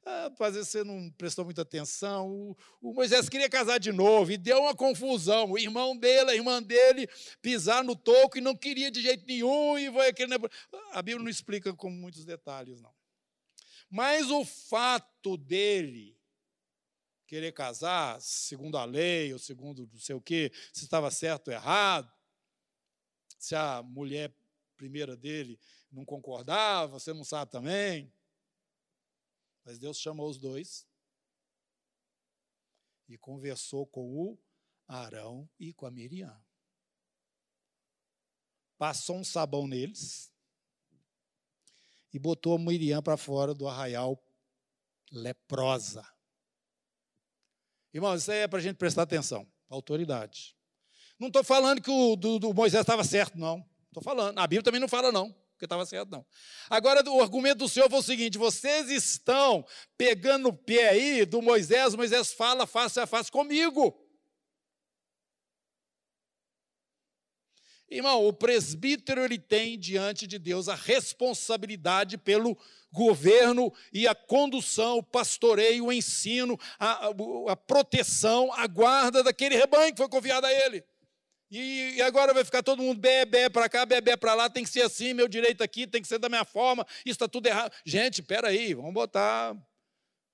Ah, 0.04 0.32
às 0.40 0.56
vezes 0.56 0.70
você 0.70 0.84
não 0.84 1.12
prestou 1.12 1.46
muita 1.46 1.62
atenção. 1.62 2.30
O, 2.30 2.58
o, 2.82 2.94
Moisés 2.94 3.30
queria 3.30 3.50
casar 3.50 3.80
de 3.80 3.92
novo 3.92 4.32
e 4.32 4.38
deu 4.38 4.60
uma 4.62 4.76
confusão. 4.76 5.52
O 5.52 5.60
irmão 5.60 5.96
dele, 5.96 6.32
a 6.32 6.36
irmã 6.36 6.62
dele, 6.62 7.08
pisar 7.42 7.84
no 7.84 7.96
toco 7.96 8.38
e 8.38 8.42
não 8.42 8.56
queria 8.56 8.90
de 8.90 9.02
jeito 9.02 9.26
nenhum. 9.28 9.78
E 9.78 9.92
foi 9.92 10.08
aquele... 10.08 10.34
A 10.92 11.02
Bíblia 11.02 11.24
não 11.24 11.30
explica 11.30 11.74
com 11.74 11.90
muitos 11.90 12.26
detalhes, 12.26 12.82
não. 12.82 12.94
Mas 13.90 14.32
o 14.32 14.44
fato 14.44 15.38
dele 15.38 16.18
querer 17.28 17.52
casar 17.52 18.20
segundo 18.20 18.78
a 18.78 18.86
lei 18.86 19.32
ou 19.32 19.40
segundo 19.40 19.88
não 19.94 20.00
sei 20.00 20.16
o 20.16 20.22
quê, 20.22 20.52
se 20.74 20.84
estava 20.84 21.10
certo 21.12 21.48
ou 21.48 21.54
errado, 21.54 22.12
se 23.40 23.56
a 23.56 23.82
mulher 23.82 24.34
primeira 24.76 25.16
dele 25.16 25.60
não 25.92 26.04
concordava, 26.04 27.00
você 27.00 27.14
não 27.14 27.24
sabe 27.24 27.52
também. 27.52 28.12
Mas 29.64 29.78
Deus 29.78 30.00
chamou 30.00 30.30
os 30.30 30.38
dois 30.38 30.88
e 33.08 33.18
conversou 33.18 33.86
com 33.86 34.14
o 34.14 34.40
Arão 34.88 35.50
e 35.60 35.74
com 35.74 35.86
a 35.86 35.92
Miriam. 35.92 36.36
Passou 38.78 39.18
um 39.18 39.24
sabão 39.24 39.68
neles 39.68 40.32
e 42.14 42.20
botou 42.20 42.56
a 42.56 42.60
Miriam 42.60 43.02
para 43.02 43.18
fora 43.18 43.54
do 43.54 43.68
arraial 43.68 44.22
leprosa. 45.12 46.06
Irmãos, 47.94 48.22
isso 48.22 48.32
aí 48.32 48.40
é 48.40 48.48
para 48.48 48.60
a 48.60 48.62
gente 48.62 48.78
prestar 48.78 49.04
atenção, 49.04 49.46
autoridade. 49.70 50.56
Não 51.20 51.28
estou 51.28 51.44
falando 51.44 51.82
que 51.82 51.92
o 51.92 52.16
do, 52.16 52.40
do 52.40 52.54
Moisés 52.54 52.82
estava 52.82 53.04
certo, 53.04 53.38
não. 53.38 53.64
Estou 53.88 54.02
falando. 54.02 54.40
A 54.40 54.48
Bíblia 54.48 54.64
também 54.64 54.80
não 54.80 54.88
fala, 54.88 55.12
não, 55.12 55.36
porque 55.62 55.66
estava 55.66 55.86
certo, 55.86 56.10
não. 56.10 56.26
Agora, 56.68 57.08
o 57.08 57.22
argumento 57.22 57.60
do 57.60 57.70
Senhor 57.70 57.88
foi 57.88 58.00
o 58.00 58.04
seguinte: 58.04 58.38
vocês 58.38 58.90
estão 58.90 59.64
pegando 59.96 60.50
o 60.50 60.54
pé 60.54 60.90
aí 60.90 61.26
do 61.26 61.40
Moisés, 61.40 61.94
Moisés 61.94 62.34
fala 62.34 62.66
face 62.66 63.00
a 63.00 63.06
face 63.06 63.32
comigo. 63.32 63.96
Irmão, 67.88 68.26
o 68.26 68.34
presbítero 68.34 69.22
ele 69.22 69.38
tem 69.38 69.78
diante 69.78 70.26
de 70.26 70.40
Deus 70.40 70.68
a 70.70 70.76
responsabilidade 70.76 72.18
pelo 72.18 72.58
governo 72.92 73.72
e 73.94 74.08
a 74.08 74.16
condução, 74.16 74.98
o 74.98 75.04
pastoreio, 75.04 75.86
o 75.86 75.94
ensino, 75.94 76.58
a, 76.80 77.08
a, 77.08 77.12
a 77.50 77.56
proteção, 77.56 78.52
a 78.54 78.66
guarda 78.66 79.22
daquele 79.22 79.58
rebanho 79.58 79.92
que 79.92 79.98
foi 79.98 80.10
confiado 80.10 80.46
a 80.46 80.52
ele. 80.52 80.84
E, 81.52 82.02
agora 82.02 82.34
vai 82.34 82.46
ficar 82.46 82.64
todo 82.64 82.82
mundo 82.82 82.98
bebê 82.98 83.50
para 83.50 83.68
cá, 83.68 83.86
bebê 83.86 84.16
para 84.16 84.34
lá, 84.34 84.50
tem 84.50 84.64
que 84.64 84.70
ser 84.70 84.84
assim, 84.84 85.14
meu 85.14 85.28
direito 85.28 85.62
aqui 85.62 85.86
tem 85.86 86.02
que 86.02 86.08
ser 86.08 86.18
da 86.18 86.30
minha 86.30 86.46
forma, 86.46 86.88
isso 87.00 87.16
está 87.16 87.28
tudo 87.28 87.48
errado. 87.48 87.74
Gente, 87.86 88.22
espera 88.22 88.48
aí, 88.48 88.74
vamos 88.74 88.94
botar, 88.94 89.54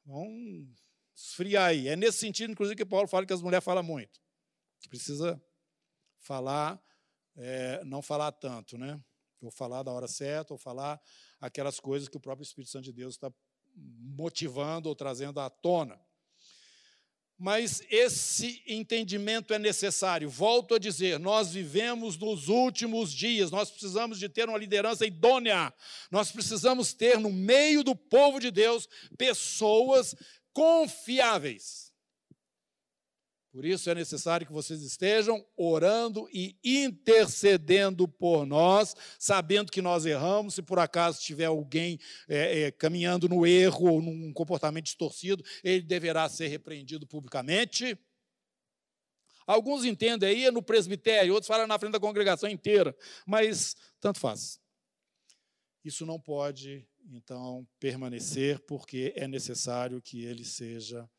vamos 0.05 0.70
esfriar 1.15 1.70
aí. 1.70 1.88
É 1.88 1.95
nesse 1.95 2.20
sentido, 2.20 2.51
inclusive, 2.51 2.76
que 2.76 2.86
Paulo 2.86 3.07
fala 3.07 3.26
que 3.26 3.34
as 3.34 3.41
mulheres 3.41 3.65
falam 3.65 3.82
muito. 3.82 4.22
Que 4.80 4.88
precisa 4.88 5.41
falar, 6.20 6.80
é, 7.36 7.84
não 7.84 8.03
falar 8.03 8.32
tanto, 8.34 8.78
né? 8.78 9.01
Ou 9.41 9.49
falar 9.49 9.82
da 9.82 9.91
hora 9.91 10.07
certa, 10.07 10.53
ou 10.53 10.57
falar 10.59 11.01
aquelas 11.41 11.80
coisas 11.80 12.07
que 12.07 12.18
o 12.18 12.20
próprio 12.20 12.43
Espírito 12.43 12.70
Santo 12.70 12.86
de 12.86 12.93
Deus 12.93 13.15
está 13.15 13.34
motivando 13.76 14.88
ou 14.88 14.95
trazendo 14.95 15.39
à 15.39 15.49
tona. 15.49 15.99
Mas 17.40 17.84
esse 17.90 18.64
entendimento 18.66 19.54
é 19.54 19.60
necessário. 19.60 20.30
Volto 20.30 20.76
a 20.76 20.80
dizer, 20.80 21.20
nós 21.20 21.52
vivemos 21.52 22.18
nos 22.18 22.48
últimos 22.48 23.14
dias, 23.14 23.52
nós 23.52 23.70
precisamos 23.70 24.18
de 24.18 24.28
ter 24.28 24.50
uma 24.50 24.58
liderança 24.58 25.06
idônea. 25.06 25.72
Nós 26.10 26.32
precisamos 26.32 26.94
ter 26.94 27.20
no 27.20 27.32
meio 27.32 27.84
do 27.84 27.96
povo 27.96 28.40
de 28.40 28.50
Deus 28.50 28.90
pessoas 29.18 30.16
confiáveis 30.52 31.87
por 33.58 33.66
isso 33.66 33.89
é 33.89 33.95
necessário 33.95 34.45
que 34.45 34.53
vocês 34.53 34.84
estejam 34.84 35.43
orando 35.55 36.30
e 36.32 36.55
intercedendo 36.64 38.08
por 38.08 38.45
nós, 38.45 38.95
sabendo 39.18 39.72
que 39.72 39.82
nós 39.82 40.05
erramos. 40.05 40.53
Se 40.53 40.62
por 40.62 40.78
acaso 40.78 41.20
tiver 41.22 41.45
alguém 41.45 41.99
é, 42.30 42.60
é, 42.60 42.72
caminhando 42.72 43.28
no 43.28 43.47
erro 43.47 43.93
ou 43.93 43.99
num 43.99 44.32
comportamento 44.32 44.86
distorcido, 44.86 45.43
ele 45.64 45.82
deverá 45.82 46.30
ser 46.30 46.49
repreendido 46.49 47.08
publicamente. 47.08 47.97
Alguns 49.47 49.86
entendem 49.86 50.30
aí 50.30 50.51
no 50.51 50.62
presbitério, 50.62 51.34
outros 51.34 51.47
falam 51.47 51.66
na 51.66 51.80
frente 51.80 51.93
da 51.93 51.99
congregação 51.99 52.47
inteira, 52.47 52.95
mas 53.26 53.76
tanto 53.99 54.20
faz. 54.20 54.62
Isso 55.84 56.05
não 56.05 56.20
pode, 56.20 56.88
então, 57.10 57.68
permanecer, 57.80 58.60
porque 58.68 59.14
é 59.16 59.28
necessário 59.28 59.99
que 59.99 60.24
ele 60.24 60.45
seja 60.45 61.10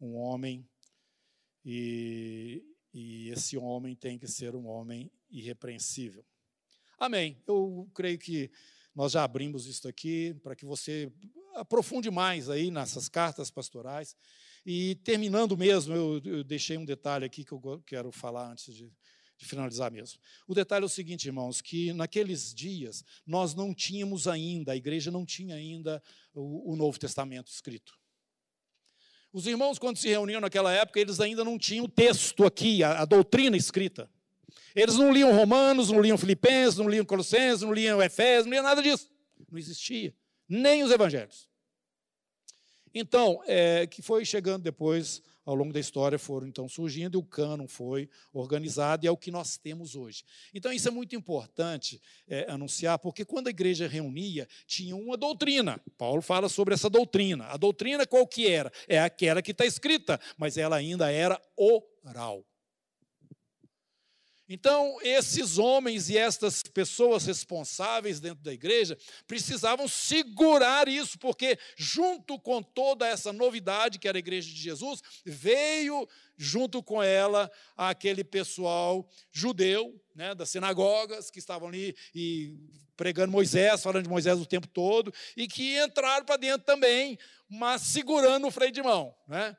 um 0.00 0.16
homem 0.16 0.68
e, 1.64 2.64
e 2.92 3.28
esse 3.30 3.56
homem 3.56 3.94
tem 3.94 4.18
que 4.18 4.26
ser 4.26 4.54
um 4.54 4.66
homem 4.66 5.10
irrepreensível. 5.30 6.24
Amém. 6.98 7.42
Eu 7.46 7.88
creio 7.94 8.18
que 8.18 8.50
nós 8.94 9.12
já 9.12 9.24
abrimos 9.24 9.66
isso 9.66 9.88
aqui 9.88 10.34
para 10.42 10.54
que 10.54 10.64
você 10.64 11.10
aprofunde 11.54 12.10
mais 12.10 12.48
aí 12.48 12.70
nessas 12.70 13.08
cartas 13.08 13.50
pastorais. 13.50 14.16
E 14.64 14.96
terminando 14.96 15.56
mesmo, 15.56 15.94
eu, 15.94 16.20
eu 16.24 16.44
deixei 16.44 16.76
um 16.76 16.84
detalhe 16.84 17.24
aqui 17.24 17.44
que 17.44 17.52
eu 17.52 17.82
quero 17.86 18.12
falar 18.12 18.50
antes 18.50 18.74
de, 18.74 18.92
de, 19.38 19.46
finalizar 19.46 19.90
mesmo. 19.90 20.20
O 20.46 20.54
detalhe 20.54 20.84
é 20.84 20.86
o 20.86 20.88
seguinte, 20.88 21.26
irmãos, 21.26 21.60
que 21.60 21.92
naqueles 21.92 22.54
dias 22.54 23.04
nós 23.26 23.54
não 23.54 23.74
tínhamos 23.74 24.28
ainda, 24.28 24.72
a 24.72 24.76
igreja 24.76 25.10
não 25.10 25.24
tinha 25.24 25.54
ainda 25.54 26.02
o, 26.34 26.72
o 26.72 26.76
Novo 26.76 26.98
Testamento 26.98 27.50
escrito. 27.50 27.99
Os 29.32 29.46
irmãos, 29.46 29.78
quando 29.78 29.96
se 29.96 30.08
reuniam 30.08 30.40
naquela 30.40 30.72
época, 30.72 30.98
eles 30.98 31.20
ainda 31.20 31.44
não 31.44 31.56
tinham 31.58 31.84
o 31.84 31.88
texto 31.88 32.44
aqui, 32.44 32.82
a, 32.82 33.02
a 33.02 33.04
doutrina 33.04 33.56
escrita. 33.56 34.10
Eles 34.74 34.96
não 34.96 35.12
liam 35.12 35.34
Romanos, 35.34 35.90
não 35.90 36.00
liam 36.00 36.18
Filipenses, 36.18 36.78
não 36.78 36.88
liam 36.88 37.04
Colossenses, 37.04 37.62
não 37.62 37.72
liam 37.72 38.02
Efésios, 38.02 38.46
não 38.46 38.52
liam 38.52 38.64
nada 38.64 38.82
disso. 38.82 39.10
Não 39.50 39.58
existia. 39.58 40.14
Nem 40.48 40.82
os 40.82 40.90
evangelhos. 40.90 41.48
Então, 42.92 43.40
é, 43.46 43.86
que 43.86 44.02
foi 44.02 44.24
chegando 44.24 44.62
depois 44.62 45.22
ao 45.50 45.56
longo 45.56 45.72
da 45.72 45.80
história 45.80 46.16
foram 46.16 46.46
então 46.46 46.68
surgindo 46.68 47.18
e 47.18 47.20
o 47.20 47.24
cânon 47.24 47.66
foi 47.66 48.08
organizado 48.32 49.04
e 49.04 49.08
é 49.08 49.10
o 49.10 49.16
que 49.16 49.32
nós 49.32 49.56
temos 49.56 49.96
hoje. 49.96 50.22
Então 50.54 50.72
isso 50.72 50.86
é 50.86 50.92
muito 50.92 51.16
importante 51.16 52.00
é, 52.28 52.48
anunciar, 52.48 53.00
porque 53.00 53.24
quando 53.24 53.48
a 53.48 53.50
igreja 53.50 53.88
reunia, 53.88 54.46
tinha 54.64 54.94
uma 54.94 55.16
doutrina. 55.16 55.80
Paulo 55.98 56.22
fala 56.22 56.48
sobre 56.48 56.72
essa 56.72 56.88
doutrina. 56.88 57.46
A 57.46 57.56
doutrina 57.56 58.06
qual 58.06 58.24
que 58.28 58.46
era? 58.46 58.70
É 58.86 59.00
aquela 59.00 59.42
que 59.42 59.50
está 59.50 59.66
escrita, 59.66 60.20
mas 60.38 60.56
ela 60.56 60.76
ainda 60.76 61.10
era 61.10 61.40
oral. 61.56 62.44
Então, 64.52 64.98
esses 65.00 65.58
homens 65.58 66.10
e 66.10 66.18
estas 66.18 66.64
pessoas 66.64 67.24
responsáveis 67.24 68.18
dentro 68.18 68.42
da 68.42 68.52
igreja 68.52 68.98
precisavam 69.24 69.86
segurar 69.86 70.88
isso, 70.88 71.16
porque, 71.20 71.56
junto 71.76 72.36
com 72.36 72.60
toda 72.60 73.06
essa 73.06 73.32
novidade 73.32 74.00
que 74.00 74.08
era 74.08 74.18
a 74.18 74.20
igreja 74.20 74.52
de 74.52 74.60
Jesus, 74.60 75.00
veio 75.24 76.04
junto 76.36 76.82
com 76.82 77.00
ela 77.00 77.48
aquele 77.76 78.24
pessoal 78.24 79.08
judeu, 79.30 79.94
né, 80.16 80.34
das 80.34 80.50
sinagogas, 80.50 81.30
que 81.30 81.38
estavam 81.38 81.68
ali 81.68 81.94
e 82.12 82.52
pregando 82.96 83.30
Moisés, 83.30 83.84
falando 83.84 84.02
de 84.02 84.10
Moisés 84.10 84.36
o 84.40 84.44
tempo 84.44 84.66
todo, 84.66 85.14
e 85.36 85.46
que 85.46 85.80
entraram 85.80 86.24
para 86.24 86.36
dentro 86.36 86.66
também, 86.66 87.16
mas 87.48 87.82
segurando 87.82 88.48
o 88.48 88.50
freio 88.50 88.72
de 88.72 88.82
mão. 88.82 89.14
Né? 89.28 89.56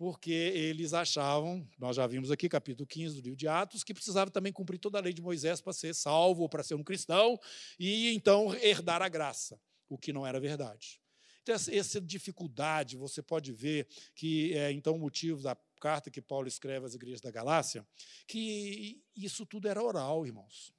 Porque 0.00 0.32
eles 0.32 0.94
achavam, 0.94 1.68
nós 1.78 1.94
já 1.94 2.06
vimos 2.06 2.30
aqui, 2.30 2.48
capítulo 2.48 2.86
15 2.86 3.16
do 3.16 3.20
livro 3.20 3.36
de 3.36 3.46
Atos, 3.46 3.84
que 3.84 3.92
precisava 3.92 4.30
também 4.30 4.50
cumprir 4.50 4.78
toda 4.78 4.96
a 4.96 5.00
lei 5.02 5.12
de 5.12 5.20
Moisés 5.20 5.60
para 5.60 5.74
ser 5.74 5.94
salvo, 5.94 6.48
para 6.48 6.62
ser 6.62 6.74
um 6.74 6.82
cristão, 6.82 7.38
e 7.78 8.08
então 8.14 8.54
herdar 8.54 9.02
a 9.02 9.10
graça, 9.10 9.60
o 9.90 9.98
que 9.98 10.10
não 10.10 10.26
era 10.26 10.40
verdade. 10.40 10.98
Então, 11.42 11.54
essa 11.54 12.00
dificuldade, 12.00 12.96
você 12.96 13.20
pode 13.20 13.52
ver 13.52 13.86
que 14.14 14.54
é 14.54 14.72
então 14.72 14.94
o 14.94 14.98
motivo 14.98 15.42
da 15.42 15.54
carta 15.78 16.10
que 16.10 16.22
Paulo 16.22 16.48
escreve 16.48 16.86
às 16.86 16.94
igrejas 16.94 17.20
da 17.20 17.30
Galácia, 17.30 17.86
que 18.26 19.04
isso 19.14 19.44
tudo 19.44 19.68
era 19.68 19.82
oral, 19.82 20.24
irmãos. 20.24 20.72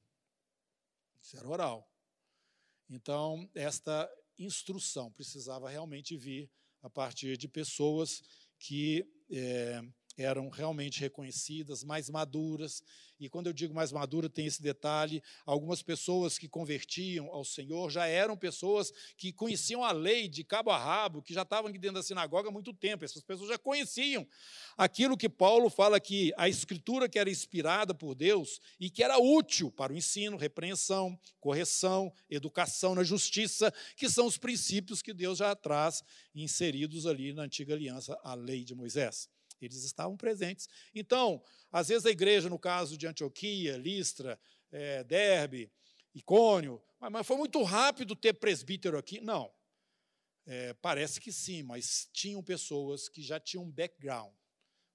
Isso 1.21 1.37
era 1.37 1.47
oral. 1.47 1.87
Então, 2.89 3.47
esta 3.53 4.11
instrução 4.39 5.11
precisava 5.11 5.69
realmente 5.69 6.17
vir 6.17 6.49
a 6.81 6.89
partir 6.89 7.37
de 7.37 7.47
pessoas 7.47 8.23
que 8.61 9.03
é, 9.31 9.81
eram 10.17 10.49
realmente 10.49 11.01
reconhecidas, 11.01 11.83
mais 11.83 12.09
maduras. 12.09 12.83
E 13.21 13.29
quando 13.29 13.45
eu 13.45 13.53
digo 13.53 13.71
mais 13.71 13.91
madura, 13.91 14.27
tem 14.27 14.47
esse 14.47 14.63
detalhe: 14.63 15.21
algumas 15.45 15.83
pessoas 15.83 16.39
que 16.39 16.47
convertiam 16.47 17.27
ao 17.27 17.45
Senhor 17.45 17.91
já 17.91 18.07
eram 18.07 18.35
pessoas 18.35 18.91
que 19.15 19.31
conheciam 19.31 19.83
a 19.83 19.91
lei 19.91 20.27
de 20.27 20.43
cabo 20.43 20.71
a 20.71 20.77
rabo, 20.77 21.21
que 21.21 21.31
já 21.31 21.43
estavam 21.43 21.69
aqui 21.69 21.77
dentro 21.77 21.97
da 21.97 22.03
sinagoga 22.03 22.49
há 22.49 22.51
muito 22.51 22.73
tempo. 22.73 23.05
Essas 23.05 23.21
pessoas 23.21 23.49
já 23.49 23.59
conheciam 23.59 24.27
aquilo 24.75 25.15
que 25.15 25.29
Paulo 25.29 25.69
fala 25.69 25.99
que 25.99 26.33
a 26.35 26.49
escritura 26.49 27.07
que 27.07 27.19
era 27.19 27.29
inspirada 27.29 27.93
por 27.93 28.15
Deus 28.15 28.59
e 28.79 28.89
que 28.89 29.03
era 29.03 29.19
útil 29.19 29.71
para 29.71 29.93
o 29.93 29.95
ensino, 29.95 30.35
repreensão, 30.35 31.15
correção, 31.39 32.11
educação 32.27 32.95
na 32.95 33.03
justiça, 33.03 33.71
que 33.95 34.09
são 34.09 34.25
os 34.25 34.39
princípios 34.39 35.03
que 35.03 35.13
Deus 35.13 35.37
já 35.37 35.55
traz 35.55 36.03
inseridos 36.33 37.05
ali 37.05 37.33
na 37.33 37.43
antiga 37.43 37.75
aliança, 37.75 38.19
a 38.23 38.33
lei 38.33 38.63
de 38.63 38.73
Moisés. 38.73 39.29
Eles 39.61 39.83
estavam 39.83 40.17
presentes. 40.17 40.67
Então, 40.93 41.43
às 41.71 41.87
vezes 41.87 42.05
a 42.05 42.11
igreja, 42.11 42.49
no 42.49 42.59
caso 42.59 42.97
de 42.97 43.07
Antioquia, 43.07 43.77
Listra, 43.77 44.39
é, 44.71 45.03
Derbe, 45.03 45.71
Icônio, 46.13 46.81
mas, 46.99 47.11
mas 47.11 47.27
foi 47.27 47.37
muito 47.37 47.61
rápido 47.63 48.15
ter 48.15 48.33
presbítero 48.33 48.97
aqui. 48.97 49.21
Não. 49.21 49.51
É, 50.45 50.73
parece 50.73 51.21
que 51.21 51.31
sim, 51.31 51.63
mas 51.63 52.09
tinham 52.11 52.43
pessoas 52.43 53.07
que 53.07 53.21
já 53.21 53.39
tinham 53.39 53.69
background 53.69 54.33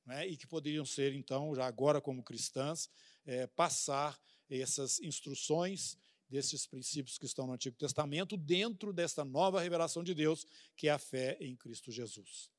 né, 0.05 0.27
e 0.27 0.37
que 0.37 0.47
poderiam 0.47 0.85
ser, 0.85 1.15
então, 1.15 1.55
já 1.55 1.67
agora 1.67 2.01
como 2.01 2.23
cristãs, 2.23 2.89
é, 3.25 3.47
passar 3.47 4.19
essas 4.49 5.01
instruções 5.01 5.99
desses 6.29 6.67
princípios 6.67 7.19
que 7.19 7.27
estão 7.27 7.47
no 7.47 7.53
Antigo 7.53 7.77
Testamento 7.77 8.37
dentro 8.37 8.93
desta 8.93 9.25
nova 9.25 9.61
revelação 9.61 10.03
de 10.03 10.15
Deus, 10.15 10.47
que 10.77 10.89
é 10.89 10.93
a 10.93 10.99
fé 10.99 11.37
em 11.41 11.57
Cristo 11.57 11.91
Jesus. 11.91 12.51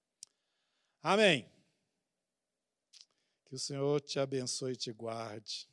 Amém. 1.02 1.57
Que 3.48 3.56
o 3.56 3.60
Senhor 3.60 4.02
te 4.02 4.20
abençoe 4.20 4.74
e 4.74 4.76
te 4.76 4.92
guarde. 4.92 5.70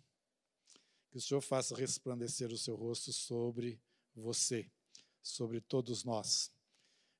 Que 1.10 1.18
o 1.18 1.20
Senhor 1.20 1.40
faça 1.40 1.74
resplandecer 1.74 2.52
o 2.52 2.56
seu 2.56 2.76
rosto 2.76 3.12
sobre 3.12 3.80
você, 4.14 4.70
sobre 5.20 5.60
todos 5.60 6.04
nós. 6.04 6.52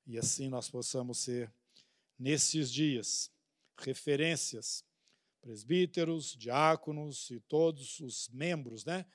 E 0.07 0.17
assim 0.17 0.47
nós 0.47 0.69
possamos 0.69 1.17
ser, 1.17 1.51
nesses 2.17 2.71
dias, 2.71 3.29
referências, 3.77 4.85
presbíteros, 5.41 6.33
diáconos 6.37 7.29
e 7.31 7.41
todos 7.41 7.99
os 7.99 8.29
membros 8.29 8.85
né, 8.85 9.05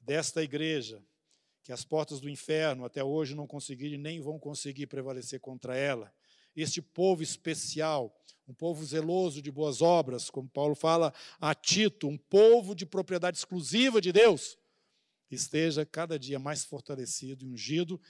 desta 0.00 0.42
igreja, 0.42 1.04
que 1.62 1.72
as 1.72 1.84
portas 1.84 2.20
do 2.20 2.28
inferno 2.30 2.86
até 2.86 3.04
hoje 3.04 3.34
não 3.34 3.46
conseguiram 3.46 3.96
e 3.96 3.98
nem 3.98 4.18
vão 4.18 4.38
conseguir 4.38 4.86
prevalecer 4.86 5.40
contra 5.40 5.76
ela. 5.76 6.10
Este 6.54 6.82
povo 6.82 7.22
especial, 7.22 8.14
um 8.46 8.54
povo 8.54 8.84
zeloso 8.84 9.40
de 9.40 9.50
boas 9.50 9.80
obras, 9.80 10.30
como 10.30 10.48
Paulo 10.48 10.74
fala 10.74 11.12
a 11.40 11.54
Tito, 11.54 12.08
um 12.08 12.18
povo 12.18 12.74
de 12.74 12.84
propriedade 12.84 13.38
exclusiva 13.38 14.00
de 14.00 14.12
Deus, 14.12 14.58
esteja 15.30 15.86
cada 15.86 16.18
dia 16.18 16.38
mais 16.38 16.64
fortalecido 16.64 17.44
e 17.44 17.48
ungido 17.48 18.00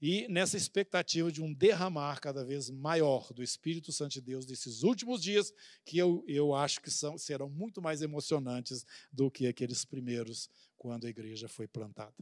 e 0.00 0.28
nessa 0.28 0.56
expectativa 0.56 1.30
de 1.30 1.42
um 1.42 1.52
derramar 1.52 2.20
cada 2.20 2.44
vez 2.44 2.70
maior 2.70 3.32
do 3.32 3.42
Espírito 3.42 3.92
Santo 3.92 4.12
de 4.12 4.20
Deus 4.20 4.46
nesses 4.46 4.84
últimos 4.84 5.20
dias, 5.20 5.52
que 5.84 5.98
eu, 5.98 6.24
eu 6.28 6.54
acho 6.54 6.80
que 6.80 6.90
são, 6.90 7.18
serão 7.18 7.50
muito 7.50 7.82
mais 7.82 8.00
emocionantes 8.00 8.86
do 9.12 9.28
que 9.30 9.46
aqueles 9.46 9.84
primeiros, 9.84 10.48
quando 10.76 11.06
a 11.06 11.10
igreja 11.10 11.48
foi 11.48 11.66
plantada. 11.66 12.14